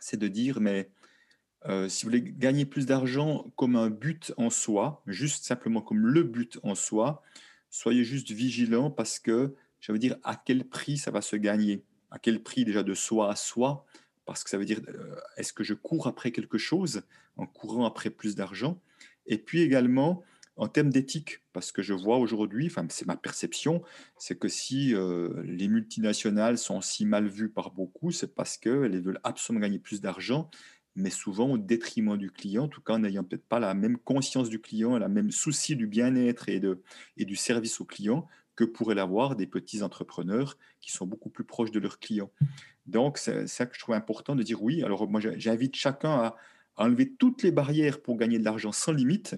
c'est 0.00 0.16
de 0.16 0.26
dire, 0.26 0.60
mais 0.60 0.88
euh, 1.66 1.90
si 1.90 2.04
vous 2.04 2.10
voulez 2.10 2.22
gagner 2.22 2.64
plus 2.64 2.86
d'argent 2.86 3.52
comme 3.54 3.76
un 3.76 3.90
but 3.90 4.32
en 4.38 4.48
soi, 4.48 5.02
juste 5.06 5.44
simplement 5.44 5.82
comme 5.82 6.06
le 6.06 6.22
but 6.22 6.58
en 6.62 6.74
soi, 6.74 7.22
soyez 7.68 8.02
juste 8.02 8.30
vigilant 8.30 8.90
parce 8.90 9.18
que, 9.18 9.54
je 9.80 9.92
veux 9.92 9.98
dire, 9.98 10.16
à 10.24 10.36
quel 10.36 10.64
prix 10.64 10.96
ça 10.96 11.10
va 11.10 11.20
se 11.20 11.36
gagner. 11.36 11.84
À 12.10 12.18
quel 12.18 12.42
prix 12.42 12.64
déjà 12.64 12.82
de 12.82 12.94
soi 12.94 13.30
à 13.30 13.36
soi 13.36 13.84
Parce 14.24 14.42
que 14.42 14.48
ça 14.48 14.56
veut 14.56 14.64
dire, 14.64 14.80
euh, 14.88 15.14
est-ce 15.36 15.52
que 15.52 15.62
je 15.62 15.74
cours 15.74 16.06
après 16.06 16.32
quelque 16.32 16.56
chose 16.56 17.02
en 17.36 17.46
courant 17.46 17.84
après 17.84 18.08
plus 18.08 18.34
d'argent? 18.36 18.80
Et 19.26 19.36
puis 19.36 19.60
également, 19.60 20.22
en 20.62 20.68
termes 20.68 20.90
d'éthique, 20.90 21.40
parce 21.52 21.72
que 21.72 21.82
je 21.82 21.92
vois 21.92 22.18
aujourd'hui, 22.18 22.68
enfin 22.68 22.86
c'est 22.88 23.04
ma 23.04 23.16
perception, 23.16 23.82
c'est 24.16 24.38
que 24.38 24.46
si 24.46 24.94
euh, 24.94 25.42
les 25.44 25.66
multinationales 25.66 26.56
sont 26.56 26.80
si 26.80 27.04
mal 27.04 27.26
vues 27.26 27.48
par 27.48 27.72
beaucoup, 27.72 28.12
c'est 28.12 28.32
parce 28.32 28.58
qu'elles 28.58 29.00
veulent 29.00 29.18
absolument 29.24 29.60
gagner 29.60 29.80
plus 29.80 30.00
d'argent, 30.00 30.48
mais 30.94 31.10
souvent 31.10 31.50
au 31.50 31.58
détriment 31.58 32.16
du 32.16 32.30
client, 32.30 32.66
en 32.66 32.68
tout 32.68 32.80
cas 32.80 32.92
en 32.92 33.00
n'ayant 33.00 33.24
peut-être 33.24 33.44
pas 33.44 33.58
la 33.58 33.74
même 33.74 33.98
conscience 33.98 34.48
du 34.48 34.60
client, 34.60 34.96
la 34.98 35.08
même 35.08 35.32
souci 35.32 35.74
du 35.74 35.88
bien-être 35.88 36.48
et, 36.48 36.62
et 37.16 37.24
du 37.24 37.34
service 37.34 37.80
au 37.80 37.84
client 37.84 38.28
que 38.54 38.62
pourraient 38.62 38.94
l'avoir 38.94 39.34
des 39.34 39.48
petits 39.48 39.82
entrepreneurs 39.82 40.56
qui 40.80 40.92
sont 40.92 41.08
beaucoup 41.08 41.30
plus 41.30 41.44
proches 41.44 41.72
de 41.72 41.80
leurs 41.80 41.98
clients. 41.98 42.30
Donc 42.86 43.18
c'est 43.18 43.48
ça 43.48 43.66
que 43.66 43.74
je 43.74 43.80
trouve 43.80 43.96
important 43.96 44.36
de 44.36 44.44
dire 44.44 44.62
oui. 44.62 44.84
Alors 44.84 45.10
moi 45.10 45.20
j'invite 45.20 45.74
chacun 45.74 46.12
à 46.12 46.36
enlever 46.76 47.10
toutes 47.10 47.42
les 47.42 47.50
barrières 47.50 48.00
pour 48.00 48.16
gagner 48.16 48.38
de 48.38 48.44
l'argent 48.44 48.70
sans 48.70 48.92
limite 48.92 49.34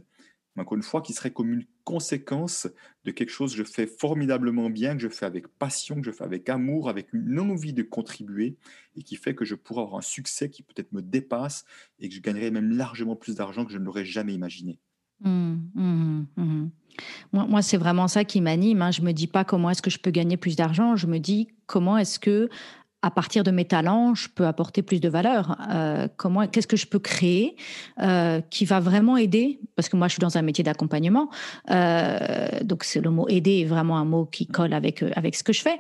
encore 0.57 0.77
une 0.77 0.83
fois, 0.83 1.03
qui 1.03 1.13
serait 1.13 1.33
comme 1.33 1.53
une 1.53 1.65
conséquence 1.85 2.69
de 3.05 3.11
quelque 3.11 3.31
chose 3.31 3.53
que 3.53 3.59
je 3.59 3.65
fais 3.65 3.87
formidablement 3.87 4.71
bien, 4.71 4.95
que 4.95 5.03
je 5.03 5.09
fais 5.09 5.27
avec 5.27 5.49
passion, 5.49 5.97
que 5.97 6.05
je 6.05 6.11
fais 6.11 6.25
avec 6.25 6.49
amour, 6.49 6.89
avec 6.89 7.13
une 7.13 7.39
envie 7.41 7.73
de 7.73 7.83
contribuer, 7.83 8.57
et 8.97 9.03
qui 9.03 9.17
fait 9.17 9.35
que 9.35 9.45
je 9.45 9.55
pourrais 9.55 9.83
avoir 9.83 9.99
un 9.99 10.03
succès 10.03 10.49
qui 10.51 10.63
peut-être 10.63 10.93
me 10.93 11.03
dépasse 11.03 11.65
et 11.99 12.09
que 12.09 12.15
je 12.15 12.21
gagnerais 12.21 12.51
même 12.51 12.71
largement 12.71 13.17
plus 13.17 13.37
d'argent 13.37 13.65
que 13.65 13.73
je 13.73 13.79
ne 13.79 13.85
l'aurais 13.85 14.05
jamais 14.05 14.35
imaginé. 14.35 14.79
Mmh, 15.21 15.57
mmh, 15.75 16.27
mmh. 16.37 16.71
Moi, 17.33 17.63
c'est 17.63 17.77
vraiment 17.77 18.09
ça 18.09 18.25
qui 18.25 18.41
m'anime. 18.41 18.83
Hein. 18.83 18.91
Je 18.91 19.03
me 19.03 19.13
dis 19.13 19.27
pas 19.27 19.45
comment 19.45 19.71
est-ce 19.71 19.83
que 19.83 19.91
je 19.91 19.99
peux 19.99 20.11
gagner 20.11 20.37
plus 20.37 20.55
d'argent. 20.55 20.97
Je 20.97 21.07
me 21.07 21.19
dis 21.19 21.49
comment 21.67 21.99
est-ce 21.99 22.19
que 22.19 22.49
à 23.05 23.11
partir 23.11 23.45
de 23.45 23.51
mes 23.51 23.67
talents, 23.67 24.15
je 24.15 24.31
peux 24.31 24.47
apporter 24.47 24.81
plus 24.81 24.99
de 24.99 25.11
valeur. 25.11 25.59
Euh, 25.71 26.09
comment, 26.17 26.47
qu'est-ce 26.47 26.67
que 26.67 26.79
je 26.79 26.87
peux 26.87 26.99
créer 26.99 27.55
euh, 28.01 28.41
qui 28.49 28.65
va 28.65 28.81
vraiment 28.81 29.19
aider? 29.19 29.61
Parce 29.77 29.91
que 29.91 29.97
moi, 29.99 30.09
je 30.09 30.15
suis 30.15 30.21
dans 30.21 30.39
un 30.39 30.43
métier 30.43 30.65
d'accompagnement, 30.65 31.29
euh, 31.71 32.49
donc 32.63 32.83
c'est 32.83 33.03
le 33.03 33.11
mot 33.11 33.29
aider 33.29 33.61
est 33.61 33.67
vraiment 33.67 33.99
un 33.99 34.07
mot 34.07 34.25
qui 34.25 34.47
colle 34.47 34.73
avec 34.73 35.05
avec 35.17 35.35
ce 35.35 35.45
que 35.45 35.53
je 35.53 35.61
fais. 35.61 35.79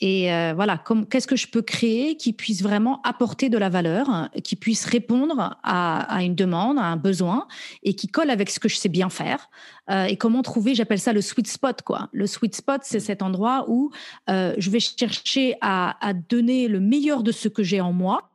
et 0.00 0.52
voilà, 0.54 0.82
qu'est-ce 1.10 1.26
que 1.26 1.36
je 1.36 1.46
peux 1.46 1.60
créer 1.60 2.16
qui 2.16 2.32
puisse 2.32 2.62
vraiment 2.62 3.02
apporter 3.02 3.50
de 3.50 3.58
la 3.58 3.68
valeur, 3.68 4.30
qui 4.42 4.56
puisse 4.56 4.86
répondre 4.86 5.58
à, 5.62 5.98
à 6.10 6.22
une 6.22 6.34
demande, 6.34 6.78
à 6.78 6.84
un 6.84 6.96
besoin, 6.96 7.46
et 7.82 7.92
qui 7.94 8.08
colle 8.08 8.30
avec 8.30 8.48
ce 8.48 8.58
que 8.58 8.70
je 8.70 8.76
sais 8.76 8.88
bien 8.88 9.10
faire? 9.10 9.50
Et 9.88 10.16
comment 10.16 10.42
trouver, 10.42 10.74
j'appelle 10.74 10.98
ça 10.98 11.12
le 11.12 11.20
sweet 11.20 11.46
spot, 11.46 11.82
quoi. 11.82 12.08
Le 12.12 12.26
sweet 12.26 12.56
spot, 12.56 12.80
c'est 12.84 13.00
cet 13.00 13.22
endroit 13.22 13.66
où 13.68 13.90
je 14.28 14.70
vais 14.70 14.80
chercher 14.80 15.56
à, 15.60 16.12
donner 16.28 16.68
le 16.68 16.80
meilleur 16.80 17.22
de 17.22 17.32
ce 17.32 17.48
que 17.48 17.62
j'ai 17.62 17.80
en 17.80 17.92
moi 17.92 18.30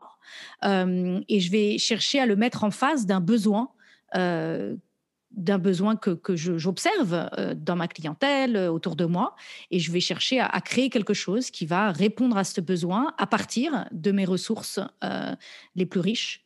euh, 0.63 1.21
et 1.27 1.39
je 1.39 1.51
vais 1.51 1.77
chercher 1.77 2.19
à 2.19 2.25
le 2.25 2.35
mettre 2.35 2.63
en 2.63 2.71
face 2.71 3.05
d'un 3.05 3.19
besoin 3.19 3.69
euh, 4.15 4.75
d'un 5.31 5.59
besoin 5.59 5.95
que, 5.95 6.09
que 6.09 6.35
j'observe 6.35 7.29
euh, 7.37 7.53
dans 7.55 7.77
ma 7.77 7.87
clientèle, 7.87 8.57
euh, 8.57 8.69
autour 8.69 8.97
de 8.97 9.05
moi, 9.05 9.33
et 9.71 9.79
je 9.79 9.89
vais 9.89 10.01
chercher 10.01 10.41
à, 10.41 10.59
créer 10.59 10.89
quelque 10.89 11.13
chose 11.13 11.51
qui 11.51 11.65
va 11.65 11.93
répondre 11.93 12.35
à 12.35 12.43
ce 12.43 12.59
besoin 12.59 13.13
à 13.17 13.27
partir 13.27 13.85
de 13.93 14.11
mes 14.11 14.25
ressources 14.25 14.81
euh, 15.05 15.33
les 15.75 15.85
plus 15.85 16.01
riches. 16.01 16.43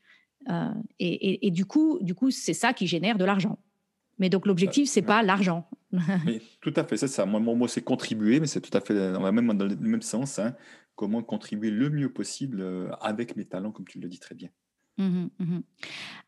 Et, 1.00 1.48
et, 1.48 1.50
du 1.50 1.66
coup, 1.66 1.98
du 2.02 2.14
coup, 2.14 2.30
c'est 2.30 2.54
ça 2.54 2.72
qui 2.72 2.86
génère 2.86 3.18
de 3.18 3.26
l'argent. 3.26 3.58
Mais 4.18 4.30
donc 4.30 4.46
l'objectif, 4.46 4.90
c'est 4.90 5.02
pas 5.02 5.24
l'argent. 5.24 5.70
tout 6.62 6.74
à 6.76 6.84
fait, 6.84 6.98
c'est 6.98 7.08
ça. 7.08 7.26
Moi, 7.26 7.40
mon 7.40 7.56
mot, 7.56 7.68
c'est 7.68 7.82
contribuer, 7.82 8.40
mais 8.40 8.48
c'est 8.48 8.62
tout 8.62 8.76
à 8.76 8.82
fait, 8.82 8.94
on 8.94 9.22
va 9.22 9.32
même 9.32 9.54
dans 9.54 9.66
le 9.66 9.76
même 9.76 10.02
sens. 10.02 10.40
Hein. 10.40 10.56
comment 10.96 11.22
contribuer 11.22 11.72
le 11.72 11.90
mieux 11.90 12.12
possible 12.12 12.64
avec 13.02 13.36
mes 13.36 13.46
talents, 13.46 13.72
comme 13.72 13.88
tu 13.88 14.00
le 14.00 14.08
dis 14.08 14.20
très 14.20 14.36
bien. 14.36 14.50
Mmh 14.98 15.28
mmh 15.40 15.60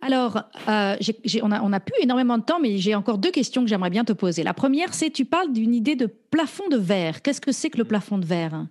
Alors, 0.01 0.43
euh, 0.67 0.97
on 1.41 1.47
n'a 1.49 1.77
a 1.77 1.79
plus 1.79 2.01
énormément 2.01 2.37
de 2.37 2.43
temps, 2.43 2.59
mais 2.59 2.77
j'ai 2.77 2.95
encore 2.95 3.17
deux 3.17 3.31
questions 3.31 3.63
que 3.63 3.69
j'aimerais 3.69 3.89
bien 3.89 4.03
te 4.03 4.13
poser. 4.13 4.43
La 4.43 4.53
première, 4.53 4.93
c'est 4.93 5.09
tu 5.09 5.25
parles 5.25 5.53
d'une 5.53 5.73
idée 5.73 5.95
de 5.95 6.05
plafond 6.05 6.67
de 6.67 6.77
verre. 6.77 7.21
Qu'est-ce 7.21 7.41
que 7.41 7.51
c'est 7.51 7.69
que 7.69 7.77
le 7.77 7.85
mmh. 7.85 7.87
plafond 7.87 8.17
de 8.17 8.25
verre? 8.25 8.67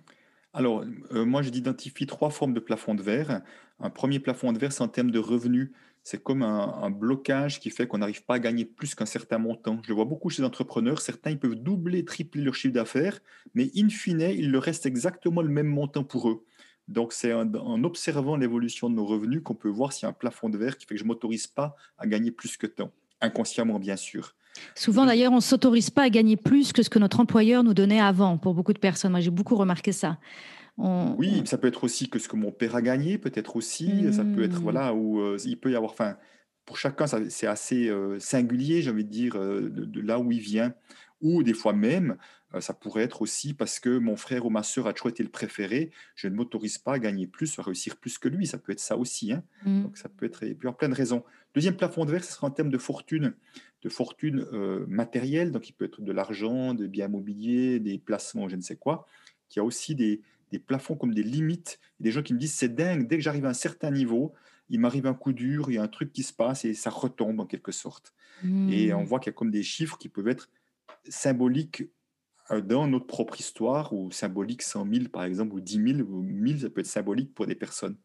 Alors, 0.53 0.83
euh, 1.13 1.25
moi, 1.25 1.41
j'identifie 1.41 2.05
trois 2.05 2.29
formes 2.29 2.53
de 2.53 2.59
plafond 2.59 2.95
de 2.95 3.01
verre. 3.01 3.41
Un 3.79 3.89
premier 3.89 4.19
plafond 4.19 4.51
de 4.53 4.59
verre, 4.59 4.71
c'est 4.71 4.83
en 4.83 4.87
termes 4.87 5.11
de 5.11 5.19
revenus. 5.19 5.71
C'est 6.09 6.23
comme 6.23 6.41
un, 6.41 6.89
blocage 6.89 7.59
qui 7.59 7.69
fait 7.69 7.85
qu'on 7.85 7.97
n'arrive 7.97 8.23
pas 8.23 8.35
à 8.35 8.39
gagner 8.39 8.63
plus 8.63 8.95
qu'un 8.95 9.05
certain 9.05 9.39
montant. 9.39 9.81
Je 9.83 9.89
le 9.89 9.95
vois 9.95 10.05
beaucoup 10.05 10.29
chez 10.29 10.41
les 10.41 10.47
entrepreneurs. 10.47 11.01
Certains, 11.01 11.31
ils 11.31 11.37
peuvent 11.37 11.55
doubler, 11.55 12.05
tripler 12.05 12.43
leur 12.43 12.55
chiffre 12.55 12.73
d'affaires, 12.73 13.19
mais 13.55 13.69
in 13.75 13.89
fine, 13.89 14.21
il 14.21 14.49
leur 14.49 14.63
reste 14.63 14.85
exactement 14.85 15.41
le 15.41 15.49
même 15.49 15.67
montant 15.67 16.05
pour 16.05 16.29
eux. 16.29 16.45
Donc, 16.87 17.11
c'est 17.11 17.33
en, 17.33 17.83
observant 17.83 18.37
l'évolution 18.37 18.89
de 18.89 18.95
nos 18.95 19.05
revenus 19.05 19.41
qu'on 19.43 19.53
peut 19.53 19.67
voir 19.67 19.91
s'il 19.91 20.03
y 20.03 20.05
a 20.05 20.09
un 20.11 20.13
plafond 20.13 20.47
de 20.47 20.57
verre 20.57 20.77
qui 20.77 20.85
fait 20.85 20.95
que 20.95 20.99
je 20.99 21.03
ne 21.03 21.09
m'autorise 21.09 21.47
pas 21.47 21.75
à 21.97 22.07
gagner 22.07 22.31
plus 22.31 22.55
que 22.55 22.67
tant, 22.67 22.93
inconsciemment 23.19 23.77
bien 23.77 23.97
sûr. 23.97 24.33
Souvent 24.75 25.05
d'ailleurs, 25.05 25.33
on 25.33 25.37
ne 25.37 25.41
s'autorise 25.41 25.89
pas 25.89 26.03
à 26.03 26.09
gagner 26.09 26.37
plus 26.37 26.71
que 26.71 26.83
ce 26.83 26.89
que 26.89 26.99
notre 26.99 27.19
employeur 27.19 27.65
nous 27.65 27.73
donnait 27.73 27.99
avant, 27.99 28.37
pour 28.37 28.53
beaucoup 28.53 28.71
de 28.71 28.79
personnes. 28.79 29.11
Moi, 29.11 29.19
j'ai 29.19 29.29
beaucoup 29.29 29.57
remarqué 29.57 29.91
ça. 29.91 30.19
Oui, 30.77 31.41
ça 31.45 31.57
peut 31.57 31.67
être 31.67 31.83
aussi 31.83 32.09
que 32.09 32.19
ce 32.19 32.27
que 32.27 32.35
mon 32.35 32.51
père 32.51 32.75
a 32.75 32.81
gagné, 32.81 33.17
peut-être 33.17 33.55
aussi. 33.55 34.13
Ça 34.13 34.23
peut 34.23 34.43
être, 34.43 34.59
mmh. 34.59 34.63
voilà, 34.63 34.93
où 34.93 35.19
euh, 35.19 35.37
il 35.45 35.59
peut 35.59 35.71
y 35.71 35.75
avoir, 35.75 35.91
enfin, 35.91 36.17
pour 36.65 36.77
chacun, 36.77 37.07
c'est 37.07 37.47
assez 37.47 37.87
euh, 37.89 38.19
singulier, 38.19 38.81
j'ai 38.81 38.91
envie 38.91 39.05
de 39.05 39.09
dire, 39.09 39.35
euh, 39.37 39.69
de, 39.69 40.01
là 40.01 40.19
où 40.19 40.31
il 40.31 40.39
vient. 40.39 40.73
Ou 41.21 41.41
des 41.41 41.53
fois 41.53 41.73
même, 41.73 42.17
ça 42.59 42.75
pourrait 42.75 43.01
être 43.01 43.23
aussi 43.23 43.55
parce 43.55 43.79
que 43.79 43.97
mon 43.97 44.15
frère 44.15 44.45
ou 44.45 44.51
ma 44.51 44.61
sœur 44.61 44.85
a 44.85 44.93
toujours 44.93 45.09
été 45.09 45.23
le 45.23 45.29
préféré, 45.29 45.89
je 46.15 46.27
ne 46.27 46.35
m'autorise 46.35 46.77
pas 46.77 46.93
à 46.93 46.99
gagner 46.99 47.25
plus, 47.25 47.57
à 47.57 47.63
réussir 47.63 47.97
plus 47.97 48.19
que 48.19 48.29
lui. 48.29 48.45
Ça 48.45 48.59
peut 48.59 48.71
être 48.71 48.79
ça 48.79 48.97
aussi. 48.97 49.33
Hein. 49.33 49.43
Mmh. 49.65 49.81
Donc 49.81 49.97
ça 49.97 50.09
peut 50.09 50.27
être, 50.27 50.43
il 50.43 50.51
y 50.51 50.53
plein 50.53 50.89
de 50.89 50.93
raisons. 50.93 51.23
Deuxième 51.55 51.75
plafond 51.75 52.05
de 52.05 52.11
verre, 52.11 52.23
ce 52.23 52.33
sera 52.33 52.45
en 52.45 52.51
termes 52.51 52.69
de 52.69 52.77
fortune, 52.77 53.33
de 53.81 53.89
fortune 53.89 54.45
euh, 54.53 54.85
matérielle. 54.87 55.51
Donc 55.51 55.67
il 55.69 55.73
peut 55.73 55.85
être 55.85 56.01
de 56.01 56.11
l'argent, 56.11 56.75
des 56.75 56.87
biens 56.87 57.07
immobiliers, 57.07 57.79
des 57.79 57.97
placements, 57.97 58.47
je 58.47 58.55
ne 58.55 58.61
sais 58.61 58.75
quoi. 58.75 59.07
Qui 59.49 59.59
a 59.59 59.63
aussi 59.63 59.95
des, 59.95 60.21
des 60.51 60.59
plafonds 60.59 60.95
comme 60.95 61.13
des 61.13 61.23
limites. 61.23 61.79
des 61.99 62.11
gens 62.11 62.21
qui 62.21 62.33
me 62.33 62.39
disent 62.39 62.53
c'est 62.53 62.73
dingue, 62.73 63.07
dès 63.07 63.17
que 63.17 63.23
j'arrive 63.23 63.45
à 63.45 63.49
un 63.49 63.53
certain 63.53 63.91
niveau, 63.91 64.33
il 64.69 64.79
m'arrive 64.79 65.07
un 65.07 65.13
coup 65.13 65.33
dur, 65.33 65.69
il 65.69 65.75
y 65.75 65.77
a 65.77 65.83
un 65.83 65.87
truc 65.87 66.11
qui 66.11 66.23
se 66.23 66.33
passe 66.33 66.65
et 66.65 66.73
ça 66.73 66.89
retombe 66.89 67.39
en 67.39 67.45
quelque 67.45 67.71
sorte. 67.71 68.13
Et 68.69 68.93
on 68.93 69.01
mmh. 69.01 69.05
voit 69.05 69.19
qu'il 69.19 69.31
y 69.31 69.33
a 69.33 69.37
comme 69.37 69.49
des 69.49 69.63
chiffres 69.63 69.97
qui 69.97 70.09
peuvent 70.09 70.27
être 70.27 70.49
symboliques 71.09 71.83
euh, 72.51 72.61
dans 72.61 72.87
notre 72.87 73.07
propre 73.07 73.39
histoire, 73.39 73.93
ou 73.93 74.11
symbolique 74.11 74.61
100 74.61 74.87
000 74.93 75.09
par 75.09 75.23
exemple, 75.23 75.55
ou 75.55 75.59
10 75.59 75.95
000, 75.97 76.09
ou 76.09 76.21
1000, 76.21 76.61
ça 76.61 76.69
peut 76.69 76.81
être 76.81 76.87
symbolique 76.87 77.33
pour 77.33 77.45
des 77.45 77.55
personnes. 77.55 77.97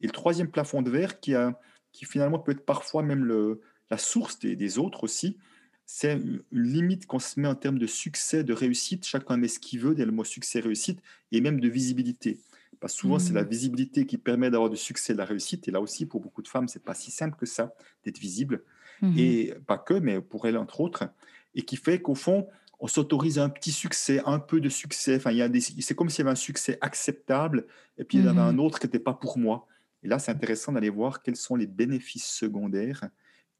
Et 0.00 0.06
le 0.06 0.12
troisième 0.12 0.50
plafond 0.50 0.82
de 0.82 0.90
verre, 0.90 1.20
qui, 1.20 1.34
a, 1.34 1.58
qui 1.92 2.04
finalement 2.04 2.38
peut 2.38 2.52
être 2.52 2.64
parfois 2.64 3.02
même 3.02 3.24
le, 3.24 3.60
la 3.90 3.98
source 3.98 4.38
des, 4.38 4.78
autres 4.78 5.04
aussi, 5.04 5.38
c'est 5.86 6.14
une 6.14 6.42
limite 6.50 7.06
qu'on 7.06 7.20
se 7.20 7.38
met 7.38 7.46
en 7.46 7.54
termes 7.54 7.78
de 7.78 7.86
succès, 7.86 8.42
de 8.42 8.52
réussite. 8.52 9.06
Chacun 9.06 9.36
met 9.36 9.48
ce 9.48 9.60
qu'il 9.60 9.78
veut, 9.80 9.94
dès 9.94 10.04
le 10.04 10.12
mot 10.12 10.24
succès, 10.24 10.58
réussite, 10.58 11.00
et 11.30 11.40
même 11.40 11.60
de 11.60 11.68
visibilité. 11.68 12.40
Parce 12.80 12.92
que 12.94 13.00
souvent, 13.00 13.18
c'est 13.18 13.32
la 13.32 13.44
mmh. 13.44 13.48
visibilité 13.48 14.06
qui 14.06 14.18
permet 14.18 14.50
d'avoir 14.50 14.68
du 14.68 14.76
succès, 14.76 15.12
de 15.12 15.18
la 15.18 15.24
réussite. 15.24 15.66
Et 15.68 15.70
là 15.70 15.80
aussi, 15.80 16.04
pour 16.04 16.20
beaucoup 16.20 16.42
de 16.42 16.48
femmes, 16.48 16.68
c'est 16.68 16.82
pas 16.82 16.94
si 16.94 17.10
simple 17.10 17.36
que 17.38 17.46
ça 17.46 17.72
d'être 18.04 18.18
visible. 18.18 18.64
Mmh 19.00 19.18
et 19.18 19.54
pas 19.66 19.78
que, 19.78 19.94
mais 19.94 20.20
pour 20.20 20.46
elles, 20.46 20.56
entre 20.56 20.80
autres. 20.80 21.08
Et 21.54 21.62
qui 21.62 21.76
fait 21.76 22.00
qu'au 22.00 22.14
fond, 22.14 22.48
on 22.80 22.88
s'autorise 22.88 23.38
un 23.38 23.48
petit 23.48 23.72
succès, 23.72 24.20
un 24.26 24.38
peu 24.38 24.60
de 24.60 24.68
succès. 24.68 25.16
Enfin, 25.16 25.30
il 25.30 25.38
y 25.38 25.42
a 25.42 25.48
des, 25.48 25.60
c'est 25.60 25.94
comme 25.94 26.10
s'il 26.10 26.20
y 26.20 26.22
avait 26.22 26.32
un 26.32 26.34
succès 26.34 26.78
acceptable 26.80 27.66
et 27.96 28.04
puis 28.04 28.18
il 28.18 28.24
y 28.24 28.26
en 28.26 28.30
avait 28.32 28.40
un 28.40 28.52
mhm. 28.52 28.60
autre 28.60 28.78
qui 28.78 28.86
n'était 28.86 28.98
pas 28.98 29.14
pour 29.14 29.38
moi. 29.38 29.66
Et 30.02 30.08
là, 30.08 30.18
c'est 30.18 30.30
intéressant 30.30 30.72
d'aller 30.72 30.90
voir 30.90 31.22
quels 31.22 31.36
sont 31.36 31.56
les 31.56 31.66
bénéfices 31.66 32.26
secondaires 32.26 33.08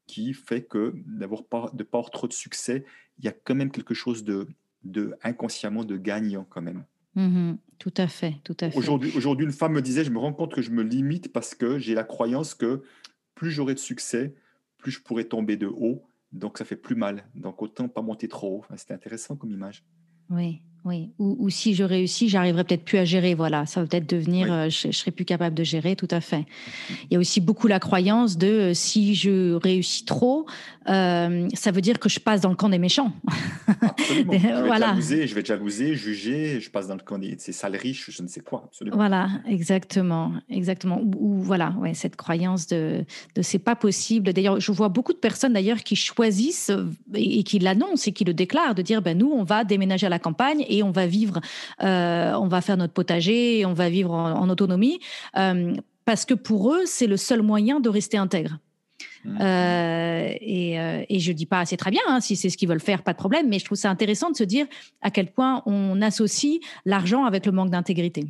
qui 0.07 0.33
fait 0.33 0.63
que 0.63 0.93
d'avoir 1.05 1.43
pas, 1.45 1.69
de 1.73 1.83
pas 1.83 1.99
avoir 1.99 2.11
trop 2.11 2.27
de 2.27 2.33
succès, 2.33 2.85
il 3.19 3.25
y 3.25 3.27
a 3.27 3.31
quand 3.31 3.55
même 3.55 3.71
quelque 3.71 3.93
chose 3.93 4.23
de, 4.23 4.47
de 4.83 5.15
inconsciemment 5.23 5.83
de 5.83 5.97
gagnant 5.97 6.45
quand 6.49 6.61
même. 6.61 6.83
Mhm. 7.15 7.57
tout 7.79 7.93
à 7.97 8.07
fait, 8.07 8.35
tout 8.43 8.55
à 8.61 8.69
fait. 8.69 8.77
Aujourd'hui, 8.77 9.11
aujourd'hui, 9.15 9.45
une 9.45 9.51
femme 9.51 9.73
me 9.73 9.81
disait, 9.81 10.03
je 10.03 10.11
me 10.11 10.19
rends 10.19 10.33
compte 10.33 10.53
que 10.53 10.61
je 10.61 10.69
me 10.69 10.83
limite 10.83 11.33
parce 11.33 11.55
que 11.55 11.79
j'ai 11.79 11.95
la 11.95 12.03
croyance 12.03 12.53
que 12.53 12.83
plus 13.33 13.49
j'aurai 13.49 13.73
de 13.73 13.79
succès, 13.79 14.35
plus 14.77 14.91
je 14.91 15.01
pourrais 15.01 15.23
tomber 15.23 15.57
de 15.57 15.65
haut 15.65 16.03
donc 16.31 16.57
ça 16.57 16.65
fait 16.65 16.75
plus 16.75 16.95
mal. 16.95 17.25
Donc 17.35 17.61
autant 17.61 17.87
pas 17.87 18.01
monter 18.01 18.27
trop 18.27 18.57
haut. 18.57 18.65
C'était 18.75 18.93
intéressant 18.93 19.35
comme 19.35 19.51
image. 19.51 19.83
Oui, 20.29 20.61
oui. 20.87 21.09
Ou, 21.19 21.49
si 21.49 21.73
je 21.73 21.83
réussis, 21.83 22.29
j'arriverai 22.29 22.63
peut-être 22.63 22.85
plus 22.85 22.97
à 22.97 23.03
gérer. 23.03 23.33
Voilà, 23.33 23.65
ça 23.65 23.81
va 23.81 23.87
peut-être 23.87 24.09
devenir, 24.09 24.51
euh, 24.51 24.69
je, 24.69 24.91
serai 24.91 25.11
plus 25.11 25.25
capable 25.25 25.53
de 25.53 25.63
gérer, 25.63 25.97
tout 25.97 26.07
à 26.11 26.21
fait. 26.21 26.45
Il 26.89 27.13
y 27.13 27.17
a 27.17 27.19
aussi 27.19 27.41
beaucoup 27.41 27.67
la 27.67 27.79
croyance 27.79 28.37
de 28.37 28.47
euh, 28.47 28.73
si 28.73 29.13
je 29.13 29.55
réussis 29.55 30.05
trop, 30.05 30.45
euh, 30.87 31.47
ça 31.53 31.71
veut 31.71 31.81
dire 31.81 31.99
que 31.99 32.07
je 32.07 32.21
passe 32.21 32.39
dans 32.39 32.49
le 32.49 32.55
camp 32.55 32.69
des 32.69 32.77
méchants. 32.77 33.11
Absolument. 33.81 34.33
je, 34.37 34.47
vais 34.47 34.61
voilà. 34.65 34.87
jalouser, 34.87 35.27
je 35.27 35.35
vais 35.35 35.43
jalouser, 35.43 35.95
juger, 35.95 36.61
je 36.61 36.69
passe 36.69 36.87
dans 36.87 36.95
le 36.95 37.01
camp 37.01 37.17
des 37.17 37.37
sales 37.37 37.75
riches, 37.75 38.09
je 38.09 38.23
ne 38.23 38.27
sais 38.29 38.39
quoi. 38.39 38.63
Absolument. 38.67 38.95
Voilà, 38.95 39.29
exactement, 39.45 40.31
exactement. 40.49 41.01
Ou, 41.01 41.41
voilà, 41.41 41.75
ouais, 41.81 41.93
cette 41.93 42.15
croyance 42.15 42.67
de, 42.67 43.03
de 43.35 43.41
c'est 43.41 43.59
pas 43.59 43.75
possible. 43.75 44.31
D'ailleurs, 44.31 44.61
je 44.61 44.71
vois 44.71 44.87
beaucoup 44.87 45.11
de 45.11 45.17
personnes 45.17 45.53
d'ailleurs 45.53 45.83
qui 45.83 45.97
choisissent 45.97 46.71
et, 47.13 47.43
qui 47.43 47.59
l'annoncent 47.59 48.07
et 48.07 48.13
qui 48.13 48.23
le 48.23 48.33
déclarent 48.33 48.75
de 48.75 48.81
dire 48.81 49.01
ben 49.01 49.17
nous 49.17 49.31
on 49.31 49.43
va 49.43 49.63
déménager 49.63 50.07
à 50.07 50.09
la 50.09 50.19
campagne 50.19 50.65
et 50.69 50.76
on 50.83 50.91
va 50.91 51.07
vivre, 51.07 51.39
euh, 51.83 52.33
on 52.33 52.47
va 52.47 52.61
faire 52.61 52.77
notre 52.77 52.93
potager, 52.93 53.65
on 53.65 53.73
va 53.73 53.89
vivre 53.89 54.11
en, 54.11 54.49
autonomie 54.49 54.99
euh, 55.37 55.75
parce 56.05 56.25
que 56.25 56.33
pour 56.33 56.73
eux 56.73 56.85
c'est 56.85 57.07
le 57.07 57.17
seul 57.17 57.41
moyen 57.41 57.79
de 57.79 57.89
rester 57.89 58.17
intègre. 58.17 58.59
Mmh. 59.25 59.37
Euh, 59.41 60.29
et, 60.39 60.79
euh, 60.79 61.03
et, 61.09 61.19
je 61.19 61.31
dis 61.31 61.45
pas, 61.45 61.65
c'est 61.65 61.77
très 61.77 61.91
bien, 61.91 62.01
hein, 62.07 62.19
si 62.19 62.35
c'est 62.35 62.49
ce 62.49 62.57
qu'ils 62.57 62.69
veulent 62.69 62.79
faire, 62.79 63.03
pas 63.03 63.13
de 63.13 63.17
problème, 63.17 63.47
mais 63.49 63.59
je 63.59 63.65
trouve 63.65 63.77
ça 63.77 63.89
intéressant 63.89 64.31
de 64.31 64.35
se 64.35 64.43
dire 64.43 64.65
à 65.01 65.11
quel 65.11 65.31
point 65.31 65.63
on 65.65 66.01
associe 66.01 66.59
l'argent 66.85 67.25
avec 67.25 67.45
le 67.45 67.51
manque 67.51 67.69
d'intégrité. 67.69 68.25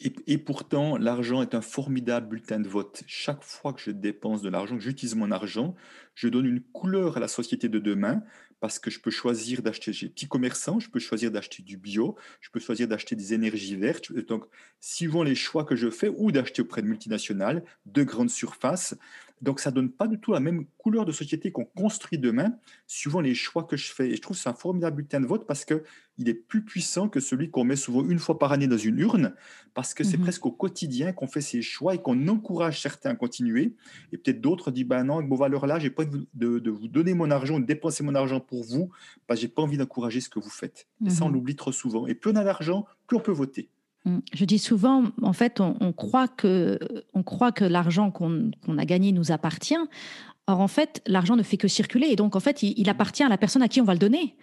Et, 0.00 0.38
pourtant, 0.38 0.96
l'argent 0.96 1.42
est 1.42 1.56
un 1.56 1.60
formidable 1.60 2.28
bulletin 2.28 2.60
de 2.60 2.68
vote. 2.68 3.02
Chaque 3.08 3.42
fois 3.42 3.72
que 3.72 3.80
je 3.80 3.90
dépense 3.90 4.42
de 4.42 4.48
l'argent, 4.48 4.76
que 4.76 4.82
j'utilise 4.82 5.16
mon 5.16 5.32
argent, 5.32 5.74
je 6.14 6.28
donne 6.28 6.46
une 6.46 6.60
couleur 6.60 7.16
à 7.16 7.20
la 7.20 7.26
société 7.26 7.68
de 7.68 7.80
demain 7.80 8.22
parce 8.60 8.78
que 8.78 8.90
je 8.90 9.00
peux 9.00 9.10
choisir 9.10 9.60
d'acheter, 9.60 9.92
j'ai 9.92 10.08
petit 10.08 10.28
commerçant, 10.28 10.78
je 10.78 10.88
peux 10.88 11.00
choisir 11.00 11.32
d'acheter 11.32 11.64
du 11.64 11.76
bio, 11.76 12.16
je 12.40 12.50
peux 12.50 12.60
choisir 12.60 12.86
d'acheter 12.86 13.16
des 13.16 13.34
énergies 13.34 13.74
vertes. 13.74 14.12
Donc, 14.12 14.44
suivant 14.80 15.24
les 15.24 15.34
choix 15.34 15.64
que 15.64 15.74
je 15.74 15.90
fais, 15.90 16.10
ou 16.16 16.30
d'acheter 16.30 16.62
auprès 16.62 16.82
de 16.82 16.86
multinationales, 16.86 17.64
de 17.86 18.04
grandes 18.04 18.30
surfaces, 18.30 18.96
donc, 19.40 19.60
ça 19.60 19.70
donne 19.70 19.90
pas 19.90 20.08
du 20.08 20.18
tout 20.18 20.32
la 20.32 20.40
même 20.40 20.66
couleur 20.78 21.04
de 21.06 21.12
société 21.12 21.52
qu'on 21.52 21.64
construit 21.64 22.18
demain, 22.18 22.54
suivant 22.86 23.20
les 23.20 23.34
choix 23.34 23.64
que 23.64 23.76
je 23.76 23.92
fais. 23.92 24.10
Et 24.10 24.16
je 24.16 24.20
trouve 24.20 24.36
que 24.36 24.42
c'est 24.42 24.48
un 24.48 24.54
formidable 24.54 24.96
bulletin 24.96 25.20
de 25.20 25.26
vote 25.26 25.46
parce 25.46 25.64
qu'il 25.64 26.28
est 26.28 26.34
plus 26.34 26.64
puissant 26.64 27.08
que 27.08 27.20
celui 27.20 27.50
qu'on 27.50 27.64
met 27.64 27.76
souvent 27.76 28.04
une 28.04 28.18
fois 28.18 28.38
par 28.38 28.52
année 28.52 28.66
dans 28.66 28.76
une 28.76 28.98
urne, 28.98 29.34
parce 29.74 29.94
que 29.94 30.02
c'est 30.02 30.16
mhm. 30.16 30.24
presque 30.24 30.46
au 30.46 30.50
quotidien 30.50 31.12
qu'on 31.12 31.28
fait 31.28 31.40
ces 31.40 31.62
choix 31.62 31.94
et 31.94 32.02
qu'on 32.02 32.26
encourage 32.28 32.80
certains 32.80 33.10
à 33.10 33.14
continuer. 33.14 33.74
Et 34.12 34.18
peut-être 34.18 34.40
d'autres 34.40 34.70
disent, 34.70 34.86
ben 34.86 35.04
non, 35.04 35.18
avec 35.18 35.28
vos 35.28 35.36
valeurs-là, 35.36 35.78
j'ai 35.78 35.90
pas 35.90 36.04
envie 36.04 36.26
de, 36.34 36.58
de, 36.58 36.70
vous 36.70 36.88
donner 36.88 37.14
mon 37.14 37.30
argent, 37.30 37.60
de 37.60 37.66
dépenser 37.66 38.02
mon 38.02 38.14
argent 38.14 38.40
pour 38.40 38.64
vous, 38.64 38.90
parce 39.26 39.38
que 39.38 39.42
j'ai 39.42 39.52
pas 39.52 39.62
envie 39.62 39.78
d'encourager 39.78 40.20
ce 40.20 40.28
que 40.28 40.40
vous 40.40 40.50
faites. 40.50 40.88
Et 41.06 41.10
ça, 41.10 41.24
on 41.24 41.28
mhm. 41.28 41.34
l'oublie 41.34 41.56
trop 41.56 41.72
souvent. 41.72 42.06
Et 42.06 42.14
plus 42.14 42.32
on 42.32 42.36
a 42.36 42.44
d'argent, 42.44 42.86
plus 43.06 43.16
on 43.16 43.20
peut 43.20 43.32
voter. 43.32 43.68
Mm. 44.04 44.18
Je 44.32 44.44
dis 44.44 44.58
souvent, 44.58 45.04
en 45.22 45.32
fait, 45.32 45.60
on, 45.60 45.92
croit 45.92 46.28
que, 46.28 46.78
on 47.14 47.22
croit 47.22 47.52
que 47.52 47.64
l'argent 47.64 48.10
qu'on 48.10 48.50
a 48.76 48.84
gagné 48.84 49.12
nous 49.12 49.32
appartient. 49.32 49.76
Or, 50.46 50.60
en 50.60 50.68
fait, 50.68 51.02
l'argent 51.06 51.36
ne 51.36 51.42
fait 51.42 51.58
que 51.58 51.68
circuler. 51.68 52.08
Et 52.08 52.16
donc, 52.16 52.34
en 52.34 52.40
fait, 52.40 52.62
il, 52.62 52.88
appartient 52.88 53.22
à 53.22 53.28
la 53.28 53.36
personne 53.36 53.62
à 53.62 53.68
qui 53.68 53.80
on 53.80 53.84
va 53.84 53.92
le 53.92 53.98
donner 53.98 54.36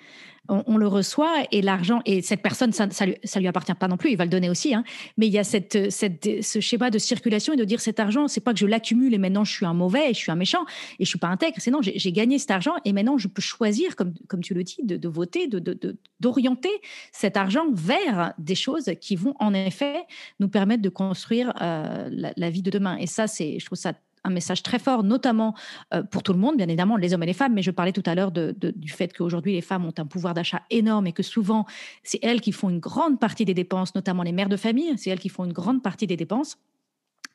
on, 0.50 0.78
le 0.78 0.88
reçoit 0.88 1.34
et 1.52 1.62
l'argent, 1.62 2.02
et 2.06 2.22
cette 2.22 2.42
personne, 2.42 2.72
ça, 2.72 2.88
ça, 2.90 3.40
lui, 3.40 3.48
appartient 3.48 3.74
pas 3.74 3.88
non 3.88 3.98
plus, 3.98 4.12
il 4.12 4.18
va 4.18 4.26
le 4.26 4.30
donner 4.30 4.50
aussi, 4.50 4.74
hein. 4.74 4.84
mais 5.18 5.28
il 5.28 5.34
y 5.34 5.40
a 5.40 5.44
cette, 5.44 5.92
ce 5.92 6.60
schéma 6.60 6.90
de 6.90 7.00
circulation 7.00 7.54
et 7.54 7.58
de 7.58 7.64
dire 7.64 7.82
cet 7.82 8.00
argent, 8.00 8.28
c'est 8.28 8.42
pas 8.42 8.54
que 8.54 8.60
je 8.60 8.66
l'accumule 8.66 9.14
et 9.14 9.18
maintenant 9.18 9.44
je 9.44 9.52
suis 9.52 9.66
un 9.66 9.74
mauvais, 9.74 10.10
je 10.10 10.20
suis 10.20 10.32
un 10.32 10.36
méchant 10.36 10.66
et 11.00 11.06
je 11.06 11.10
suis 11.10 11.20
pas 11.20 11.28
intègre, 11.28 11.56
c'est 11.60 11.72
non, 11.72 11.80
j'ai 11.82 12.12
gagné 12.12 12.40
cet 12.40 12.52
argent 12.52 12.74
et 12.86 12.94
maintenant 12.94 13.18
je 13.18 13.28
peux 13.28 13.42
choisir, 13.42 13.96
comme, 13.96 14.14
comme 14.28 14.42
tu 14.42 14.54
le 14.54 14.64
dis, 14.64 14.78
de, 14.84 14.98
de 14.98 15.08
voter, 15.08 15.48
d'orienter 15.48 16.70
de, 16.70 16.88
cet 17.12 17.38
argent 17.38 17.66
vers 17.74 18.34
des 18.38 18.56
choses 18.56 18.92
qui 19.02 19.16
vont 19.16 19.36
en 19.40 19.54
effet 19.54 20.04
nous 20.40 20.48
permettre 20.48 20.82
de 20.82 20.90
construire 20.90 21.54
euh, 21.62 22.10
la, 22.12 22.34
la, 22.36 22.50
vie 22.50 22.62
de 22.62 22.70
demain. 22.70 22.98
Et 22.98 23.08
ça, 23.08 23.28
c'est, 23.28 23.60
je 23.60 23.66
trouve 23.66 23.78
ça 23.78 23.94
un 24.26 24.30
message 24.30 24.64
très 24.64 24.80
fort, 24.80 25.04
notamment 25.04 25.56
euh, 25.94 26.04
pour 26.04 26.24
tout 26.24 26.34
le 26.34 26.40
monde, 26.40 26.58
bien 26.58 26.68
évidemment, 26.68 26.98
les 26.98 27.14
hommes 27.14 27.24
et 27.24 27.28
les 27.28 27.34
femmes, 27.34 27.54
mais 27.54 27.62
je 27.62 27.72
parlais 27.72 27.94
tout 27.94 28.04
à 28.06 28.16
l'heure 28.16 28.32
du 28.32 28.90
fait 28.90 29.16
qu'aujourd'hui, 29.16 29.54
les 29.54 29.62
femmes 29.62 29.86
ont 29.86 29.94
un 29.98 30.06
pouvoir 30.06 30.34
d'achat 30.34 30.62
énorme 30.70 31.08
et 31.08 31.14
que 31.14 31.24
souvent, 31.24 31.66
c'est 32.04 32.20
elles 32.22 32.42
qui 32.42 32.52
font 32.52 32.70
une 32.70 32.80
grande 32.80 33.20
partie 33.20 33.46
des 33.46 33.54
dépenses, 33.54 33.96
notamment 33.96 34.24
les 34.24 34.32
mères 34.32 34.50
de 34.50 34.58
famille, 34.58 34.94
c'est 34.98 35.10
elles 35.10 35.20
qui 35.20 35.30
font 35.30 35.46
une 35.46 35.54
grande 35.54 35.82
partie 35.82 36.08
des 36.08 36.18
dépenses. 36.18 36.58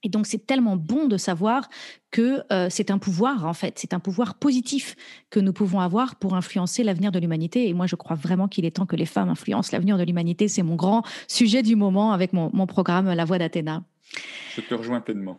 Et 0.02 0.08
donc, 0.08 0.26
c'est 0.26 0.46
tellement 0.46 0.76
bon 0.76 1.06
de 1.08 1.16
savoir 1.16 1.68
que 2.10 2.42
euh, 2.52 2.68
c'est 2.70 2.90
un 2.90 2.98
pouvoir, 2.98 3.46
en 3.46 3.52
fait, 3.52 3.78
c'est 3.78 3.92
un 3.92 4.00
pouvoir 4.00 4.34
positif 4.34 4.96
que 5.28 5.40
nous 5.40 5.52
pouvons 5.52 5.80
avoir 5.80 6.16
pour 6.16 6.34
influencer 6.34 6.82
l'avenir 6.82 7.12
de 7.12 7.18
l'humanité. 7.18 7.68
Et 7.68 7.74
moi, 7.74 7.86
je 7.86 7.96
crois 7.96 8.16
vraiment 8.16 8.48
qu'il 8.48 8.64
est 8.64 8.70
temps 8.70 8.86
que 8.86 8.96
les 8.96 9.06
femmes 9.06 9.28
influencent 9.28 9.70
l'avenir 9.72 9.98
de 9.98 10.04
l'humanité. 10.04 10.48
C'est 10.48 10.62
mon 10.62 10.76
grand 10.76 11.02
sujet 11.28 11.62
du 11.62 11.76
moment 11.76 12.12
avec 12.12 12.32
mon, 12.32 12.50
programme 12.66 13.12
La 13.12 13.24
Voix 13.24 13.38
d'Athéna. 13.38 13.82
Je 14.54 14.60
te 14.60 14.74
rejoins 14.74 15.00
pleinement. 15.00 15.38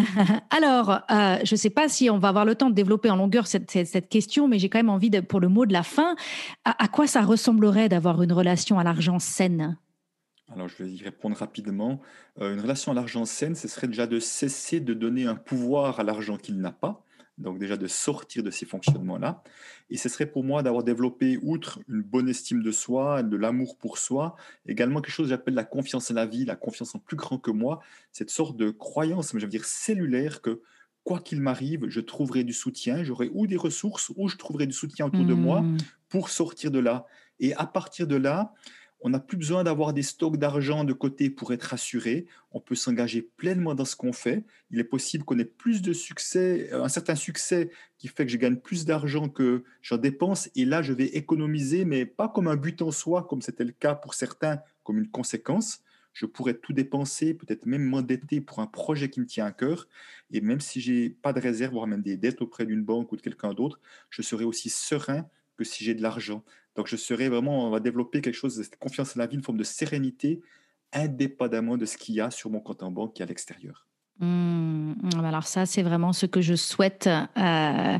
Alors, 0.50 0.90
euh, 1.10 1.38
je 1.44 1.54
ne 1.54 1.56
sais 1.56 1.70
pas 1.70 1.88
si 1.88 2.10
on 2.10 2.18
va 2.18 2.28
avoir 2.28 2.44
le 2.44 2.54
temps 2.54 2.68
de 2.68 2.74
développer 2.74 3.10
en 3.10 3.16
longueur 3.16 3.46
cette, 3.46 3.70
cette, 3.70 4.08
question, 4.08 4.48
mais 4.48 4.58
j'ai 4.58 4.68
quand 4.68 4.78
même 4.78 4.90
envie, 4.90 5.10
de, 5.10 5.20
pour 5.20 5.40
le 5.40 5.48
mot 5.48 5.64
de 5.64 5.72
la 5.72 5.82
fin, 5.82 6.14
à 6.64 6.88
quoi 6.88 7.06
ça 7.06 7.22
ressemblerait 7.22 7.88
d'avoir 7.88 8.22
une 8.22 8.32
relation 8.32 8.78
à 8.78 8.84
l'argent 8.84 9.18
saine? 9.18 9.78
Alors, 10.52 10.68
je 10.68 10.82
vais 10.82 10.90
y 10.90 11.02
répondre 11.02 11.36
rapidement. 11.36 12.00
Euh, 12.40 12.54
une 12.54 12.60
relation 12.60 12.92
à 12.92 12.94
l'argent 12.94 13.24
saine, 13.24 13.54
ce 13.54 13.68
serait 13.68 13.86
déjà 13.86 14.06
de 14.06 14.18
cesser 14.18 14.80
de 14.80 14.94
donner 14.94 15.26
un 15.26 15.36
pouvoir 15.36 16.00
à 16.00 16.02
l'argent 16.02 16.36
qu'il 16.36 16.60
n'a 16.60 16.72
pas, 16.72 17.04
donc 17.40 17.58
déjà 17.58 17.76
de 17.76 17.86
sortir 17.86 18.42
de 18.42 18.50
ces 18.50 18.66
fonctionnements-là. 18.66 19.42
Et 19.88 19.96
ce 19.96 20.08
serait 20.08 20.26
pour 20.26 20.44
moi 20.44 20.62
d'avoir 20.62 20.84
développé, 20.84 21.38
outre 21.42 21.80
une 21.88 22.02
bonne 22.02 22.28
estime 22.28 22.62
de 22.62 22.70
soi, 22.70 23.22
de 23.22 23.36
l'amour 23.36 23.76
pour 23.76 23.98
soi, 23.98 24.36
également 24.66 25.00
quelque 25.00 25.14
chose 25.14 25.26
que 25.26 25.30
j'appelle 25.30 25.54
la 25.54 25.64
confiance 25.64 26.10
en 26.10 26.14
la 26.14 26.26
vie, 26.26 26.44
la 26.44 26.56
confiance 26.56 26.94
en 26.94 26.98
plus 26.98 27.16
grand 27.16 27.38
que 27.38 27.50
moi, 27.50 27.80
cette 28.12 28.30
sorte 28.30 28.56
de 28.56 28.70
croyance, 28.70 29.34
mais 29.34 29.40
je 29.40 29.46
veux 29.46 29.50
dire 29.50 29.64
cellulaire, 29.64 30.42
que 30.42 30.62
quoi 31.02 31.18
qu'il 31.18 31.40
m'arrive, 31.40 31.88
je 31.88 32.00
trouverai 32.00 32.44
du 32.44 32.52
soutien, 32.52 33.02
j'aurai 33.02 33.30
ou 33.32 33.46
des 33.46 33.56
ressources, 33.56 34.12
ou 34.16 34.28
je 34.28 34.36
trouverai 34.36 34.66
du 34.66 34.74
soutien 34.74 35.06
autour 35.06 35.24
de 35.24 35.34
moi 35.34 35.62
mmh. 35.62 35.78
pour 36.08 36.28
sortir 36.28 36.70
de 36.70 36.78
là. 36.78 37.06
Et 37.40 37.54
à 37.54 37.66
partir 37.66 38.06
de 38.06 38.16
là, 38.16 38.52
on 39.02 39.10
n'a 39.10 39.18
plus 39.18 39.36
besoin 39.36 39.64
d'avoir 39.64 39.92
des 39.92 40.02
stocks 40.02 40.36
d'argent 40.36 40.84
de 40.84 40.92
côté 40.92 41.30
pour 41.30 41.52
être 41.52 41.72
assuré. 41.72 42.26
On 42.52 42.60
peut 42.60 42.74
s'engager 42.74 43.22
pleinement 43.22 43.74
dans 43.74 43.84
ce 43.84 43.96
qu'on 43.96 44.12
fait. 44.12 44.44
Il 44.70 44.78
est 44.78 44.84
possible 44.84 45.24
qu'on 45.24 45.38
ait 45.38 45.44
plus 45.44 45.80
de 45.80 45.92
succès, 45.92 46.68
euh, 46.72 46.84
un 46.84 46.88
certain 46.88 47.14
succès 47.14 47.70
qui 47.98 48.08
fait 48.08 48.26
que 48.26 48.32
je 48.32 48.36
gagne 48.36 48.56
plus 48.56 48.84
d'argent 48.84 49.28
que 49.28 49.64
j'en 49.80 49.96
dépense. 49.96 50.50
Et 50.54 50.64
là, 50.64 50.82
je 50.82 50.92
vais 50.92 51.06
économiser, 51.06 51.84
mais 51.84 52.04
pas 52.04 52.28
comme 52.28 52.48
un 52.48 52.56
but 52.56 52.82
en 52.82 52.90
soi, 52.90 53.26
comme 53.28 53.40
c'était 53.40 53.64
le 53.64 53.72
cas 53.72 53.94
pour 53.94 54.14
certains, 54.14 54.60
comme 54.84 54.98
une 54.98 55.08
conséquence. 55.08 55.82
Je 56.12 56.26
pourrais 56.26 56.54
tout 56.54 56.72
dépenser, 56.72 57.34
peut-être 57.34 57.66
même 57.66 57.84
m'endetter 57.84 58.40
pour 58.40 58.58
un 58.58 58.66
projet 58.66 59.08
qui 59.08 59.20
me 59.20 59.26
tient 59.26 59.46
à 59.46 59.52
cœur. 59.52 59.88
Et 60.30 60.40
même 60.40 60.60
si 60.60 60.80
j'ai 60.80 61.08
pas 61.08 61.32
de 61.32 61.40
réserve, 61.40 61.72
voire 61.72 61.86
même 61.86 62.02
des 62.02 62.16
dettes 62.16 62.42
auprès 62.42 62.66
d'une 62.66 62.82
banque 62.82 63.12
ou 63.12 63.16
de 63.16 63.22
quelqu'un 63.22 63.54
d'autre, 63.54 63.80
je 64.10 64.20
serai 64.20 64.44
aussi 64.44 64.68
serein 64.68 65.26
que 65.56 65.64
si 65.64 65.84
j'ai 65.84 65.94
de 65.94 66.02
l'argent. 66.02 66.42
Donc, 66.76 66.86
je 66.86 66.96
serais 66.96 67.28
vraiment, 67.28 67.66
on 67.66 67.70
va 67.70 67.80
développer 67.80 68.20
quelque 68.20 68.34
chose 68.34 68.56
de 68.56 68.62
cette 68.62 68.78
confiance 68.78 69.16
en 69.16 69.20
la 69.20 69.26
vie, 69.26 69.36
une 69.36 69.42
forme 69.42 69.58
de 69.58 69.64
sérénité, 69.64 70.40
indépendamment 70.92 71.76
de 71.76 71.86
ce 71.86 71.96
qu'il 71.96 72.14
y 72.14 72.20
a 72.20 72.30
sur 72.30 72.50
mon 72.50 72.60
compte 72.60 72.82
en 72.82 72.90
banque 72.90 73.20
est 73.20 73.24
à 73.24 73.26
l'extérieur. 73.26 73.89
Mmh, 74.20 74.92
mmh, 75.02 75.24
alors 75.24 75.46
ça, 75.46 75.64
c'est 75.64 75.80
vraiment 75.80 76.12
ce 76.12 76.26
que 76.26 76.42
je 76.42 76.54
souhaite 76.54 77.08
euh, 77.38 77.98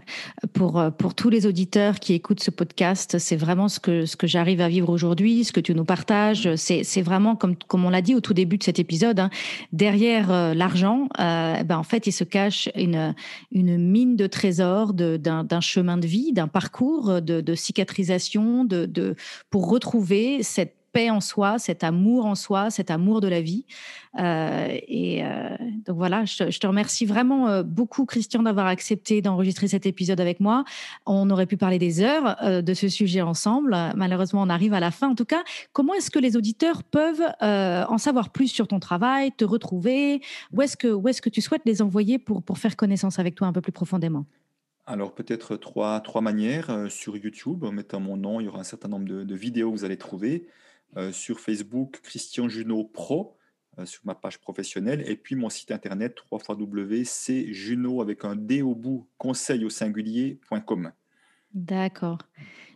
pour, 0.53 0.83
pour 0.99 1.15
tous 1.15 1.31
les 1.31 1.47
auditeurs 1.47 1.99
qui 1.99 2.13
écoutent 2.13 2.43
ce 2.43 2.51
podcast. 2.51 3.19
C'est 3.19 3.37
vraiment 3.37 3.69
ce 3.69 3.81
que, 3.81 4.05
ce 4.05 4.17
que 4.17 4.27
j'arrive 4.27 4.61
à 4.61 4.69
vivre 4.69 4.91
aujourd'hui, 4.91 5.45
ce 5.45 5.53
que 5.53 5.61
tu 5.61 5.75
nous 5.75 5.87
partages. 5.87 6.55
C'est, 6.57 6.85
c'est 6.85 7.01
vraiment, 7.01 7.37
comme, 7.37 7.57
comme 7.57 7.87
on 7.87 7.91
l'a 7.91 8.03
dit 8.03 8.15
au 8.15 8.21
tout 8.21 8.35
début 8.35 8.59
de 8.59 8.63
cet 8.63 8.79
épisode, 8.79 9.19
hein, 9.19 9.31
derrière 9.73 10.31
euh, 10.31 10.53
l'argent, 10.53 11.09
euh, 11.19 11.63
ben, 11.63 11.79
en 11.79 11.85
fait, 11.85 12.07
il 12.07 12.13
se 12.13 12.25
cache 12.25 12.69
une, 12.75 13.15
une 13.51 13.79
mine 13.79 14.17
de 14.17 14.27
trésors 14.27 14.93
de, 14.93 15.17
d'un, 15.17 15.43
d'un 15.43 15.63
chemin 15.63 15.97
de 15.97 16.07
vie, 16.07 16.35
d'un 16.35 16.49
parcours 16.49 17.23
de, 17.23 17.41
de 17.41 17.55
cicatrisation, 17.55 18.67
de, 18.67 18.85
de, 18.85 19.17
pour 19.49 19.71
retrouver 19.71 20.43
cette 20.43 20.75
paix 20.93 21.11
en 21.11 21.21
soi, 21.21 21.59
cet 21.59 21.85
amour 21.85 22.27
en 22.27 22.35
soi, 22.35 22.71
cet 22.71 22.91
amour 22.91 23.21
de 23.21 23.29
la 23.29 23.41
vie. 23.41 23.65
Euh, 24.19 24.79
et 24.89 25.25
euh, 25.25 25.57
donc 25.87 25.97
voilà, 25.97 26.25
je, 26.25 26.59
te 26.59 26.67
remercie 26.67 27.07
vraiment 27.07 27.49
euh, 27.49 27.63
beaucoup, 27.63 28.07
Christian, 28.07 28.43
d'avoir 28.43 28.67
accepté 28.67 29.23
d'enregistrer 29.23 29.69
cet 29.69 29.87
épisode 29.87 30.21
avec 30.21 30.41
moi. 30.41 30.65
On 31.07 31.31
aurait 31.31 31.47
pu 31.47 31.57
parler 31.57 31.79
des 31.79 32.03
heures 32.03 32.37
de 32.63 32.75
ce 32.75 32.89
sujet 32.89 33.21
ensemble. 33.21 33.77
Malheureusement, 33.95 34.43
on 34.43 34.49
arrive 34.49 34.75
à 34.75 34.81
la 34.81 34.91
fin. 34.91 35.09
En 35.09 35.15
tout 35.15 35.25
cas, 35.25 35.43
comment 35.73 35.95
est-ce 35.95 36.11
que 36.11 36.19
les 36.19 36.37
auditeurs 36.37 36.83
peuvent 36.83 37.23
en 37.41 37.99
savoir 37.99 38.31
plus 38.31 38.49
sur 38.49 38.69
ton 38.69 38.81
travail, 38.81 39.33
te 39.33 39.45
retrouver? 39.45 40.21
Où 40.53 40.63
est-ce 40.63 40.77
que, 40.77 41.09
est-ce 41.09 41.23
que 41.23 41.31
tu 41.31 41.41
souhaites 41.41 41.63
les 41.65 41.83
envoyer 41.83 42.19
pour, 42.19 42.43
pour 42.43 42.59
faire 42.59 42.77
connaissance 42.77 43.19
avec 43.19 43.35
toi 43.35 43.47
un 43.47 43.53
peu 43.53 43.61
plus 43.61 43.73
profondément? 43.73 44.25
Alors 44.87 45.15
peut-être 45.15 45.57
trois, 45.57 46.01
trois 46.01 46.21
manières. 46.21 46.87
sur 46.89 47.17
YouTube, 47.17 47.65
en 47.65 47.73
mettant 47.73 48.01
mon 48.01 48.17
nom, 48.17 48.41
il 48.41 48.47
y 48.47 48.49
aura 48.49 48.61
un 48.61 48.65
certain 48.65 48.89
nombre 48.89 49.07
de 49.07 49.35
vidéos 49.35 49.71
que 49.71 49.79
vous 49.79 49.85
allez 49.85 49.99
trouver. 49.99 50.47
Euh, 50.97 51.13
sur 51.13 51.39
Facebook 51.39 52.01
Christian 52.03 52.49
Junot 52.49 52.83
Pro 52.83 53.37
euh, 53.79 53.87
sur 53.87 54.01
ma 54.05 54.17
page 54.17 54.39
professionnelle 54.39 55.05
et 55.07 55.15
puis 55.15 55.37
mon 55.37 55.49
site 55.49 55.71
internet 55.71 56.17
www.cjuno 56.33 58.03
avec 58.03 58.25
un 58.25 58.35
D 58.35 58.61
au 58.63 58.75
bout 58.75 59.09
conseil 59.17 59.65
au 59.65 59.71
singulier.com. 59.71 60.91
D'accord. 61.55 62.19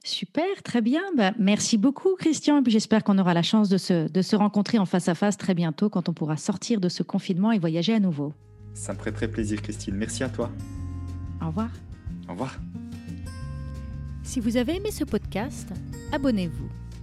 Super, 0.05 0.63
très 0.63 0.81
bien. 0.81 1.03
Bah, 1.17 1.33
merci 1.41 1.77
beaucoup, 1.77 2.15
Christian. 2.17 2.59
Et 2.59 2.63
puis 2.63 2.73
j'espère 2.73 3.03
qu'on 3.03 3.19
aura 3.19 3.35
la 3.35 3.43
chance 3.43 3.69
de 3.69 3.79
se, 3.79 4.09
de 4.09 4.23
se 4.23 4.37
rencontrer 4.37 4.79
en 4.79 4.87
face 4.87 5.09
à 5.09 5.17
face 5.17 5.37
très 5.37 5.55
bientôt 5.55 5.91
quand 5.91 6.09
on 6.09 6.13
pourra 6.13 6.37
sortir 6.37 6.81
de 6.81 6.89
ce 6.89 7.03
confinement 7.03 7.51
et 7.51 7.59
voyager 7.59 7.95
à 7.95 8.01
nouveau. 8.01 8.33
Ça 8.75 8.93
me 8.93 8.99
ferait 8.99 9.13
très 9.13 9.29
plaisir, 9.29 9.61
Christine. 9.61 9.97
Merci 9.97 10.23
à 10.23 10.29
toi. 10.29 10.53
Au 11.43 11.47
revoir. 11.49 11.71
Au 12.29 12.33
revoir. 12.33 12.61
Si 14.23 14.39
vous 14.39 14.57
avez 14.57 14.77
aimé 14.77 14.93
ce 14.93 15.03
podcast, 15.03 15.69
abonnez-vous 16.13 16.84